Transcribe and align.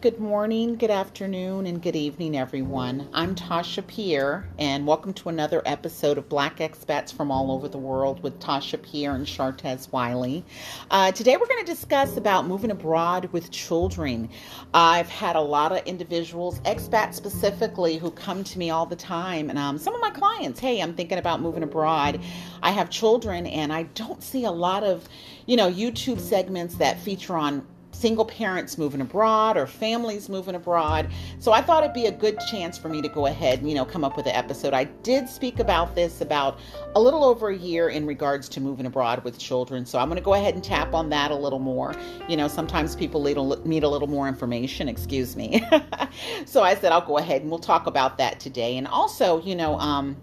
Good 0.00 0.20
morning, 0.20 0.76
good 0.76 0.92
afternoon, 0.92 1.66
and 1.66 1.82
good 1.82 1.96
evening, 1.96 2.38
everyone. 2.38 3.08
I'm 3.12 3.34
Tasha 3.34 3.84
Pierre, 3.84 4.48
and 4.56 4.86
welcome 4.86 5.12
to 5.14 5.28
another 5.28 5.60
episode 5.66 6.18
of 6.18 6.28
Black 6.28 6.58
Expats 6.58 7.12
from 7.12 7.32
All 7.32 7.50
Over 7.50 7.66
the 7.66 7.78
World 7.78 8.22
with 8.22 8.38
Tasha 8.38 8.80
Pierre 8.80 9.16
and 9.16 9.26
Shartez 9.26 9.90
Wiley. 9.90 10.44
Uh, 10.88 11.10
today, 11.10 11.36
we're 11.36 11.48
going 11.48 11.66
to 11.66 11.72
discuss 11.72 12.16
about 12.16 12.46
moving 12.46 12.70
abroad 12.70 13.28
with 13.32 13.50
children. 13.50 14.28
I've 14.72 15.08
had 15.08 15.34
a 15.34 15.40
lot 15.40 15.72
of 15.72 15.84
individuals, 15.84 16.60
expats 16.60 17.14
specifically, 17.14 17.98
who 17.98 18.12
come 18.12 18.44
to 18.44 18.56
me 18.56 18.70
all 18.70 18.86
the 18.86 18.94
time, 18.94 19.50
and 19.50 19.58
um, 19.58 19.78
some 19.78 19.96
of 19.96 20.00
my 20.00 20.10
clients, 20.10 20.60
hey, 20.60 20.80
I'm 20.80 20.94
thinking 20.94 21.18
about 21.18 21.40
moving 21.40 21.64
abroad. 21.64 22.20
I 22.62 22.70
have 22.70 22.88
children, 22.88 23.48
and 23.48 23.72
I 23.72 23.82
don't 23.82 24.22
see 24.22 24.44
a 24.44 24.52
lot 24.52 24.84
of, 24.84 25.08
you 25.46 25.56
know, 25.56 25.68
YouTube 25.68 26.20
segments 26.20 26.76
that 26.76 27.00
feature 27.00 27.36
on 27.36 27.66
single 27.98 28.24
parents 28.24 28.78
moving 28.78 29.00
abroad 29.00 29.56
or 29.56 29.66
families 29.66 30.28
moving 30.28 30.54
abroad. 30.54 31.10
So 31.40 31.52
I 31.52 31.60
thought 31.60 31.82
it'd 31.82 31.94
be 31.94 32.06
a 32.06 32.12
good 32.12 32.38
chance 32.50 32.78
for 32.78 32.88
me 32.88 33.02
to 33.02 33.08
go 33.08 33.26
ahead 33.26 33.58
and, 33.58 33.68
you 33.68 33.74
know, 33.74 33.84
come 33.84 34.04
up 34.04 34.16
with 34.16 34.26
an 34.26 34.36
episode. 34.36 34.72
I 34.72 34.84
did 34.84 35.28
speak 35.28 35.58
about 35.58 35.96
this 35.96 36.20
about 36.20 36.60
a 36.94 37.00
little 37.00 37.24
over 37.24 37.48
a 37.48 37.56
year 37.56 37.88
in 37.88 38.06
regards 38.06 38.48
to 38.50 38.60
moving 38.60 38.86
abroad 38.86 39.24
with 39.24 39.36
children. 39.38 39.84
So 39.84 39.98
I'm 39.98 40.08
going 40.08 40.18
to 40.18 40.24
go 40.24 40.34
ahead 40.34 40.54
and 40.54 40.62
tap 40.62 40.94
on 40.94 41.10
that 41.10 41.32
a 41.32 41.36
little 41.36 41.58
more. 41.58 41.94
You 42.28 42.36
know, 42.36 42.46
sometimes 42.46 42.94
people 42.94 43.22
need 43.22 43.82
a 43.82 43.88
little 43.88 44.06
more 44.06 44.28
information, 44.28 44.88
excuse 44.88 45.34
me. 45.34 45.62
so 46.46 46.62
I 46.62 46.76
said 46.76 46.92
I'll 46.92 47.00
go 47.00 47.18
ahead 47.18 47.42
and 47.42 47.50
we'll 47.50 47.58
talk 47.58 47.86
about 47.86 48.16
that 48.18 48.38
today. 48.38 48.76
And 48.76 48.86
also, 48.86 49.42
you 49.42 49.56
know, 49.56 49.76
um, 49.80 50.16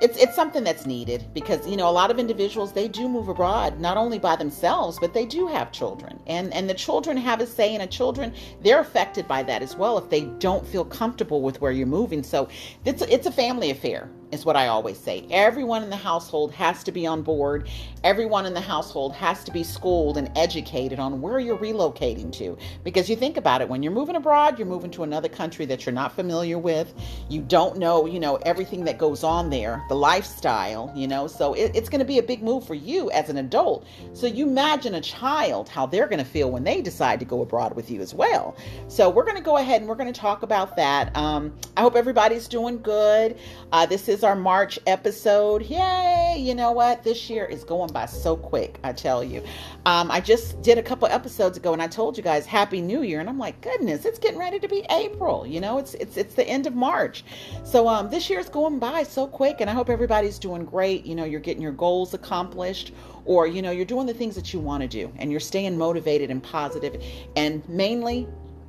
it's 0.00 0.16
it's 0.18 0.34
something 0.34 0.64
that's 0.64 0.86
needed 0.86 1.26
because 1.34 1.66
you 1.66 1.76
know 1.76 1.88
a 1.88 1.90
lot 1.90 2.10
of 2.10 2.18
individuals 2.18 2.72
they 2.72 2.88
do 2.88 3.08
move 3.08 3.28
abroad 3.28 3.80
not 3.80 3.96
only 3.96 4.18
by 4.18 4.36
themselves 4.36 4.98
but 4.98 5.14
they 5.14 5.26
do 5.26 5.46
have 5.46 5.72
children. 5.72 6.20
And 6.26 6.52
and 6.54 6.68
the 6.68 6.74
children 6.74 7.16
have 7.16 7.40
a 7.40 7.46
say 7.46 7.74
and 7.74 7.82
the 7.82 7.86
children 7.86 8.32
they're 8.62 8.80
affected 8.80 9.26
by 9.26 9.42
that 9.44 9.62
as 9.62 9.76
well 9.76 9.98
if 9.98 10.08
they 10.10 10.22
don't 10.38 10.66
feel 10.66 10.84
comfortable 10.84 11.42
with 11.42 11.60
where 11.60 11.72
you're 11.72 11.86
moving. 11.86 12.22
So 12.22 12.48
it's 12.84 13.02
it's 13.02 13.26
a 13.26 13.32
family 13.32 13.70
affair 13.70 14.08
is 14.30 14.44
what 14.44 14.56
I 14.56 14.68
always 14.68 14.98
say. 14.98 15.26
Everyone 15.30 15.82
in 15.82 15.90
the 15.90 15.96
household 15.96 16.52
has 16.52 16.84
to 16.84 16.92
be 16.92 17.06
on 17.06 17.22
board. 17.22 17.68
Everyone 18.04 18.46
in 18.46 18.54
the 18.54 18.60
household 18.60 19.14
has 19.14 19.42
to 19.44 19.50
be 19.50 19.64
schooled 19.64 20.16
and 20.16 20.30
educated 20.36 20.98
on 20.98 21.20
where 21.20 21.38
you're 21.38 21.56
relocating 21.56 22.32
to. 22.34 22.56
Because 22.84 23.08
you 23.08 23.16
think 23.16 23.36
about 23.36 23.60
it, 23.60 23.68
when 23.68 23.82
you're 23.82 23.92
moving 23.92 24.16
abroad, 24.16 24.58
you're 24.58 24.68
moving 24.68 24.90
to 24.92 25.02
another 25.02 25.28
country 25.28 25.64
that 25.66 25.86
you're 25.86 25.94
not 25.94 26.12
familiar 26.14 26.58
with. 26.58 26.92
You 27.28 27.40
don't 27.42 27.78
know, 27.78 28.06
you 28.06 28.20
know, 28.20 28.36
everything 28.36 28.84
that 28.84 28.98
goes 28.98 29.24
on 29.24 29.50
there, 29.50 29.82
the 29.88 29.94
lifestyle, 29.94 30.92
you 30.94 31.08
know. 31.08 31.26
So 31.26 31.54
it, 31.54 31.72
it's 31.74 31.88
going 31.88 32.00
to 32.00 32.04
be 32.04 32.18
a 32.18 32.22
big 32.22 32.42
move 32.42 32.66
for 32.66 32.74
you 32.74 33.10
as 33.10 33.30
an 33.30 33.38
adult. 33.38 33.86
So 34.12 34.26
you 34.26 34.46
imagine 34.46 34.94
a 34.94 35.00
child, 35.00 35.68
how 35.68 35.86
they're 35.86 36.06
going 36.08 36.18
to 36.18 36.24
feel 36.24 36.50
when 36.50 36.64
they 36.64 36.82
decide 36.82 37.18
to 37.20 37.24
go 37.24 37.42
abroad 37.42 37.74
with 37.74 37.90
you 37.90 38.00
as 38.00 38.14
well. 38.14 38.56
So 38.88 39.08
we're 39.08 39.24
going 39.24 39.36
to 39.36 39.42
go 39.42 39.56
ahead 39.56 39.80
and 39.80 39.88
we're 39.88 39.94
going 39.94 40.12
to 40.12 40.20
talk 40.20 40.42
about 40.42 40.76
that. 40.76 41.16
Um, 41.16 41.54
I 41.76 41.80
hope 41.80 41.96
everybody's 41.96 42.46
doing 42.46 42.80
good. 42.82 43.38
Uh, 43.72 43.86
this 43.86 44.08
is 44.08 44.17
is 44.18 44.24
our 44.24 44.34
March 44.34 44.80
episode. 44.84 45.62
Yay! 45.62 46.34
You 46.40 46.52
know 46.52 46.72
what? 46.72 47.04
This 47.04 47.30
year 47.30 47.44
is 47.44 47.62
going 47.62 47.92
by 47.92 48.06
so 48.06 48.36
quick, 48.36 48.80
I 48.82 48.92
tell 48.92 49.22
you. 49.22 49.44
Um, 49.86 50.10
I 50.10 50.20
just 50.20 50.60
did 50.60 50.76
a 50.76 50.82
couple 50.82 51.06
episodes 51.06 51.56
ago 51.56 51.72
and 51.72 51.80
I 51.80 51.86
told 51.86 52.16
you 52.16 52.24
guys 52.24 52.44
Happy 52.44 52.80
New 52.80 53.02
Year, 53.02 53.20
and 53.20 53.28
I'm 53.28 53.38
like, 53.38 53.60
goodness, 53.60 54.04
it's 54.04 54.18
getting 54.18 54.40
ready 54.40 54.58
to 54.58 54.66
be 54.66 54.84
April. 54.90 55.46
You 55.46 55.60
know, 55.60 55.78
it's 55.78 55.94
it's 55.94 56.16
it's 56.16 56.34
the 56.34 56.42
end 56.48 56.66
of 56.66 56.74
March. 56.74 57.24
So 57.62 57.86
um, 57.86 58.10
this 58.10 58.28
year 58.28 58.40
is 58.40 58.48
going 58.48 58.80
by 58.80 59.04
so 59.04 59.24
quick, 59.28 59.60
and 59.60 59.70
I 59.70 59.72
hope 59.72 59.88
everybody's 59.88 60.40
doing 60.40 60.64
great. 60.64 61.06
You 61.06 61.14
know, 61.14 61.24
you're 61.24 61.38
getting 61.38 61.62
your 61.62 61.70
goals 61.70 62.12
accomplished 62.12 62.92
or 63.24 63.46
you 63.46 63.62
know 63.62 63.70
you're 63.70 63.84
doing 63.84 64.06
the 64.06 64.14
things 64.14 64.34
that 64.34 64.52
you 64.52 64.58
want 64.58 64.80
to 64.80 64.88
do 64.88 65.12
and 65.18 65.30
you're 65.30 65.38
staying 65.38 65.78
motivated 65.78 66.30
and 66.30 66.42
positive 66.42 67.00
and 67.36 67.68
mainly 67.68 68.26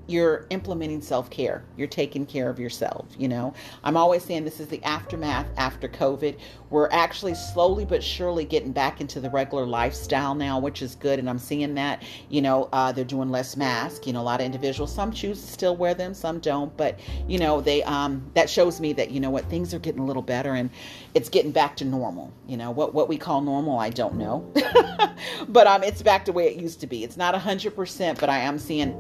you're 0.10 0.46
implementing 0.50 1.02
self 1.02 1.30
care. 1.30 1.64
You're 1.78 1.88
taking 1.88 2.26
care 2.26 2.50
of 2.50 2.60
yourself. 2.60 3.06
You 3.18 3.28
know, 3.28 3.54
I'm 3.84 3.96
always 3.96 4.24
saying 4.24 4.44
this 4.44 4.60
is 4.60 4.68
the 4.68 4.84
aftermath 4.84 5.48
after 5.58 5.88
COVID. 5.88 6.38
We're 6.70 6.90
actually 6.92 7.36
slowly 7.36 7.86
but 7.86 8.04
surely 8.04 8.46
getting 8.46 8.72
back 8.72 9.02
into 9.02 9.20
the 9.20 9.30
regular 9.30 9.66
lifestyle 9.66 10.36
now, 10.36 10.60
which 10.60 10.82
is 10.82 10.96
good. 10.96 11.20
And 11.20 11.30
I'm 11.30 11.40
seeing 11.40 11.76
that, 11.76 12.04
you 12.30 12.42
know, 12.42 12.70
uh, 12.74 12.92
they're 12.92 13.06
doing 13.06 13.30
less 13.30 13.56
masks. 13.56 14.06
You 14.08 14.14
know, 14.14 14.22
a 14.22 14.24
lot 14.24 14.40
of 14.40 14.46
individuals, 14.46 14.94
some 14.94 15.12
choose 15.12 15.42
to 15.42 15.52
still 15.52 15.76
wear 15.76 15.94
them, 15.94 16.14
some 16.14 16.40
don't. 16.40 16.76
But, 16.76 17.00
you 17.28 17.40
know, 17.40 17.62
they, 17.62 17.84
um, 17.84 18.24
that 18.34 18.50
shows 18.50 18.80
me 18.80 18.94
that, 18.94 19.12
you 19.12 19.20
know 19.20 19.30
what, 19.30 19.46
things 19.46 19.74
are 19.74 19.80
getting 19.80 20.02
a 20.02 20.06
little 20.06 20.22
better 20.22 20.56
and 20.56 20.70
it's 21.14 21.30
getting 21.30 21.52
back 21.52 21.76
to 21.78 21.86
normal. 21.86 22.34
You 22.48 22.58
know, 22.58 22.72
what, 22.72 22.94
what 22.94 23.08
we 23.08 23.18
call 23.18 23.42
normal, 23.42 23.78
I 23.80 23.90
don't 23.90 24.16
know. 24.16 24.52
but 25.48 25.68
um, 25.68 25.84
it's 25.84 26.02
back 26.02 26.26
to 26.26 26.32
the 26.32 26.36
way 26.36 26.48
it 26.48 26.62
used 26.62 26.80
to 26.82 26.88
be. 26.88 27.04
It's 27.04 27.18
not 27.18 27.34
100%, 27.34 28.20
but 28.20 28.30
I 28.30 28.40
am 28.40 28.60
seeing 28.60 28.96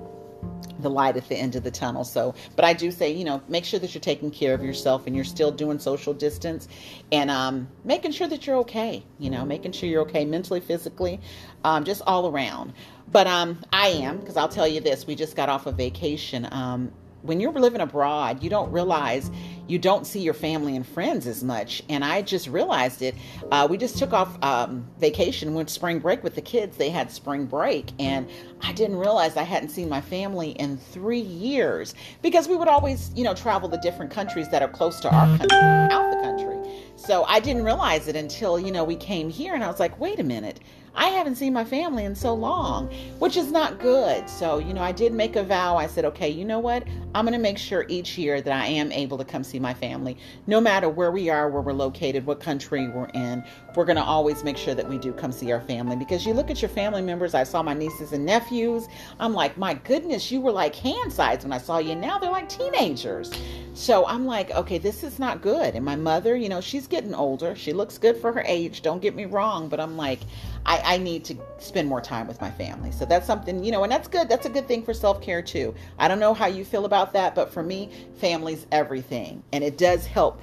the 0.80 0.90
light 0.90 1.18
at 1.18 1.28
the 1.28 1.36
end 1.36 1.56
of 1.56 1.64
the 1.64 1.72
tunnel. 1.72 2.04
So, 2.04 2.34
but 2.56 2.66
I 2.66 2.74
do 2.74 2.92
say, 2.92 3.12
you 3.12 3.26
know, 3.26 3.42
make 3.48 3.66
sure 3.66 3.80
that 3.80 3.94
you're 3.94 4.02
taking 4.02 4.32
care 4.32 4.54
of 4.54 4.64
yourself 4.64 5.08
and 5.08 5.16
you're 5.16 5.26
still 5.26 5.52
doing 5.52 5.80
social 5.80 6.14
distance 6.14 6.68
and 7.12 7.30
um, 7.30 7.68
making 7.84 8.12
sure 8.12 8.28
that 8.28 8.48
you're 8.48 8.58
okay, 8.58 9.04
you 9.18 9.30
know, 9.30 9.46
making 9.46 9.74
sure 9.74 9.90
you're 9.90 10.02
okay 10.04 10.26
mentally, 10.26 10.60
physically, 10.60 11.20
um, 11.64 11.84
just 11.84 12.02
all 12.08 12.28
around. 12.28 12.74
But 13.12 13.28
um, 13.28 13.60
I 13.74 13.88
am, 13.88 14.20
because 14.20 14.38
I'll 14.38 14.50
tell 14.50 14.68
you 14.68 14.82
this, 14.82 15.08
we 15.08 15.16
just 15.16 15.36
got 15.36 15.50
off 15.50 15.66
a 15.66 15.72
vacation. 15.72 16.48
Um, 16.52 16.92
when 17.22 17.40
you're 17.40 17.52
living 17.52 17.82
abroad, 17.82 18.44
you 18.44 18.50
don't 18.50 18.72
realize 18.72 19.30
you 19.70 19.78
don't 19.78 20.08
see 20.08 20.20
your 20.20 20.34
family 20.34 20.76
and 20.76 20.86
friends 20.86 21.28
as 21.28 21.44
much. 21.44 21.84
And 21.90 22.04
I 22.04 22.24
just 22.24 22.48
realized 22.48 23.04
it. 23.04 23.16
Uh, 23.52 23.68
we 23.70 23.78
just 23.78 23.98
took 23.98 24.14
off 24.14 24.38
um, 24.44 24.86
vacation, 25.00 25.54
went 25.54 25.70
spring 25.70 26.00
break 26.00 26.24
with 26.24 26.34
the 26.34 26.42
kids. 26.42 26.76
They 26.76 26.90
had 26.90 27.12
spring 27.12 27.46
break, 27.46 27.92
and 28.00 28.28
I 28.62 28.74
didn't 28.74 28.98
realize 28.98 29.38
I 29.38 29.44
hadn't 29.44 29.70
seen 29.70 29.88
my 29.88 30.02
family 30.02 30.52
in 30.52 30.78
three 30.78 31.20
years 31.20 31.94
because 32.24 32.48
we 32.48 32.56
would 32.56 32.68
always, 32.68 33.12
you 33.16 33.24
know, 33.24 33.36
travel 33.36 33.70
to 33.70 33.78
different 33.78 34.12
countries 34.12 34.50
that 34.50 34.64
are 34.64 34.68
close 34.68 35.00
to 35.02 35.14
our 35.14 35.38
country, 35.38 35.58
out 35.92 36.10
the 36.10 36.22
country. 36.22 36.58
So 36.96 37.24
I 37.26 37.40
didn't 37.40 37.64
realize 37.64 38.08
it 38.08 38.16
until, 38.16 38.60
you 38.60 38.72
know, 38.72 38.84
we 38.84 38.96
came 38.96 39.30
here, 39.30 39.54
and 39.54 39.64
I 39.64 39.68
was 39.68 39.80
like, 39.80 40.00
wait 40.00 40.20
a 40.20 40.24
minute. 40.24 40.60
I 40.96 41.08
haven't 41.08 41.36
seen 41.36 41.54
my 41.54 41.64
family 41.64 42.06
in 42.06 42.16
so 42.16 42.34
long, 42.34 42.88
which 43.20 43.38
is 43.38 43.52
not 43.52 43.80
good. 43.80 44.30
So, 44.30 44.58
you 44.58 44.74
know, 44.74 44.82
I 44.82 44.92
did 44.92 45.14
make 45.14 45.36
a 45.36 45.44
vow. 45.44 45.78
I 45.78 45.88
said, 45.88 46.06
okay, 46.06 46.30
you 46.30 46.46
know 46.46 46.60
what? 46.60 46.84
I'm 47.16 47.26
going 47.26 47.34
to 47.34 47.40
make 47.40 47.58
sure 47.58 47.86
each 47.88 48.18
year 48.18 48.42
that 48.42 48.54
I 48.54 48.66
am 48.68 48.92
able 48.92 49.18
to 49.18 49.26
come 49.26 49.44
see 49.44 49.60
my 49.60 49.74
family, 49.74 50.18
no 50.48 50.62
matter 50.62 50.90
where 50.90 51.12
we 51.12 51.30
are, 51.30 51.50
where 51.50 51.62
we're 51.62 51.74
located, 51.74 52.26
what 52.26 52.40
country 52.40 52.88
we're 52.90 53.10
in. 53.14 53.44
We're 53.76 53.86
going 53.86 53.96
to 53.98 54.04
always 54.04 54.44
make 54.44 54.58
sure 54.58 54.76
that 54.76 54.88
we 54.88 54.98
do 54.98 55.14
come 55.14 55.32
see 55.32 55.52
our 55.52 55.62
family 55.62 55.96
because 55.96 56.26
you 56.26 56.34
look 56.34 56.52
at 56.52 56.62
your 56.62 56.70
family 56.70 57.02
members. 57.02 57.34
I 57.34 57.44
saw 57.44 57.64
my 57.64 57.74
nieces 57.74 58.14
and 58.14 58.26
nephews. 58.26 58.88
I'm 59.20 59.34
like, 59.34 59.58
my 59.58 59.74
goodness, 59.76 60.32
you 60.32 60.42
were 60.42 60.52
like 60.52 60.76
hand 60.76 61.12
size 61.12 61.44
when 61.44 61.54
I 61.54 61.58
saw 61.58 61.78
you. 61.78 61.96
Now 61.96 62.20
they're 62.20 62.32
like 62.32 62.50
teenagers. 62.50 63.32
So 63.80 64.06
I'm 64.06 64.26
like, 64.26 64.52
okay, 64.52 64.78
this 64.78 65.06
is 65.06 65.20
not 65.20 65.42
good. 65.42 65.74
And 65.74 65.86
my 65.86 65.96
mother, 65.96 66.36
you 66.36 66.50
know, 66.50 66.60
she's 66.60 66.86
getting 66.86 67.16
older. 67.16 67.56
She 67.56 67.72
looks 67.72 67.98
good 67.98 68.18
for 68.18 68.34
her 68.34 68.44
age. 68.46 68.82
Don't 68.82 69.02
get 69.02 69.16
me 69.16 69.24
wrong, 69.24 69.70
but 69.70 69.80
I'm 69.80 69.96
like, 69.96 70.20
I, 70.66 70.82
I 70.84 70.98
need 70.98 71.24
to 71.24 71.38
spend 71.60 71.88
more 71.88 72.02
time 72.02 72.28
with 72.28 72.42
my 72.42 72.52
family. 72.52 72.92
So 72.92 73.06
that's 73.06 73.26
something, 73.26 73.64
you 73.64 73.72
know, 73.72 73.82
and 73.84 73.90
that's 73.90 74.10
good. 74.10 74.28
That's 74.28 74.46
a 74.46 74.50
good 74.50 74.68
thing 74.68 74.84
for 74.84 74.94
self 74.94 75.22
care 75.22 75.42
too. 75.42 75.74
I 75.98 76.10
don't 76.10 76.20
know 76.20 76.34
how 76.34 76.48
you 76.48 76.66
feel 76.66 76.84
about 76.84 77.14
that, 77.14 77.36
but 77.36 77.54
for 77.54 77.64
me, 77.64 77.90
family's 78.18 78.68
everything. 78.74 79.42
And 79.54 79.64
it 79.64 79.78
does 79.78 80.06
help 80.06 80.42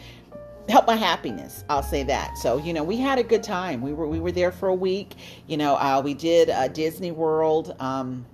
help 0.69 0.85
my 0.85 0.97
happiness 0.97 1.65
i'll 1.69 1.81
say 1.81 2.03
that 2.03 2.37
so 2.37 2.59
you 2.59 2.73
know 2.73 2.83
we 2.83 2.97
had 2.97 3.21
a 3.21 3.23
good 3.23 3.45
time 3.45 3.81
we 3.81 3.93
were 3.93 4.09
we 4.09 4.19
were 4.19 4.33
there 4.33 4.51
for 4.51 4.69
a 4.69 4.75
week 4.75 5.15
you 5.47 5.57
know 5.57 5.77
uh, 5.77 6.03
we 6.05 6.13
did 6.13 6.51
uh, 6.51 6.67
disney 6.67 7.13
world 7.13 7.77
um, 7.79 8.27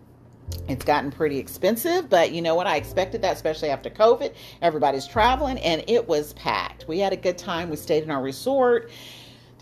it's 0.69 0.85
gotten 0.85 1.11
pretty 1.11 1.39
expensive, 1.39 2.09
but 2.09 2.33
you 2.33 2.43
know 2.43 2.55
what? 2.55 2.67
I 2.67 2.77
expected 2.77 3.23
that, 3.23 3.35
especially 3.35 3.71
after 3.71 3.91
COVID. 3.91 4.35
Everybody's 4.61 5.07
traveling, 5.07 5.59
and 5.59 5.85
it 5.89 6.07
was 6.07 6.33
packed. 6.35 6.87
We 6.89 6.99
had 6.99 7.13
a 7.13 7.17
good 7.17 7.39
time. 7.39 7.71
We 7.71 7.77
stayed 7.77 8.03
in 8.03 8.11
our 8.11 8.23
resort 8.23 8.91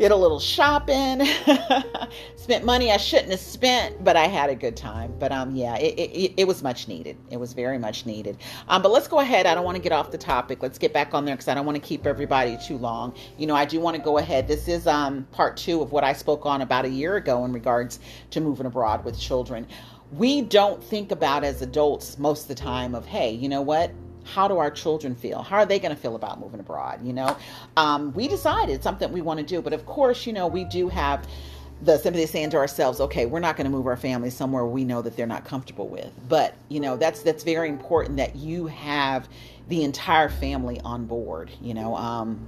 did 0.00 0.12
a 0.12 0.16
little 0.16 0.40
shopping, 0.40 1.26
spent 2.36 2.64
money 2.64 2.90
I 2.90 2.96
shouldn't 2.96 3.32
have 3.32 3.40
spent, 3.40 4.02
but 4.02 4.16
I 4.16 4.28
had 4.28 4.48
a 4.48 4.54
good 4.54 4.74
time. 4.74 5.12
But 5.18 5.30
um, 5.30 5.54
yeah, 5.54 5.76
it, 5.76 5.92
it, 5.98 6.34
it 6.38 6.48
was 6.48 6.62
much 6.62 6.88
needed. 6.88 7.18
It 7.30 7.36
was 7.36 7.52
very 7.52 7.78
much 7.78 8.06
needed. 8.06 8.38
Um, 8.68 8.80
but 8.80 8.92
let's 8.92 9.06
go 9.06 9.18
ahead. 9.18 9.44
I 9.44 9.54
don't 9.54 9.64
want 9.64 9.76
to 9.76 9.82
get 9.82 9.92
off 9.92 10.10
the 10.10 10.16
topic. 10.16 10.62
Let's 10.62 10.78
get 10.78 10.94
back 10.94 11.12
on 11.12 11.26
there 11.26 11.34
because 11.34 11.48
I 11.48 11.54
don't 11.54 11.66
want 11.66 11.76
to 11.76 11.86
keep 11.86 12.06
everybody 12.06 12.56
too 12.56 12.78
long. 12.78 13.14
You 13.36 13.46
know, 13.46 13.54
I 13.54 13.66
do 13.66 13.78
want 13.78 13.94
to 13.94 14.02
go 14.02 14.16
ahead. 14.16 14.48
This 14.48 14.68
is 14.68 14.86
um 14.86 15.26
part 15.32 15.58
two 15.58 15.82
of 15.82 15.92
what 15.92 16.02
I 16.02 16.14
spoke 16.14 16.46
on 16.46 16.62
about 16.62 16.86
a 16.86 16.90
year 16.90 17.16
ago 17.16 17.44
in 17.44 17.52
regards 17.52 18.00
to 18.30 18.40
moving 18.40 18.64
abroad 18.64 19.04
with 19.04 19.20
children. 19.20 19.66
We 20.12 20.42
don't 20.42 20.82
think 20.82 21.12
about 21.12 21.44
as 21.44 21.62
adults 21.62 22.18
most 22.18 22.42
of 22.42 22.48
the 22.48 22.54
time 22.54 22.94
of, 22.94 23.06
hey, 23.06 23.30
you 23.30 23.48
know 23.48 23.62
what? 23.62 23.92
how 24.24 24.48
do 24.48 24.58
our 24.58 24.70
children 24.70 25.14
feel? 25.14 25.42
How 25.42 25.58
are 25.58 25.66
they 25.66 25.78
going 25.78 25.94
to 25.94 26.00
feel 26.00 26.14
about 26.14 26.40
moving 26.40 26.60
abroad? 26.60 27.00
You 27.04 27.12
know, 27.12 27.36
um, 27.76 28.12
we 28.12 28.28
decided 28.28 28.82
something 28.82 29.10
we 29.12 29.20
want 29.20 29.40
to 29.40 29.46
do, 29.46 29.60
but 29.62 29.72
of 29.72 29.86
course, 29.86 30.26
you 30.26 30.32
know, 30.32 30.46
we 30.46 30.64
do 30.64 30.88
have 30.88 31.26
the 31.82 31.98
sympathy 31.98 32.26
saying 32.26 32.50
to 32.50 32.58
ourselves, 32.58 33.00
okay, 33.00 33.26
we're 33.26 33.40
not 33.40 33.56
going 33.56 33.64
to 33.64 33.70
move 33.70 33.86
our 33.86 33.96
family 33.96 34.30
somewhere 34.30 34.66
we 34.66 34.84
know 34.84 35.00
that 35.02 35.16
they're 35.16 35.26
not 35.26 35.44
comfortable 35.44 35.88
with. 35.88 36.12
But 36.28 36.54
you 36.68 36.80
know, 36.80 36.96
that's 36.96 37.22
that's 37.22 37.42
very 37.42 37.68
important 37.68 38.18
that 38.18 38.36
you 38.36 38.66
have 38.66 39.28
the 39.68 39.82
entire 39.82 40.28
family 40.28 40.80
on 40.80 41.06
board. 41.06 41.50
You 41.62 41.74
know, 41.74 41.96
um, 41.96 42.46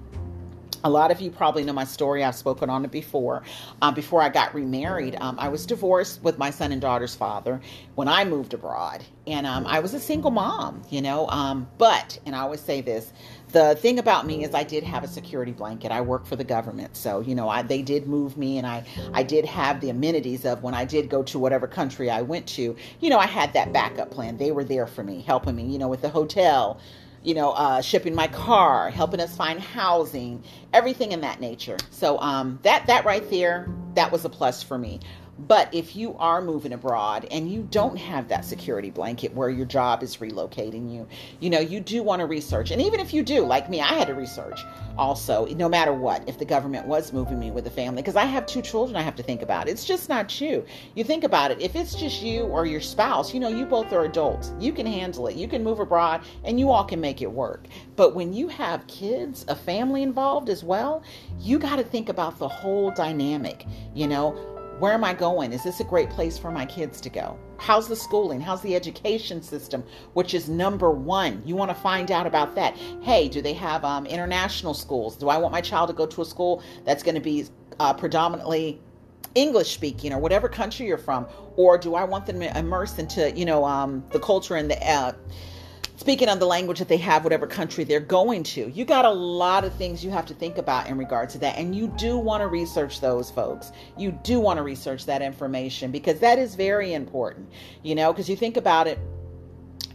a 0.85 0.91
lot 0.91 1.11
of 1.11 1.21
you 1.21 1.31
probably 1.31 1.65
know 1.65 1.73
my 1.73 1.85
story. 1.85 2.25
I've 2.25 2.35
spoken 2.35 2.71
on 2.71 2.85
it 2.85 2.91
before. 2.91 3.43
Um, 3.81 3.95
before 3.95 4.23
I 4.23 4.29
got 4.29 4.55
remarried, 4.55 5.17
um, 5.21 5.37
I 5.39 5.49
was 5.49 5.67
divorced 5.67 6.23
with 6.23 6.39
my 6.39 6.51
son 6.51 6.73
and 6.73 6.81
daughter's 6.81 7.15
father 7.15 7.61
when 7.95 8.09
I 8.09 8.25
moved 8.25 8.55
abroad. 8.55 9.05
And 9.27 9.47
um, 9.47 9.67
I 9.67 9.81
was 9.81 9.95
a 9.95 10.01
single 10.01 10.31
mom, 10.31 10.83
you 10.91 11.01
know. 11.01 11.29
Um, 11.29 11.69
but, 11.79 12.19
and 12.27 12.35
I 12.35 12.41
always 12.41 12.61
say 12.61 12.81
this 12.81 13.13
the 13.53 13.77
thing 13.77 13.99
about 13.99 14.27
me 14.27 14.45
is 14.45 14.55
I 14.55 14.65
did 14.65 14.83
have 14.83 15.05
a 15.05 15.09
security 15.09 15.53
blanket. 15.53 15.93
I 15.93 16.01
work 16.01 16.27
for 16.27 16.37
the 16.37 16.45
government. 16.45 16.97
So, 16.97 17.21
you 17.21 17.35
know, 17.35 17.49
I, 17.49 17.63
they 17.63 17.83
did 17.83 18.07
move 18.07 18.37
me 18.37 18.59
and 18.59 18.67
I, 18.67 18.85
I 19.13 19.23
did 19.23 19.45
have 19.45 19.81
the 19.81 19.91
amenities 19.91 20.45
of 20.47 20.63
when 20.63 20.75
I 20.75 20.87
did 20.87 21.11
go 21.11 21.23
to 21.25 21.39
whatever 21.39 21.67
country 21.67 22.11
I 22.11 22.23
went 22.23 22.47
to, 22.49 22.75
you 23.01 23.11
know, 23.11 23.19
I 23.19 23.27
had 23.27 23.53
that 23.53 23.73
backup 23.73 24.11
plan. 24.11 24.39
They 24.39 24.53
were 24.53 24.65
there 24.65 24.87
for 24.87 25.05
me, 25.05 25.21
helping 25.21 25.55
me, 25.55 25.65
you 25.65 25.79
know, 25.79 25.89
with 25.89 26.01
the 26.01 26.09
hotel 26.09 26.81
you 27.25 27.35
know, 27.35 27.53
uh, 27.53 27.81
shipping 27.81 28.15
my 28.15 28.29
car, 28.29 28.91
helping 28.91 29.21
us 29.21 29.37
find 29.37 29.61
housing, 29.61 30.43
everything 30.73 31.13
in 31.13 31.21
that 31.21 31.41
nature. 31.41 31.77
So 31.91 32.19
um, 32.19 32.59
that 32.63 32.87
that 32.87 33.05
right 33.05 33.29
there, 33.31 33.69
that 33.95 34.11
was 34.11 34.25
a 34.25 34.29
plus 34.29 34.63
for 34.63 34.79
me. 34.79 35.01
But 35.39 35.73
if 35.73 35.97
you 35.97 36.15
are 36.19 36.43
moving 36.43 36.73
abroad 36.73 37.27
and 37.31 37.51
you 37.51 37.67
don't 37.71 37.97
have 37.97 38.29
that 38.29 38.45
security 38.45 38.91
blanket 38.91 39.35
where 39.35 39.49
your 39.49 39.65
job 39.65 40.03
is 40.03 40.19
relocating 40.19 40.93
you, 40.93 41.09
you 41.41 41.49
know, 41.49 41.59
you 41.59 41.81
do 41.81 42.03
want 42.03 42.21
to 42.21 42.27
research. 42.27 42.71
And 42.71 42.83
even 42.83 43.01
if 43.01 43.15
you 43.15 43.23
do, 43.23 43.41
like 43.45 43.71
me, 43.71 43.81
I 43.81 43.87
had 43.87 44.09
to 44.09 44.15
research 44.15 44.61
also, 44.99 45.47
no 45.47 45.71
matter 45.71 45.93
what, 45.93 46.29
if 46.29 46.39
the 46.39 46.45
government 46.45 46.87
was 46.87 47.15
moving 47.15 47.41
me 47.41 47.51
with 47.51 47.67
a 47.67 47.71
family, 47.71 48.03
because 48.03 48.15
I 48.15 48.27
have 48.27 48.45
two 48.45 48.61
children 48.61 48.95
I 48.95 49.03
have 49.03 49.17
to 49.17 49.23
think 49.23 49.41
about. 49.41 49.69
It's 49.69 49.87
just 49.87 50.11
not 50.11 50.39
you. 50.41 50.65
You 50.95 51.03
think 51.03 51.25
about 51.25 51.51
it, 51.51 51.61
if 51.63 51.75
it's 51.75 51.95
just 51.95 52.23
you 52.23 52.43
or 52.43 52.67
your 52.67 52.83
spouse, 52.83 53.33
you 53.33 53.41
know, 53.41 53.49
you 53.49 53.65
both 53.65 53.93
are 53.93 54.05
adults. 54.05 54.53
You 54.61 54.73
can 54.73 54.87
handle 54.87 55.29
it. 55.29 55.37
You 55.37 55.49
can 55.49 55.65
move 55.65 55.81
abroad 55.81 56.23
and 56.45 56.61
you 56.61 56.71
all 56.71 56.85
can 56.85 57.01
make 57.01 57.23
it 57.23 57.33
work. 57.33 57.67
But 57.97 58.15
when 58.15 58.35
you 58.35 58.49
have 58.49 58.87
kids, 58.87 59.47
a 59.49 59.57
family 59.57 60.03
involved 60.03 60.51
as 60.51 60.63
well, 60.63 61.03
you 61.41 61.59
got 61.59 61.77
to 61.77 61.85
think 61.85 62.11
about 62.11 62.39
the 62.39 62.49
whole 62.49 62.91
dynamic, 62.91 63.67
you 63.95 64.07
know 64.07 64.52
where 64.83 64.95
am 64.95 65.05
I 65.05 65.15
going? 65.15 65.53
Is 65.53 65.63
this 65.63 65.79
a 65.79 65.85
great 65.85 66.11
place 66.11 66.37
for 66.37 66.51
my 66.51 66.67
kids 66.67 67.01
to 67.03 67.09
go? 67.09 67.39
How's 67.57 67.87
the 67.87 67.95
schooling? 67.95 68.41
How's 68.41 68.63
the 68.63 68.75
education 68.75 69.41
system? 69.41 69.85
Which 70.15 70.35
is 70.35 70.49
number 70.49 70.91
one. 70.91 71.41
You 71.47 71.55
want 71.55 71.71
to 71.71 71.75
find 71.77 72.11
out 72.11 72.27
about 72.27 72.57
that. 72.57 72.77
Hey, 73.01 73.29
do 73.29 73.41
they 73.41 73.53
have 73.53 73.85
um, 73.85 74.07
international 74.07 74.75
schools? 74.75 75.17
Do 75.17 75.29
I 75.29 75.39
want 75.39 75.53
my 75.53 75.61
child 75.61 75.91
to 75.91 75.95
go 75.95 76.05
to 76.07 76.23
a 76.23 76.25
school 76.25 76.65
that's 76.85 77.05
going 77.05 77.15
to 77.15 77.21
be 77.21 77.47
uh, 77.79 77.95
predominantly 77.95 78.81
English 79.37 79.73
speaking 79.73 80.13
or 80.13 80.19
whatever 80.19 80.49
country 80.49 80.89
you're 80.89 80.99
from? 80.99 81.29
Or 81.55 81.79
do 81.79 81.95
I 81.95 82.03
want 82.03 82.27
them 82.27 82.41
to 82.41 82.59
immerse 82.59 82.99
into, 82.99 83.31
you 83.31 83.45
know, 83.45 83.65
um, 83.65 84.03
the 84.11 84.19
culture 84.19 84.57
and 84.57 84.69
the 84.69 84.85
uh, 84.85 85.13
speaking 86.03 86.29
of 86.29 86.41
the 86.41 86.47
language 86.47 86.81
that 86.81 86.89
they 86.89 86.97
have, 86.97 87.23
whatever 87.23 87.47
country 87.47 87.85
they're 87.85 88.01
going 88.01 88.43
to. 88.43 88.69
You 88.73 88.85
got 88.85 89.05
a 89.05 89.11
lot 89.11 89.63
of 89.63 89.73
things 89.77 90.05
you 90.05 90.11
have 90.11 90.27
to 90.27 90.35
think 90.35 90.59
about 90.59 90.89
in 90.89 90.99
regard 90.99 91.31
to 91.31 91.39
that. 91.39 91.57
And 91.57 91.77
you 91.77 91.87
do 91.97 92.19
want 92.19 92.41
to 92.41 92.49
research 92.49 93.01
those 93.01 93.31
folks. 93.31 93.71
You 93.97 94.11
do 94.11 94.41
want 94.41 94.57
to 94.57 94.65
research 94.65 95.07
that 95.07 95.23
information 95.23 95.93
because 95.93 96.19
that 96.19 96.41
is 96.41 96.57
very 96.57 96.93
important, 96.93 97.49
you 97.85 97.95
know, 97.95 98.13
because 98.13 98.29
you 98.29 98.35
think 98.35 98.57
about 98.57 98.89
it 98.89 98.99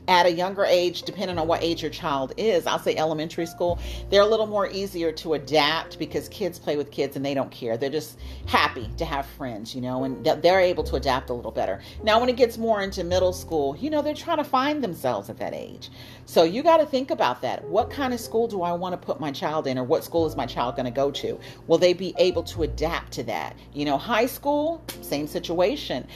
at 0.07 0.25
a 0.25 0.31
younger 0.31 0.63
age, 0.63 1.03
depending 1.03 1.37
on 1.37 1.47
what 1.47 1.61
age 1.61 1.81
your 1.81 1.91
child 1.91 2.33
is, 2.37 2.65
I'll 2.65 2.79
say 2.79 2.95
elementary 2.95 3.45
school, 3.45 3.79
they're 4.09 4.21
a 4.21 4.27
little 4.27 4.47
more 4.47 4.69
easier 4.69 5.11
to 5.13 5.33
adapt 5.33 5.99
because 5.99 6.29
kids 6.29 6.57
play 6.57 6.77
with 6.77 6.91
kids 6.91 7.15
and 7.15 7.25
they 7.25 7.33
don't 7.33 7.51
care. 7.51 7.77
They're 7.77 7.89
just 7.89 8.17
happy 8.45 8.89
to 8.97 9.05
have 9.05 9.25
friends, 9.25 9.75
you 9.75 9.81
know, 9.81 10.05
and 10.05 10.25
they're 10.25 10.61
able 10.61 10.83
to 10.85 10.95
adapt 10.95 11.29
a 11.29 11.33
little 11.33 11.51
better. 11.51 11.81
Now, 12.03 12.19
when 12.19 12.29
it 12.29 12.37
gets 12.37 12.57
more 12.57 12.81
into 12.81 13.03
middle 13.03 13.33
school, 13.33 13.75
you 13.77 13.89
know, 13.89 14.01
they're 14.01 14.13
trying 14.13 14.37
to 14.37 14.43
find 14.43 14.83
themselves 14.83 15.29
at 15.29 15.37
that 15.39 15.53
age. 15.53 15.89
So 16.25 16.43
you 16.43 16.63
got 16.63 16.77
to 16.77 16.85
think 16.85 17.11
about 17.11 17.41
that. 17.41 17.63
What 17.65 17.89
kind 17.89 18.13
of 18.13 18.19
school 18.19 18.47
do 18.47 18.61
I 18.61 18.73
want 18.73 18.93
to 18.93 18.97
put 18.97 19.19
my 19.19 19.31
child 19.31 19.67
in, 19.67 19.77
or 19.77 19.83
what 19.83 20.03
school 20.03 20.25
is 20.25 20.35
my 20.35 20.45
child 20.45 20.75
going 20.75 20.85
to 20.85 20.91
go 20.91 21.11
to? 21.11 21.39
Will 21.67 21.77
they 21.77 21.93
be 21.93 22.13
able 22.17 22.43
to 22.43 22.63
adapt 22.63 23.11
to 23.13 23.23
that? 23.23 23.55
You 23.73 23.85
know, 23.85 23.97
high 23.97 24.25
school, 24.25 24.83
same 25.01 25.27
situation 25.27 26.07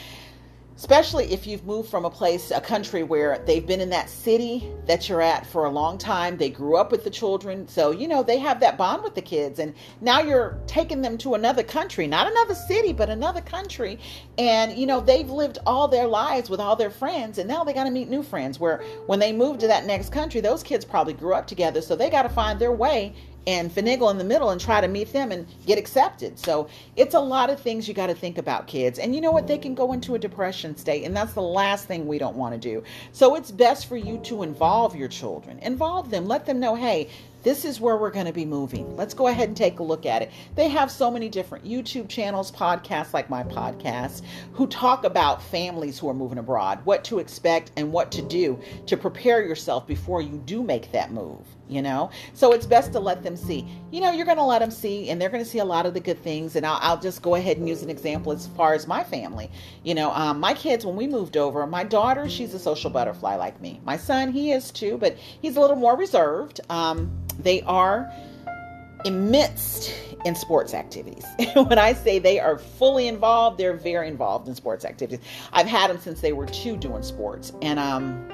especially 0.82 1.32
if 1.32 1.46
you've 1.46 1.64
moved 1.64 1.88
from 1.88 2.06
a 2.06 2.10
place, 2.10 2.50
a 2.50 2.60
country 2.60 3.04
where 3.04 3.38
they've 3.46 3.68
been 3.68 3.80
in 3.80 3.92
that 3.92 4.10
city 4.10 4.68
that 4.88 5.08
you're 5.08 5.22
at 5.22 5.46
for 5.46 5.66
a 5.66 5.70
long 5.70 5.96
time. 5.96 6.36
They 6.36 6.50
grew 6.50 6.76
up 6.76 6.92
with 6.92 7.04
the 7.04 7.10
children. 7.12 7.68
So, 7.68 7.92
you 7.92 8.08
know, 8.08 8.24
they 8.24 8.40
have 8.40 8.60
that 8.62 8.80
bond 8.80 9.04
with 9.04 9.14
the 9.14 9.22
kids. 9.22 9.60
And 9.60 9.76
now 10.02 10.22
you're 10.22 10.58
taking 10.66 11.04
them 11.04 11.20
to 11.20 11.36
another 11.36 11.62
country, 11.62 12.08
not 12.08 12.26
another 12.26 12.56
city, 12.56 12.94
but 12.94 13.12
another 13.12 13.42
country. 13.42 14.00
And, 14.40 14.76
you 14.76 14.88
know, 14.88 15.00
they've 15.00 15.30
lived 15.30 15.60
all 15.68 15.88
their 15.88 16.08
lives 16.08 16.50
with 16.50 16.60
all 16.60 16.76
their 16.76 16.90
friends. 16.90 17.38
And 17.38 17.48
now 17.48 17.64
they 17.64 17.74
got 17.74 17.84
to 17.84 17.92
meet 17.92 18.10
new 18.10 18.24
friends. 18.24 18.60
Where 18.60 18.84
when 19.06 19.20
they 19.20 19.32
move 19.32 19.60
to 19.60 19.68
that 19.68 19.86
next 19.86 20.12
country, 20.12 20.42
those 20.42 20.64
kids 20.64 20.84
probably 20.84 21.14
grew 21.14 21.36
up 21.36 21.46
together. 21.46 21.84
So 21.84 21.96
they 21.96 22.10
got 22.10 22.24
to 22.24 22.30
find 22.30 22.58
their 22.58 22.72
way 22.72 23.14
and 23.48 23.72
finagle 23.72 24.12
in 24.12 24.18
the 24.18 24.24
middle 24.24 24.52
and 24.52 24.62
try 24.62 24.82
to 24.82 24.88
meet 24.88 25.12
them 25.14 25.32
and 25.32 25.48
get 25.66 25.78
accepted. 25.78 26.38
So 26.38 26.68
it's 26.96 27.16
a 27.16 27.20
lot 27.20 27.50
of 27.50 27.60
things 27.60 27.88
you 27.88 27.94
got 27.94 28.08
to 28.08 28.14
think 28.14 28.38
about, 28.38 28.68
kids. 28.68 29.00
And 29.00 29.16
you 29.16 29.22
know 29.22 29.32
what? 29.32 29.48
They 29.48 29.58
can 29.58 29.74
go 29.74 29.94
into 29.94 30.16
a 30.16 30.20
depression 30.20 30.78
state, 30.78 31.04
and 31.04 31.16
that's 31.16 31.34
the 31.34 31.42
last 31.42 31.88
thing 31.88 32.08
we 32.08 32.18
don't 32.18 32.36
want 32.36 32.54
to 32.54 32.60
do. 32.60 32.84
So 33.12 33.36
it's 33.36 33.52
best 33.52 33.88
for 33.88 33.98
you 33.98 34.20
to 34.20 34.44
involve 34.44 34.96
your 34.96 35.08
children, 35.08 35.60
involve 35.60 36.10
them, 36.10 36.28
let 36.28 36.46
them 36.46 36.60
know, 36.60 36.76
hey, 36.76 37.10
this 37.44 37.66
is 37.66 37.80
where 37.80 37.98
we're 37.98 38.12
going 38.12 38.28
to 38.28 38.34
be 38.34 38.46
moving. 38.46 38.96
Let's 38.96 39.16
go 39.16 39.26
ahead 39.28 39.48
and 39.48 39.58
take 39.58 39.80
a 39.80 39.84
look 39.84 40.06
at 40.06 40.22
it. 40.22 40.30
They 40.56 40.70
have 40.70 40.92
so 40.92 41.10
many 41.10 41.28
different 41.28 41.66
YouTube 41.66 42.08
channels, 42.08 42.52
podcasts 42.52 43.14
like 43.14 43.32
my 43.32 43.44
podcast, 43.44 44.22
who 44.54 44.68
talk 44.68 45.06
about 45.06 45.42
families 45.42 45.98
who 45.98 46.08
are 46.08 46.14
moving 46.14 46.38
abroad, 46.38 46.86
what 46.86 47.04
to 47.06 47.18
expect 47.18 47.72
and 47.78 47.92
what 47.92 48.12
to 48.12 48.22
do 48.22 48.60
to 48.86 48.96
prepare 48.96 49.44
yourself 49.44 49.88
before 49.88 50.22
you 50.22 50.38
do 50.46 50.62
make 50.62 50.92
that 50.92 51.12
move 51.12 51.44
you 51.72 51.82
know? 51.82 52.12
So 52.34 52.52
it's 52.52 52.66
best 52.66 52.92
to 52.94 53.00
let 53.00 53.24
them 53.24 53.36
see. 53.36 53.68
You 53.92 54.02
know 54.02 54.12
you're 54.12 54.26
going 54.26 54.38
to 54.38 54.44
let 54.44 54.60
them 54.60 54.72
see 54.72 55.10
and 55.10 55.20
they're 55.20 55.30
going 55.30 55.44
to 55.44 55.50
see 55.50 55.60
a 55.60 55.66
lot 55.66 55.86
of 55.86 55.94
the 55.94 56.00
good 56.00 56.22
things 56.22 56.56
and 56.56 56.66
I'll, 56.66 56.80
I'll, 56.82 57.02
just 57.02 57.22
go 57.22 57.36
ahead 57.36 57.58
and 57.58 57.68
use 57.68 57.82
an 57.82 57.90
example 57.90 58.32
as 58.32 58.48
far 58.48 58.74
as 58.74 58.86
my 58.86 59.04
family. 59.04 59.50
You 59.84 59.96
know 59.96 60.12
um, 60.12 60.40
my 60.40 60.54
kids 60.54 60.86
when 60.86 60.96
we 60.96 61.08
moved 61.08 61.38
over 61.38 61.66
my 61.66 61.84
daughter 61.84 62.30
she's 62.30 62.54
a 62.54 62.60
social 62.60 62.90
butterfly 62.90 63.36
like 63.36 63.60
me. 63.62 63.80
My 63.86 63.98
son 63.98 64.32
he 64.32 64.52
is 64.52 64.72
too 64.72 64.98
but 64.98 65.18
he's 65.42 65.56
a 65.56 65.62
little 65.62 65.78
more 65.78 65.96
reserved. 65.96 66.60
Um, 66.70 67.12
they 67.40 67.62
are 67.64 68.12
immersed 69.06 69.94
in 70.26 70.36
sports 70.36 70.74
activities. 70.74 71.26
when 71.56 71.80
I 71.80 71.94
say 71.94 72.20
they 72.20 72.40
are 72.40 72.58
fully 72.58 73.08
involved, 73.08 73.58
they're 73.58 73.76
very 73.76 74.08
involved 74.08 74.48
in 74.48 74.56
sports 74.56 74.86
activities. 74.86 75.26
I've 75.54 75.68
had 75.68 75.90
them 75.90 76.00
since 76.00 76.22
they 76.22 76.34
were 76.34 76.46
two 76.46 76.78
doing 76.78 77.04
sports, 77.04 77.54
and 77.62 77.80
um, 77.80 78.28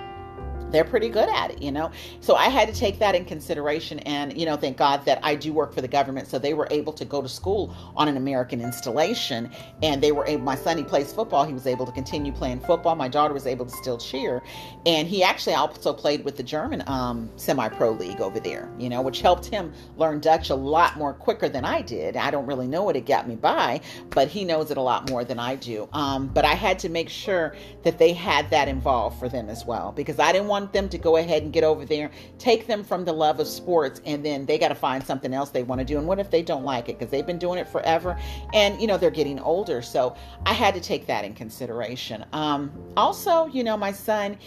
they're 0.71 0.83
pretty 0.83 1.09
good 1.09 1.29
at 1.29 1.51
it, 1.51 1.61
you 1.61 1.71
know. 1.71 1.91
So 2.19 2.35
I 2.35 2.49
had 2.49 2.67
to 2.67 2.73
take 2.73 2.99
that 2.99 3.15
in 3.15 3.25
consideration, 3.25 3.99
and 3.99 4.37
you 4.37 4.45
know, 4.45 4.55
thank 4.55 4.77
God 4.77 5.05
that 5.05 5.19
I 5.23 5.35
do 5.35 5.53
work 5.53 5.73
for 5.73 5.81
the 5.81 5.87
government, 5.87 6.27
so 6.27 6.39
they 6.39 6.53
were 6.53 6.67
able 6.71 6.93
to 6.93 7.05
go 7.05 7.21
to 7.21 7.29
school 7.29 7.75
on 7.95 8.07
an 8.07 8.17
American 8.17 8.61
installation, 8.61 9.49
and 9.81 10.01
they 10.01 10.11
were 10.11 10.25
able. 10.25 10.43
My 10.43 10.55
son 10.55 10.77
he 10.77 10.83
plays 10.83 11.13
football; 11.13 11.45
he 11.45 11.53
was 11.53 11.67
able 11.67 11.85
to 11.85 11.91
continue 11.91 12.31
playing 12.31 12.59
football. 12.61 12.95
My 12.95 13.07
daughter 13.07 13.33
was 13.33 13.47
able 13.47 13.65
to 13.65 13.71
still 13.71 13.97
cheer, 13.97 14.41
and 14.85 15.07
he 15.07 15.23
actually 15.23 15.53
also 15.53 15.93
played 15.93 16.23
with 16.23 16.37
the 16.37 16.43
German 16.43 16.83
um, 16.87 17.29
semi-pro 17.35 17.91
league 17.91 18.21
over 18.21 18.39
there, 18.39 18.69
you 18.77 18.89
know, 18.89 19.01
which 19.01 19.21
helped 19.21 19.45
him 19.45 19.73
learn 19.97 20.19
Dutch 20.19 20.49
a 20.49 20.55
lot 20.55 20.97
more 20.97 21.13
quicker 21.13 21.49
than 21.49 21.65
I 21.65 21.81
did. 21.81 22.17
I 22.17 22.31
don't 22.31 22.45
really 22.45 22.67
know 22.67 22.83
what 22.83 22.95
it 22.95 23.05
got 23.05 23.27
me 23.27 23.35
by, 23.35 23.81
but 24.09 24.27
he 24.27 24.43
knows 24.43 24.71
it 24.71 24.77
a 24.77 24.81
lot 24.81 25.09
more 25.09 25.23
than 25.23 25.39
I 25.39 25.55
do. 25.55 25.87
Um, 25.93 26.27
but 26.27 26.45
I 26.45 26.53
had 26.53 26.79
to 26.79 26.89
make 26.89 27.09
sure 27.09 27.55
that 27.83 27.97
they 27.97 28.13
had 28.13 28.49
that 28.49 28.67
involved 28.67 29.19
for 29.19 29.29
them 29.29 29.49
as 29.49 29.65
well 29.65 29.91
because 29.91 30.19
I 30.19 30.31
didn't 30.31 30.47
want 30.47 30.56
want 30.57 30.73
them 30.73 30.89
to 30.89 30.97
go 30.97 31.17
ahead 31.17 31.43
and 31.43 31.53
get 31.53 31.63
over 31.63 31.85
there, 31.85 32.09
take 32.39 32.65
them 32.65 32.83
from 32.83 33.05
the 33.05 33.13
love 33.13 33.39
of 33.39 33.47
sports, 33.47 34.01
and 34.05 34.25
then 34.25 34.45
they 34.45 34.57
got 34.57 34.69
to 34.69 34.75
find 34.75 35.05
something 35.05 35.33
else 35.33 35.51
they 35.51 35.63
want 35.63 35.79
to 35.79 35.85
do. 35.85 35.97
And 35.97 36.07
what 36.07 36.19
if 36.19 36.31
they 36.31 36.41
don't 36.41 36.63
like 36.63 36.89
it? 36.89 36.97
Because 36.97 37.11
they've 37.11 37.25
been 37.25 37.37
doing 37.37 37.59
it 37.59 37.67
forever 37.67 38.19
and, 38.53 38.81
you 38.81 38.87
know, 38.87 38.97
they're 38.97 39.11
getting 39.11 39.39
older. 39.39 39.81
So 39.81 40.15
I 40.45 40.53
had 40.53 40.73
to 40.73 40.81
take 40.81 41.05
that 41.07 41.23
in 41.25 41.33
consideration. 41.33 42.25
Um, 42.33 42.71
also, 42.95 43.45
you 43.47 43.63
know, 43.63 43.77
my 43.77 43.91
son, 43.91 44.37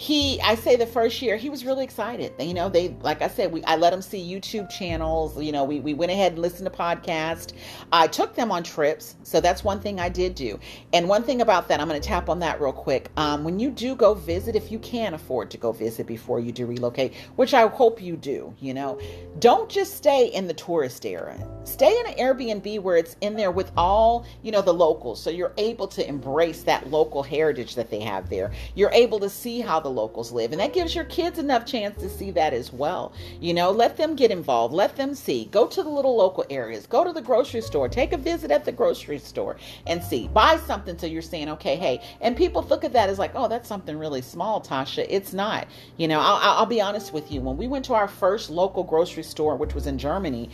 he 0.00 0.40
i 0.42 0.54
say 0.54 0.76
the 0.76 0.86
first 0.86 1.20
year 1.20 1.36
he 1.36 1.50
was 1.50 1.64
really 1.64 1.82
excited. 1.82 2.32
You 2.38 2.54
know 2.54 2.68
they 2.68 2.96
like 3.02 3.20
i 3.20 3.28
said 3.28 3.50
we 3.52 3.64
i 3.64 3.76
let 3.76 3.92
him 3.92 4.00
see 4.00 4.18
youtube 4.18 4.70
channels 4.70 5.40
you 5.42 5.50
know 5.50 5.64
we, 5.64 5.80
we 5.80 5.92
went 5.92 6.12
ahead 6.12 6.32
and 6.32 6.40
listened 6.40 6.70
to 6.70 6.76
podcasts. 6.76 7.52
I 7.92 8.06
took 8.06 8.34
them 8.34 8.52
on 8.52 8.62
trips 8.62 9.16
so 9.24 9.40
that's 9.40 9.64
one 9.64 9.80
thing 9.80 9.98
i 9.98 10.08
did 10.08 10.34
do. 10.34 10.58
And 10.92 11.08
one 11.08 11.22
thing 11.22 11.40
about 11.40 11.68
that 11.68 11.80
i'm 11.80 11.88
going 11.88 12.00
to 12.00 12.08
tap 12.08 12.28
on 12.28 12.38
that 12.40 12.60
real 12.60 12.72
quick. 12.72 13.10
Um, 13.16 13.42
when 13.44 13.58
you 13.58 13.70
do 13.70 13.96
go 13.96 14.14
visit 14.14 14.54
if 14.54 14.70
you 14.70 14.78
can 14.78 15.14
afford 15.14 15.50
to 15.50 15.58
go 15.58 15.72
visit 15.72 16.06
before 16.06 16.38
you 16.38 16.52
do 16.52 16.64
relocate 16.66 17.14
which 17.36 17.52
i 17.52 17.66
hope 17.66 18.00
you 18.00 18.16
do 18.16 18.54
you 18.60 18.74
know 18.74 19.00
don't 19.40 19.68
just 19.68 19.96
stay 19.96 20.28
in 20.28 20.46
the 20.46 20.54
tourist 20.54 21.04
area 21.04 21.38
stay 21.64 21.98
in 21.98 22.06
an 22.06 22.14
airbnb 22.14 22.80
where 22.82 22.96
it's 22.96 23.16
in 23.20 23.34
there 23.34 23.50
with 23.50 23.72
all 23.76 24.24
you 24.42 24.52
know 24.52 24.62
the 24.62 24.72
locals 24.72 25.20
so 25.20 25.30
you're 25.30 25.54
able 25.58 25.88
to 25.88 26.08
embrace 26.08 26.62
that 26.62 26.90
local 26.90 27.22
heritage 27.22 27.74
that 27.74 27.90
they 27.90 28.00
have 28.00 28.28
there. 28.28 28.52
You're 28.74 28.92
able 28.92 29.20
to 29.20 29.28
see 29.30 29.60
how 29.60 29.80
the 29.80 29.87
the 29.88 29.94
locals 29.94 30.30
live. 30.32 30.52
And 30.52 30.60
that 30.60 30.74
gives 30.74 30.94
your 30.94 31.04
kids 31.04 31.38
enough 31.38 31.64
chance 31.64 32.00
to 32.02 32.08
see 32.08 32.30
that 32.32 32.52
as 32.52 32.72
well. 32.72 33.12
You 33.40 33.54
know, 33.54 33.70
let 33.70 33.96
them 33.96 34.14
get 34.14 34.30
involved, 34.30 34.74
let 34.74 34.96
them 34.96 35.14
see. 35.14 35.46
Go 35.46 35.66
to 35.66 35.82
the 35.82 35.88
little 35.88 36.16
local 36.16 36.44
areas, 36.50 36.86
go 36.86 37.04
to 37.04 37.12
the 37.12 37.22
grocery 37.22 37.62
store, 37.62 37.88
take 37.88 38.12
a 38.12 38.18
visit 38.18 38.50
at 38.50 38.64
the 38.64 38.72
grocery 38.72 39.18
store 39.18 39.56
and 39.86 40.02
see. 40.02 40.28
Buy 40.28 40.58
something 40.58 40.98
so 40.98 41.06
you're 41.06 41.22
saying, 41.22 41.48
okay, 41.48 41.76
hey. 41.76 42.02
And 42.20 42.36
people 42.36 42.62
look 42.62 42.84
at 42.84 42.92
that 42.92 43.08
as 43.08 43.18
like, 43.18 43.32
oh, 43.34 43.48
that's 43.48 43.68
something 43.68 43.98
really 43.98 44.22
small, 44.22 44.60
Tasha. 44.60 45.06
It's 45.08 45.32
not. 45.32 45.66
You 45.96 46.08
know, 46.08 46.20
I'll, 46.20 46.58
I'll 46.58 46.66
be 46.66 46.80
honest 46.80 47.12
with 47.12 47.32
you. 47.32 47.40
When 47.40 47.56
we 47.56 47.66
went 47.66 47.86
to 47.86 47.94
our 47.94 48.08
first 48.08 48.50
local 48.50 48.84
grocery 48.84 49.22
store, 49.22 49.56
which 49.56 49.74
was 49.74 49.86
in 49.86 49.96
Germany, 49.98 50.50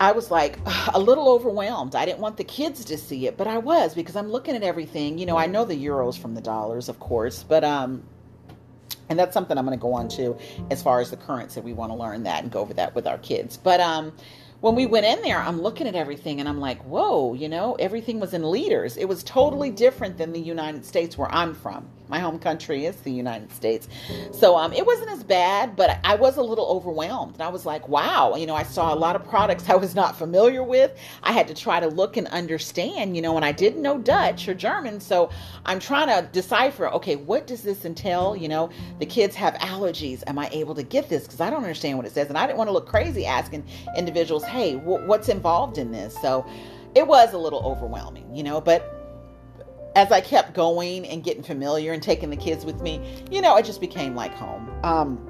I 0.00 0.12
was 0.12 0.30
like 0.30 0.58
a 0.94 0.98
little 0.98 1.28
overwhelmed. 1.28 1.94
I 1.94 2.04
didn't 2.04 2.20
want 2.20 2.36
the 2.36 2.44
kids 2.44 2.84
to 2.86 2.96
see 2.96 3.26
it, 3.26 3.36
but 3.36 3.46
I 3.46 3.58
was 3.58 3.94
because 3.94 4.16
I'm 4.16 4.30
looking 4.30 4.56
at 4.56 4.62
everything. 4.62 5.18
You 5.18 5.26
know, 5.26 5.36
I 5.36 5.46
know 5.46 5.64
the 5.64 5.74
euros 5.74 6.18
from 6.18 6.34
the 6.34 6.40
dollars, 6.40 6.88
of 6.88 6.98
course, 7.00 7.42
but 7.42 7.64
um 7.64 8.02
and 9.08 9.18
that's 9.18 9.34
something 9.34 9.56
I'm 9.58 9.66
going 9.66 9.78
to 9.78 9.82
go 9.82 9.94
on 9.94 10.08
to 10.10 10.36
as 10.70 10.82
far 10.82 11.00
as 11.00 11.10
the 11.10 11.16
currency. 11.16 11.60
We 11.60 11.72
want 11.72 11.92
to 11.92 11.96
learn 11.96 12.24
that 12.24 12.42
and 12.42 12.52
go 12.52 12.60
over 12.60 12.74
that 12.74 12.94
with 12.94 13.06
our 13.06 13.18
kids. 13.18 13.56
But 13.56 13.80
um 13.80 14.12
when 14.60 14.74
we 14.74 14.86
went 14.86 15.06
in 15.06 15.22
there, 15.22 15.38
I'm 15.38 15.60
looking 15.62 15.86
at 15.86 15.94
everything 15.94 16.40
and 16.40 16.48
I'm 16.48 16.58
like, 16.58 16.82
whoa, 16.82 17.34
you 17.34 17.48
know, 17.48 17.74
everything 17.76 18.18
was 18.18 18.34
in 18.34 18.42
liters. 18.42 18.96
It 18.96 19.04
was 19.04 19.22
totally 19.22 19.70
different 19.70 20.18
than 20.18 20.32
the 20.32 20.40
United 20.40 20.84
States 20.84 21.16
where 21.16 21.32
I'm 21.32 21.54
from. 21.54 21.88
My 22.08 22.18
home 22.18 22.38
country 22.38 22.86
is 22.86 22.96
the 22.96 23.12
United 23.12 23.52
States. 23.52 23.88
So 24.32 24.56
um, 24.56 24.72
it 24.72 24.86
wasn't 24.86 25.10
as 25.10 25.22
bad, 25.22 25.76
but 25.76 25.98
I 26.04 26.14
was 26.14 26.36
a 26.36 26.42
little 26.42 26.66
overwhelmed. 26.66 27.34
And 27.34 27.42
I 27.42 27.48
was 27.48 27.66
like, 27.66 27.88
wow, 27.88 28.34
you 28.36 28.46
know, 28.46 28.54
I 28.54 28.62
saw 28.62 28.92
a 28.92 28.96
lot 28.96 29.16
of 29.16 29.26
products 29.28 29.68
I 29.68 29.76
was 29.76 29.94
not 29.94 30.16
familiar 30.16 30.62
with. 30.62 30.96
I 31.22 31.32
had 31.32 31.48
to 31.48 31.54
try 31.54 31.80
to 31.80 31.88
look 31.88 32.16
and 32.16 32.26
understand, 32.28 33.16
you 33.16 33.22
know, 33.22 33.36
and 33.36 33.44
I 33.44 33.52
didn't 33.52 33.82
know 33.82 33.98
Dutch 33.98 34.48
or 34.48 34.54
German. 34.54 35.00
So 35.00 35.30
I'm 35.66 35.78
trying 35.78 36.08
to 36.08 36.28
decipher, 36.32 36.88
okay, 36.88 37.16
what 37.16 37.46
does 37.46 37.62
this 37.62 37.84
entail? 37.84 38.36
You 38.36 38.48
know, 38.48 38.70
the 38.98 39.06
kids 39.06 39.34
have 39.36 39.54
allergies. 39.54 40.22
Am 40.26 40.38
I 40.38 40.48
able 40.52 40.74
to 40.74 40.82
get 40.82 41.08
this? 41.08 41.24
Because 41.24 41.40
I 41.40 41.50
don't 41.50 41.62
understand 41.62 41.98
what 41.98 42.06
it 42.06 42.12
says. 42.12 42.28
And 42.28 42.38
I 42.38 42.46
didn't 42.46 42.58
want 42.58 42.68
to 42.68 42.72
look 42.72 42.86
crazy 42.88 43.26
asking 43.26 43.64
individuals, 43.96 44.44
hey, 44.44 44.74
w- 44.74 45.06
what's 45.06 45.28
involved 45.28 45.78
in 45.78 45.92
this? 45.92 46.16
So 46.20 46.46
it 46.94 47.06
was 47.06 47.32
a 47.32 47.38
little 47.38 47.60
overwhelming, 47.64 48.34
you 48.34 48.42
know, 48.42 48.60
but 48.60 48.97
as 49.96 50.12
I 50.12 50.20
kept 50.20 50.54
going 50.54 51.06
and 51.06 51.24
getting 51.24 51.42
familiar 51.42 51.92
and 51.92 52.02
taking 52.02 52.30
the 52.30 52.36
kids 52.36 52.64
with 52.64 52.80
me, 52.80 53.24
you 53.30 53.40
know, 53.40 53.56
it 53.56 53.64
just 53.64 53.80
became 53.80 54.14
like 54.14 54.34
home. 54.34 54.70
Um, 54.84 55.28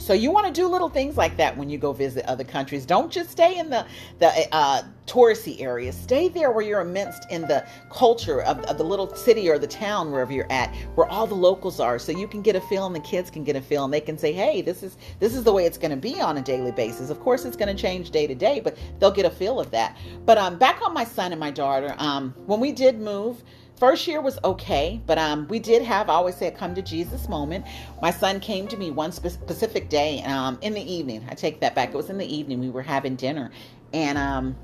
so 0.00 0.14
you 0.14 0.30
want 0.30 0.46
to 0.46 0.52
do 0.52 0.66
little 0.66 0.88
things 0.88 1.18
like 1.18 1.36
that 1.36 1.56
when 1.56 1.68
you 1.68 1.76
go 1.76 1.92
visit 1.92 2.24
other 2.24 2.42
countries. 2.42 2.86
Don't 2.86 3.12
just 3.12 3.30
stay 3.30 3.58
in 3.58 3.68
the 3.68 3.86
the 4.18 4.48
uh, 4.50 4.82
touristy 5.06 5.60
areas. 5.60 5.94
Stay 5.94 6.28
there 6.28 6.50
where 6.50 6.64
you're 6.64 6.80
immersed 6.80 7.26
in 7.30 7.42
the 7.42 7.66
culture 7.90 8.40
of, 8.42 8.60
of, 8.60 8.78
the 8.78 8.84
little 8.84 9.14
city 9.14 9.50
or 9.50 9.58
the 9.58 9.66
town 9.66 10.10
wherever 10.10 10.32
you're 10.32 10.50
at, 10.50 10.74
where 10.94 11.06
all 11.08 11.26
the 11.26 11.34
locals 11.34 11.80
are, 11.80 11.98
so 11.98 12.12
you 12.12 12.26
can 12.26 12.40
get 12.40 12.56
a 12.56 12.60
feel 12.62 12.86
and 12.86 12.94
the 12.94 13.00
kids 13.00 13.30
can 13.30 13.44
get 13.44 13.56
a 13.56 13.60
feel 13.60 13.84
and 13.84 13.92
they 13.92 14.00
can 14.00 14.16
say, 14.16 14.32
"Hey, 14.32 14.62
this 14.62 14.82
is 14.82 14.96
this 15.18 15.34
is 15.34 15.44
the 15.44 15.52
way 15.52 15.66
it's 15.66 15.78
going 15.78 15.90
to 15.90 15.96
be 15.96 16.20
on 16.20 16.38
a 16.38 16.42
daily 16.42 16.72
basis." 16.72 17.10
Of 17.10 17.20
course, 17.20 17.44
it's 17.44 17.56
going 17.56 17.74
to 17.74 17.80
change 17.80 18.10
day 18.10 18.26
to 18.26 18.34
day, 18.34 18.60
but 18.60 18.78
they'll 18.98 19.10
get 19.10 19.26
a 19.26 19.30
feel 19.30 19.60
of 19.60 19.70
that. 19.72 19.96
But 20.24 20.38
um, 20.38 20.58
back 20.58 20.80
on 20.82 20.94
my 20.94 21.04
son 21.04 21.32
and 21.32 21.40
my 21.40 21.50
daughter, 21.50 21.94
um, 21.98 22.34
when 22.46 22.60
we 22.60 22.72
did 22.72 22.98
move 23.00 23.42
first 23.80 24.06
year 24.06 24.20
was 24.20 24.38
okay, 24.44 25.00
but 25.06 25.18
um, 25.18 25.48
we 25.48 25.58
did 25.58 25.82
have, 25.82 26.10
I 26.10 26.12
always 26.12 26.36
say, 26.36 26.46
a 26.46 26.50
come 26.50 26.74
to 26.74 26.82
Jesus 26.82 27.28
moment. 27.28 27.64
My 28.00 28.10
son 28.10 28.38
came 28.38 28.68
to 28.68 28.76
me 28.76 28.90
one 28.90 29.10
specific 29.10 29.88
day 29.88 30.22
um, 30.24 30.58
in 30.60 30.74
the 30.74 30.92
evening. 30.92 31.26
I 31.28 31.34
take 31.34 31.60
that 31.60 31.74
back. 31.74 31.88
It 31.88 31.96
was 31.96 32.10
in 32.10 32.18
the 32.18 32.32
evening. 32.32 32.60
We 32.60 32.68
were 32.68 32.82
having 32.82 33.16
dinner, 33.16 33.50
and 33.94 34.18
um, 34.18 34.54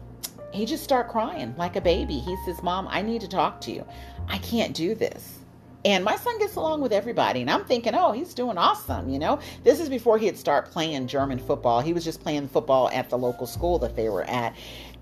he 0.52 0.66
just 0.66 0.84
started 0.84 1.10
crying 1.10 1.54
like 1.56 1.76
a 1.76 1.80
baby. 1.80 2.18
He 2.18 2.36
says, 2.44 2.62
Mom, 2.62 2.86
I 2.88 3.02
need 3.02 3.22
to 3.22 3.28
talk 3.28 3.60
to 3.62 3.72
you. 3.72 3.84
I 4.28 4.38
can't 4.38 4.74
do 4.74 4.94
this. 4.94 5.38
And 5.86 6.04
my 6.04 6.16
son 6.16 6.36
gets 6.40 6.56
along 6.56 6.80
with 6.80 6.92
everybody. 6.92 7.42
And 7.42 7.48
I'm 7.48 7.64
thinking, 7.64 7.94
oh, 7.94 8.10
he's 8.10 8.34
doing 8.34 8.58
awesome. 8.58 9.08
You 9.08 9.20
know, 9.20 9.38
this 9.62 9.78
is 9.78 9.88
before 9.88 10.18
he 10.18 10.26
had 10.26 10.36
started 10.36 10.72
playing 10.72 11.06
German 11.06 11.38
football. 11.38 11.80
He 11.80 11.92
was 11.92 12.02
just 12.02 12.20
playing 12.20 12.48
football 12.48 12.90
at 12.90 13.08
the 13.08 13.16
local 13.16 13.46
school 13.46 13.78
that 13.78 13.94
they 13.94 14.08
were 14.08 14.24
at. 14.24 14.56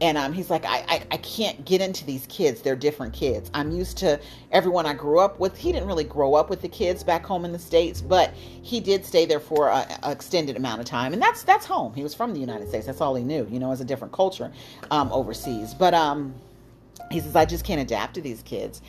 And 0.04 0.18
um, 0.18 0.34
he's 0.34 0.50
like, 0.50 0.66
I, 0.66 0.84
I, 0.86 1.02
I 1.12 1.16
can't 1.16 1.64
get 1.64 1.80
into 1.80 2.04
these 2.04 2.26
kids. 2.26 2.60
They're 2.60 2.76
different 2.76 3.14
kids. 3.14 3.50
I'm 3.54 3.70
used 3.70 3.96
to 3.98 4.20
everyone 4.52 4.84
I 4.84 4.92
grew 4.92 5.18
up 5.18 5.40
with. 5.40 5.56
He 5.56 5.72
didn't 5.72 5.88
really 5.88 6.04
grow 6.04 6.34
up 6.34 6.50
with 6.50 6.60
the 6.60 6.68
kids 6.68 7.02
back 7.02 7.24
home 7.24 7.46
in 7.46 7.52
the 7.52 7.58
States, 7.58 8.02
but 8.02 8.34
he 8.34 8.80
did 8.80 9.06
stay 9.06 9.24
there 9.24 9.40
for 9.40 9.70
an 9.70 9.86
extended 10.04 10.58
amount 10.58 10.82
of 10.82 10.86
time. 10.86 11.14
And 11.14 11.22
that's 11.22 11.42
that's 11.42 11.64
home. 11.64 11.94
He 11.94 12.02
was 12.02 12.12
from 12.12 12.34
the 12.34 12.38
United 12.38 12.68
States. 12.68 12.84
That's 12.84 13.00
all 13.00 13.14
he 13.14 13.24
knew, 13.24 13.48
you 13.50 13.58
know, 13.58 13.72
as 13.72 13.80
a 13.80 13.84
different 13.84 14.12
culture 14.12 14.52
um, 14.90 15.10
overseas. 15.10 15.72
But 15.72 15.94
um, 15.94 16.34
he 17.10 17.20
says, 17.20 17.34
I 17.34 17.46
just 17.46 17.64
can't 17.64 17.80
adapt 17.80 18.12
to 18.16 18.20
these 18.20 18.42
kids 18.42 18.82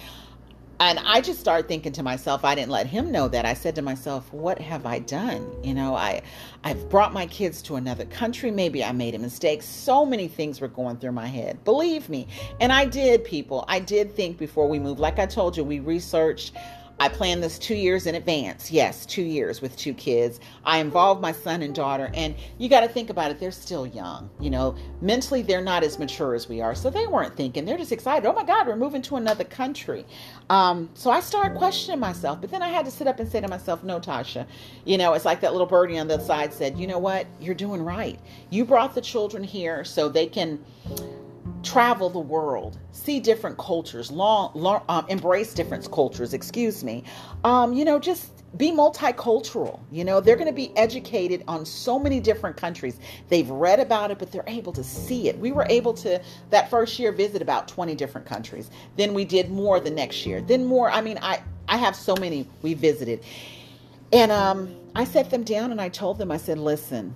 and 0.79 0.99
I 0.99 1.21
just 1.21 1.39
started 1.39 1.67
thinking 1.67 1.93
to 1.93 2.03
myself, 2.03 2.43
I 2.43 2.55
didn't 2.55 2.71
let 2.71 2.87
him 2.87 3.11
know 3.11 3.27
that. 3.29 3.45
I 3.45 3.53
said 3.53 3.75
to 3.75 3.81
myself, 3.81 4.31
what 4.33 4.59
have 4.59 4.85
I 4.85 4.99
done? 4.99 5.49
You 5.63 5.73
know, 5.73 5.95
I 5.95 6.21
I've 6.63 6.89
brought 6.89 7.13
my 7.13 7.27
kids 7.27 7.61
to 7.63 7.75
another 7.75 8.05
country. 8.05 8.51
Maybe 8.51 8.83
I 8.83 8.91
made 8.91 9.15
a 9.15 9.19
mistake. 9.19 9.61
So 9.61 10.05
many 10.05 10.27
things 10.27 10.59
were 10.59 10.67
going 10.67 10.97
through 10.97 11.13
my 11.13 11.27
head. 11.27 11.63
Believe 11.63 12.09
me. 12.09 12.27
And 12.59 12.73
I 12.73 12.85
did, 12.85 13.23
people. 13.23 13.63
I 13.67 13.79
did 13.79 14.15
think 14.15 14.37
before 14.37 14.67
we 14.67 14.79
moved. 14.79 14.99
Like 14.99 15.19
I 15.19 15.25
told 15.25 15.55
you, 15.55 15.63
we 15.63 15.79
researched 15.79 16.53
I 16.99 17.09
planned 17.09 17.43
this 17.43 17.59
two 17.59 17.75
years 17.75 18.07
in 18.07 18.15
advance. 18.15 18.71
Yes, 18.71 19.05
two 19.05 19.21
years 19.21 19.61
with 19.61 19.75
two 19.75 19.93
kids. 19.93 20.39
I 20.63 20.77
involved 20.77 21.21
my 21.21 21.33
son 21.33 21.61
and 21.61 21.75
daughter, 21.75 22.09
and 22.13 22.35
you 22.57 22.69
got 22.69 22.81
to 22.81 22.87
think 22.87 23.09
about 23.09 23.31
it. 23.31 23.39
They're 23.39 23.51
still 23.51 23.85
young. 23.85 24.29
You 24.39 24.49
know, 24.49 24.75
mentally, 25.01 25.41
they're 25.41 25.61
not 25.61 25.83
as 25.83 25.99
mature 25.99 26.35
as 26.35 26.47
we 26.47 26.61
are. 26.61 26.73
So 26.73 26.89
they 26.89 27.05
weren't 27.05 27.35
thinking. 27.35 27.65
They're 27.65 27.77
just 27.77 27.91
excited. 27.91 28.25
Oh 28.27 28.33
my 28.33 28.45
God, 28.45 28.65
we're 28.65 28.77
moving 28.77 29.01
to 29.03 29.17
another 29.17 29.43
country. 29.43 30.05
Um, 30.49 30.89
so 30.93 31.11
I 31.11 31.19
started 31.19 31.57
questioning 31.57 31.99
myself. 31.99 32.39
But 32.39 32.49
then 32.49 32.61
I 32.61 32.69
had 32.69 32.85
to 32.85 32.91
sit 32.91 33.07
up 33.07 33.19
and 33.19 33.29
say 33.29 33.41
to 33.41 33.47
myself, 33.47 33.83
no, 33.83 33.99
Tasha, 33.99 34.47
you 34.85 34.97
know, 34.97 35.13
it's 35.13 35.25
like 35.25 35.41
that 35.41 35.51
little 35.51 35.67
birdie 35.67 35.97
on 35.97 36.07
the 36.07 36.19
side 36.19 36.53
said, 36.53 36.77
you 36.77 36.87
know 36.87 36.99
what? 36.99 37.27
You're 37.41 37.55
doing 37.55 37.83
right. 37.83 38.19
You 38.49 38.63
brought 38.63 38.95
the 38.95 39.01
children 39.01 39.43
here 39.43 39.83
so 39.83 40.07
they 40.07 40.27
can 40.27 40.63
travel 41.65 42.09
the 42.09 42.19
world, 42.19 42.77
see 42.91 43.19
different 43.19 43.57
cultures, 43.57 44.11
long, 44.11 44.51
long 44.53 44.83
um, 44.87 45.05
embrace 45.09 45.53
different 45.53 45.89
cultures. 45.91 46.33
Excuse 46.33 46.83
me. 46.83 47.03
Um, 47.43 47.73
you 47.73 47.83
know, 47.83 47.99
just 47.99 48.31
be 48.57 48.71
multicultural. 48.71 49.79
You 49.91 50.05
know, 50.05 50.21
they're 50.21 50.35
going 50.35 50.47
to 50.47 50.53
be 50.53 50.75
educated 50.77 51.43
on 51.47 51.65
so 51.65 51.99
many 51.99 52.19
different 52.19 52.55
countries. 52.55 52.99
They've 53.29 53.49
read 53.49 53.79
about 53.79 54.11
it, 54.11 54.19
but 54.19 54.31
they're 54.31 54.45
able 54.47 54.71
to 54.73 54.83
see 54.83 55.27
it. 55.27 55.37
We 55.39 55.51
were 55.51 55.65
able 55.69 55.93
to 55.95 56.21
that 56.51 56.69
first 56.69 56.97
year 56.99 57.11
visit 57.11 57.41
about 57.41 57.67
20 57.67 57.95
different 57.95 58.25
countries. 58.27 58.69
Then 58.97 59.13
we 59.13 59.25
did 59.25 59.49
more 59.51 59.79
the 59.79 59.91
next 59.91 60.25
year. 60.25 60.41
Then 60.41 60.65
more. 60.65 60.89
I 60.89 61.01
mean, 61.01 61.19
I 61.21 61.41
I 61.67 61.77
have 61.77 61.95
so 61.95 62.15
many 62.15 62.47
we 62.61 62.75
visited. 62.75 63.23
And 64.13 64.31
um 64.31 64.75
I 64.95 65.03
set 65.03 65.29
them 65.29 65.43
down 65.43 65.71
and 65.71 65.81
I 65.81 65.89
told 65.89 66.17
them 66.19 66.31
I 66.31 66.37
said, 66.37 66.57
"Listen, 66.59 67.15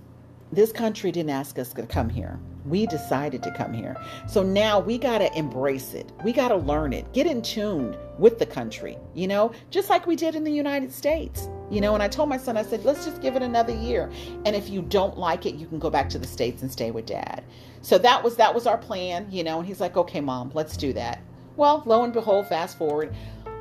this 0.51 0.71
country 0.71 1.11
didn't 1.11 1.29
ask 1.29 1.59
us 1.59 1.73
to 1.73 1.85
come 1.85 2.09
here. 2.09 2.39
We 2.65 2.85
decided 2.87 3.41
to 3.43 3.51
come 3.51 3.73
here. 3.73 3.95
So 4.27 4.43
now 4.43 4.79
we 4.79 4.97
got 4.97 5.19
to 5.19 5.37
embrace 5.37 5.93
it. 5.93 6.11
We 6.23 6.33
got 6.33 6.49
to 6.49 6.55
learn 6.55 6.93
it. 6.93 7.11
Get 7.13 7.27
in 7.27 7.41
tune 7.41 7.95
with 8.17 8.39
the 8.39 8.45
country, 8.45 8.97
you 9.13 9.27
know, 9.27 9.53
just 9.69 9.89
like 9.89 10.05
we 10.05 10.15
did 10.15 10.35
in 10.35 10.43
the 10.43 10.51
United 10.51 10.91
States. 10.91 11.47
You 11.69 11.81
know, 11.81 11.93
and 11.93 12.01
I 12.01 12.07
told 12.07 12.29
my 12.29 12.37
son, 12.37 12.57
I 12.57 12.63
said, 12.63 12.83
let's 12.83 13.05
just 13.05 13.21
give 13.21 13.35
it 13.35 13.43
another 13.43 13.73
year. 13.73 14.11
And 14.45 14.55
if 14.55 14.69
you 14.69 14.81
don't 14.81 15.17
like 15.17 15.45
it, 15.45 15.55
you 15.55 15.67
can 15.67 15.77
go 15.77 15.89
back 15.89 16.09
to 16.09 16.19
the 16.19 16.27
States 16.27 16.63
and 16.63 16.71
stay 16.71 16.89
with 16.89 17.05
dad. 17.05 17.43
So 17.81 17.97
that 17.99 18.23
was 18.23 18.35
that 18.37 18.53
was 18.53 18.65
our 18.67 18.77
plan, 18.77 19.27
you 19.31 19.43
know, 19.43 19.59
and 19.59 19.67
he's 19.67 19.79
like, 19.79 19.95
okay, 19.95 20.19
mom, 20.19 20.51
let's 20.53 20.75
do 20.75 20.93
that. 20.93 21.21
Well, 21.55 21.83
lo 21.85 22.03
and 22.03 22.11
behold, 22.11 22.47
fast 22.47 22.77
forward. 22.77 23.13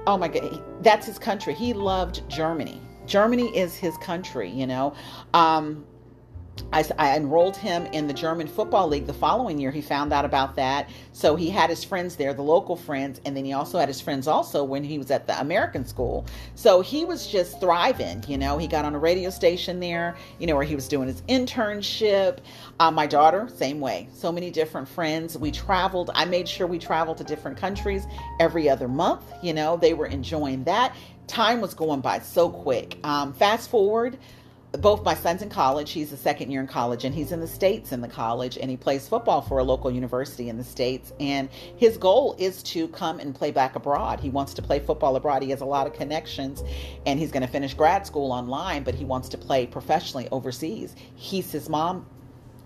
Oh 0.07 0.17
my 0.17 0.29
God, 0.29 0.63
that's 0.83 1.07
his 1.07 1.19
country. 1.19 1.53
He 1.53 1.73
loved 1.73 2.29
Germany. 2.29 2.81
Germany 3.07 3.57
is 3.57 3.75
his 3.77 3.97
country, 3.99 4.49
you 4.51 4.67
know. 4.67 4.95
Um, 5.35 5.85
I, 6.73 6.85
I, 6.99 7.17
enrolled 7.17 7.57
him 7.57 7.87
in 7.87 8.07
the 8.07 8.13
German 8.13 8.47
Football 8.47 8.89
League 8.89 9.07
the 9.07 9.15
following 9.15 9.59
year. 9.59 9.71
He 9.71 9.81
found 9.81 10.13
out 10.13 10.25
about 10.25 10.57
that. 10.57 10.89
So 11.13 11.37
he 11.37 11.51
had 11.51 11.71
his 11.71 11.85
friends 11.85 12.17
there, 12.17 12.35
the 12.35 12.43
local 12.43 12.77
friends, 12.77 13.21
and 13.25 13.37
then 13.37 13.45
he 13.45 13.53
also 13.53 13.79
had 13.79 13.89
his 13.89 14.01
friends 14.01 14.27
also 14.27 14.63
when 14.65 14.85
he 14.85 14.99
was 14.99 15.11
at 15.11 15.27
the 15.27 15.39
American 15.41 15.87
school. 15.87 16.27
So 16.55 16.81
he 16.81 17.05
was 17.05 17.27
just 17.27 17.61
thriving. 17.61 18.25
You 18.29 18.39
know, 18.39 18.59
he 18.59 18.67
got 18.67 18.85
on 18.85 18.95
a 18.95 18.99
radio 18.99 19.31
station 19.31 19.81
there, 19.81 20.17
you 20.39 20.47
know, 20.47 20.55
where 20.55 20.65
he 20.65 20.75
was 20.75 20.89
doing 20.89 21.09
his 21.09 21.23
internship. 21.23 22.39
Uh, 22.81 22.91
my 22.91 23.07
daughter, 23.07 23.49
same 23.55 23.81
way. 23.81 24.09
So 24.13 24.31
many 24.31 24.51
different 24.51 24.89
friends. 24.89 25.37
We 25.37 25.51
traveled. 25.51 26.11
I 26.15 26.25
made 26.25 26.49
sure 26.49 26.67
we 26.67 26.79
traveled 26.79 27.19
to 27.19 27.25
different 27.25 27.57
countries 27.57 28.07
every 28.41 28.69
other 28.69 28.89
month. 28.89 29.25
You 29.43 29.55
know, 29.55 29.77
they 29.77 29.95
were 29.95 30.07
enjoying 30.07 30.65
that. 30.65 30.95
Time 31.27 31.61
was 31.61 31.75
going 31.75 32.01
by 32.01 32.21
so 32.21 32.49
quick. 32.49 32.99
Um, 33.05 33.35
fast 33.35 33.71
forward 33.71 34.19
both 34.73 35.03
my 35.03 35.15
son's 35.15 35.43
in 35.43 35.49
college. 35.49 35.93
He's 35.93 36.13
a 36.13 36.17
second 36.17 36.51
year 36.51 36.61
in 36.61 36.67
college, 36.67 37.05
and 37.05 37.15
he's 37.15 37.33
in 37.33 37.41
the 37.41 37.47
States 37.47 37.93
in 37.93 38.01
the 38.01 38.09
college, 38.09 38.59
and 38.59 38.71
he 38.71 38.77
plays 38.77 39.09
football 39.09 39.41
for 39.41 39.59
a 39.59 39.65
local 39.65 39.91
university 39.91 40.49
in 40.49 40.59
the 40.59 40.65
States. 40.65 41.13
And 41.19 41.49
his 41.77 41.97
goal 41.97 42.37
is 42.39 42.63
to 42.65 42.89
come 42.89 43.19
and 43.19 43.35
play 43.35 43.51
back 43.51 43.77
abroad. 43.77 44.21
He 44.21 44.31
wants 44.31 44.55
to 44.55 44.63
play 44.63 44.79
football 44.79 45.17
abroad. 45.17 45.43
He 45.43 45.51
has 45.51 45.63
a 45.63 45.67
lot 45.67 45.87
of 45.87 45.95
connections, 45.95 46.63
and 47.07 47.19
he's 47.19 47.31
going 47.31 47.43
to 47.43 47.49
finish 47.49 47.73
grad 47.75 48.07
school 48.07 48.31
online, 48.31 48.83
but 48.83 48.95
he 48.95 49.05
wants 49.05 49.29
to 49.31 49.39
play 49.39 49.67
professionally 49.67 50.29
overseas. 50.31 50.95
He 51.15 51.41
says, 51.41 51.69
Mom, 51.69 52.07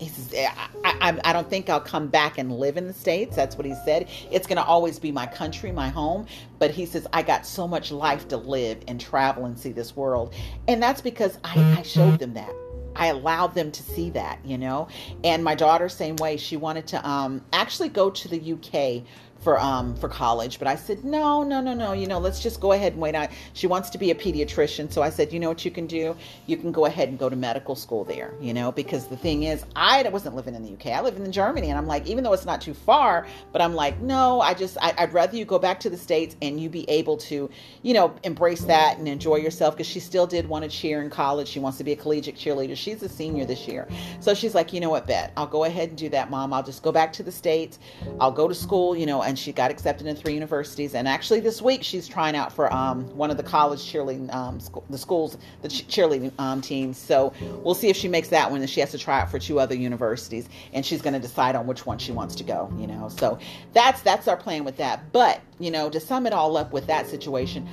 says, 0.09 0.35
I, 0.35 0.69
I, 0.85 1.21
I, 1.25 1.33
don't 1.33 1.49
think 1.49 1.69
I'll 1.69 1.81
come 1.81 2.09
back 2.09 2.39
and 2.39 2.53
live 2.53 2.77
in 2.77 2.87
the 2.87 2.93
States. 2.93 3.37
That's 3.37 3.57
what 3.57 3.67
he 3.67 3.75
said. 3.85 4.09
It's 4.31 4.47
going 4.47 4.57
to 4.57 4.65
always 4.65 4.99
be 4.99 5.13
my 5.13 5.27
country, 5.27 5.73
my 5.73 5.89
home. 5.89 6.27
But 6.59 6.71
he 6.71 6.87
says, 6.87 7.07
I 7.13 7.23
got 7.23 7.47
so 7.47 7.67
much 7.69 7.91
life 7.91 8.29
to 8.29 8.37
live 8.37 8.79
and 8.89 9.01
travel 9.01 9.47
and 9.47 9.59
see 9.59 9.73
this 9.73 9.97
world. 9.97 10.35
And 10.69 10.83
that's 10.83 11.01
because 11.01 11.39
I, 11.45 11.79
I 11.79 11.83
showed 11.83 12.19
them 12.19 12.35
that. 12.35 12.53
I 12.95 13.07
allowed 13.07 13.55
them 13.55 13.71
to 13.73 13.83
see 13.83 14.11
that, 14.11 14.39
you 14.45 14.59
know. 14.59 14.89
And 15.25 15.43
my 15.43 15.55
daughter, 15.55 15.89
same 15.89 16.17
way, 16.17 16.37
she 16.37 16.57
wanted 16.57 16.87
to 16.89 17.09
um, 17.09 17.43
actually 17.53 17.89
go 17.89 18.11
to 18.11 18.29
the 18.29 18.53
UK 18.53 19.05
for 19.43 19.59
um 19.61 19.95
for 19.97 20.09
college 20.09 20.59
but 20.59 20.69
i 20.69 20.75
said 20.75 21.05
no 21.05 21.43
no 21.43 21.61
no 21.61 21.75
no 21.75 21.93
you 21.93 22.07
know 22.07 22.19
let's 22.19 22.41
just 22.41 22.61
go 22.61 22.73
ahead 22.73 22.93
and 22.93 23.03
wait 23.03 23.15
out. 23.15 23.31
She 23.55 23.67
wants 23.67 23.91
to 23.91 23.99
be 23.99 24.11
a 24.11 24.15
pediatrician 24.15 24.93
so 24.93 25.03
i 25.03 25.11
said 25.11 25.33
you 25.33 25.41
know 25.41 25.49
what 25.49 25.65
you 25.65 25.71
can 25.71 25.87
do? 25.87 26.17
You 26.47 26.57
can 26.57 26.73
go 26.73 26.87
ahead 26.87 27.09
and 27.09 27.19
go 27.19 27.29
to 27.29 27.37
medical 27.37 27.75
school 27.75 28.05
there 28.05 28.35
you 28.41 28.55
know 28.55 28.73
because 28.73 29.07
the 29.09 29.17
thing 29.17 29.45
is 29.45 29.65
i 29.77 30.03
wasn't 30.09 30.35
living 30.35 30.55
in 30.55 30.63
the 30.63 30.73
uk 30.73 30.87
i 30.87 31.01
live 31.01 31.17
in 31.17 31.31
germany 31.33 31.69
and 31.69 31.79
i'm 31.79 31.87
like 31.87 32.07
even 32.07 32.25
though 32.25 32.33
it's 32.33 32.47
not 32.47 32.61
too 32.61 32.75
far 32.75 33.27
but 33.53 33.61
i'm 33.63 33.75
like 33.75 34.01
no 34.01 34.41
i 34.41 34.55
just 34.55 34.77
I, 34.81 34.95
i'd 34.99 35.13
rather 35.13 35.37
you 35.37 35.45
go 35.45 35.59
back 35.59 35.81
to 35.81 35.91
the 35.91 35.97
states 35.97 36.37
and 36.43 36.61
you 36.61 36.69
be 36.69 36.89
able 36.89 37.17
to 37.19 37.51
you 37.83 37.95
know 37.95 38.15
embrace 38.23 38.63
that 38.63 38.99
and 38.99 39.09
enjoy 39.09 39.37
yourself 39.37 39.75
because 39.75 39.87
she 39.87 40.01
still 40.01 40.27
did 40.27 40.49
want 40.49 40.65
to 40.65 40.71
cheer 40.71 41.03
in 41.03 41.11
college. 41.11 41.49
She 41.49 41.61
wants 41.61 41.79
to 41.79 41.85
be 41.85 41.93
a 41.93 41.97
collegiate 41.97 42.37
cheerleader. 42.37 42.77
She's 42.77 43.03
a 43.03 43.09
senior 43.09 43.45
this 43.45 43.67
year. 43.67 43.89
So 44.21 44.35
she's 44.35 44.55
like 44.55 44.73
you 44.73 44.81
know 44.81 44.91
what 44.91 45.07
bet. 45.07 45.33
I'll 45.37 45.47
go 45.47 45.65
ahead 45.65 45.91
and 45.91 45.99
do 45.99 46.09
that 46.11 46.31
mom. 46.31 46.53
I'll 46.53 46.63
just 46.63 46.83
go 46.83 46.93
back 46.93 47.13
to 47.15 47.23
the 47.23 47.33
states. 47.33 47.79
I'll 48.21 48.33
go 48.33 48.49
to 48.49 48.55
school 48.55 48.97
you 48.97 49.07
know 49.07 49.23
and 49.23 49.32
she 49.39 49.53
got 49.53 49.71
accepted 49.71 50.07
in 50.07 50.17
three 50.17 50.35
universities. 50.35 50.95
And 50.95 51.09
actually, 51.09 51.41
this 51.41 51.61
week 51.63 51.83
she's 51.83 52.09
trying 52.09 52.37
out 52.37 52.53
for 52.53 52.73
um, 52.73 53.05
one 53.17 53.31
of 53.31 53.37
the 53.37 53.43
college 53.43 53.81
cheerleading, 53.81 54.33
um, 54.35 54.59
the 54.91 54.99
schools, 54.99 55.39
the 55.63 55.69
cheerleading 55.69 56.33
um, 56.39 56.61
teams. 56.61 56.99
So 56.99 57.33
we'll 57.63 57.75
see 57.75 57.89
if 57.89 57.97
she 57.97 58.09
makes 58.09 58.29
that 58.29 58.51
one. 58.51 58.61
And 58.61 58.71
she 58.71 58.81
has 58.81 58.91
to 58.93 58.99
try 58.99 59.21
out 59.21 59.31
for 59.31 59.39
two 59.39 59.61
other 59.61 59.75
universities, 59.75 60.49
and 60.73 60.85
she's 60.85 61.03
going 61.03 61.15
to 61.15 61.21
decide 61.21 61.55
on 61.55 61.67
which 61.67 61.87
one 61.87 61.99
she 61.99 62.13
wants 62.13 62.35
to 62.37 62.45
go. 62.45 62.73
You 62.79 62.87
know, 62.87 63.09
so 63.09 63.39
that's 63.73 64.03
that's 64.03 64.29
our 64.29 64.37
plan 64.37 64.65
with 64.65 64.77
that. 64.79 65.13
But 65.13 65.41
you 65.59 65.71
know, 65.71 65.91
to 65.91 66.01
sum 66.01 66.27
it 66.27 66.33
all 66.33 66.57
up 66.57 66.73
with 66.73 66.87
that 66.87 67.07
situation, 67.07 67.69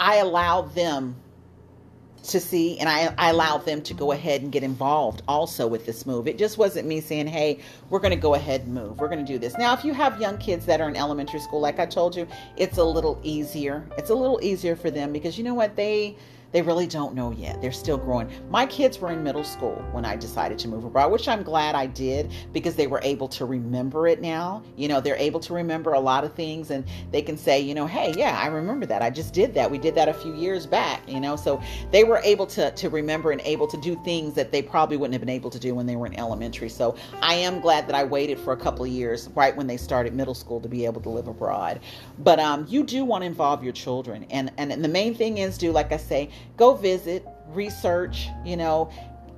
I 0.00 0.16
allow 0.16 0.62
them 0.62 1.16
to 2.22 2.38
see 2.38 2.78
and 2.78 2.88
I, 2.88 3.12
I 3.18 3.30
allowed 3.30 3.64
them 3.64 3.82
to 3.82 3.94
go 3.94 4.12
ahead 4.12 4.42
and 4.42 4.52
get 4.52 4.62
involved 4.62 5.22
also 5.26 5.66
with 5.66 5.86
this 5.86 6.06
move. 6.06 6.28
It 6.28 6.38
just 6.38 6.56
wasn't 6.58 6.86
me 6.86 7.00
saying 7.00 7.26
hey 7.26 7.60
we're 7.90 7.98
going 7.98 8.12
to 8.12 8.16
go 8.16 8.34
ahead 8.34 8.62
and 8.62 8.74
move. 8.74 8.98
We're 9.00 9.08
going 9.08 9.24
to 9.24 9.32
do 9.32 9.38
this. 9.38 9.56
Now 9.58 9.74
if 9.74 9.84
you 9.84 9.92
have 9.92 10.20
young 10.20 10.38
kids 10.38 10.64
that 10.66 10.80
are 10.80 10.88
in 10.88 10.96
elementary 10.96 11.40
school 11.40 11.60
like 11.60 11.78
i 11.78 11.86
told 11.86 12.14
you 12.16 12.26
it's 12.56 12.78
a 12.78 12.84
little 12.84 13.20
easier. 13.22 13.84
It's 13.98 14.10
a 14.10 14.14
little 14.14 14.38
easier 14.42 14.76
for 14.76 14.90
them 14.90 15.12
because 15.12 15.36
you 15.36 15.44
know 15.44 15.54
what? 15.54 15.76
They 15.76 16.16
they 16.52 16.62
really 16.62 16.86
don't 16.86 17.14
know 17.14 17.32
yet. 17.32 17.60
They're 17.60 17.72
still 17.72 17.96
growing. 17.96 18.30
My 18.50 18.66
kids 18.66 18.98
were 18.98 19.10
in 19.10 19.22
middle 19.22 19.44
school 19.44 19.82
when 19.92 20.04
I 20.04 20.16
decided 20.16 20.58
to 20.60 20.68
move 20.68 20.84
abroad, 20.84 21.10
which 21.10 21.28
I'm 21.28 21.42
glad 21.42 21.74
I 21.74 21.86
did 21.86 22.30
because 22.52 22.76
they 22.76 22.86
were 22.86 23.00
able 23.02 23.28
to 23.28 23.44
remember 23.44 24.06
it 24.06 24.20
now. 24.20 24.62
You 24.76 24.88
know, 24.88 25.00
they're 25.00 25.16
able 25.16 25.40
to 25.40 25.54
remember 25.54 25.94
a 25.94 26.00
lot 26.00 26.24
of 26.24 26.34
things 26.34 26.70
and 26.70 26.84
they 27.10 27.22
can 27.22 27.36
say, 27.36 27.60
you 27.60 27.74
know, 27.74 27.86
hey, 27.86 28.14
yeah, 28.16 28.38
I 28.38 28.46
remember 28.48 28.86
that. 28.86 29.02
I 29.02 29.10
just 29.10 29.32
did 29.32 29.54
that. 29.54 29.70
We 29.70 29.78
did 29.78 29.94
that 29.94 30.08
a 30.08 30.14
few 30.14 30.34
years 30.34 30.66
back, 30.66 31.08
you 31.08 31.20
know. 31.20 31.36
So 31.36 31.60
they 31.90 32.04
were 32.04 32.20
able 32.22 32.46
to 32.48 32.70
to 32.70 32.88
remember 32.88 33.32
and 33.32 33.40
able 33.42 33.66
to 33.66 33.76
do 33.78 34.00
things 34.04 34.34
that 34.34 34.52
they 34.52 34.62
probably 34.62 34.96
wouldn't 34.96 35.14
have 35.14 35.20
been 35.20 35.28
able 35.28 35.50
to 35.50 35.58
do 35.58 35.74
when 35.74 35.86
they 35.86 35.96
were 35.96 36.06
in 36.06 36.18
elementary. 36.18 36.68
So 36.68 36.96
I 37.22 37.34
am 37.34 37.60
glad 37.60 37.86
that 37.88 37.94
I 37.94 38.04
waited 38.04 38.38
for 38.38 38.52
a 38.52 38.56
couple 38.56 38.84
of 38.84 38.90
years 38.90 39.28
right 39.34 39.56
when 39.56 39.66
they 39.66 39.76
started 39.76 40.14
middle 40.14 40.34
school 40.34 40.60
to 40.60 40.68
be 40.68 40.84
able 40.84 41.00
to 41.02 41.08
live 41.08 41.28
abroad. 41.28 41.80
But 42.18 42.38
um 42.38 42.66
you 42.68 42.84
do 42.84 43.04
want 43.04 43.22
to 43.22 43.26
involve 43.26 43.64
your 43.64 43.72
children 43.72 44.26
and 44.30 44.52
and, 44.58 44.72
and 44.72 44.84
the 44.84 44.88
main 44.88 45.14
thing 45.14 45.38
is 45.38 45.56
do 45.58 45.72
like 45.72 45.92
I 45.92 45.96
say, 45.96 46.30
go 46.56 46.74
visit, 46.74 47.26
research, 47.48 48.28
you 48.44 48.56
know, 48.56 48.90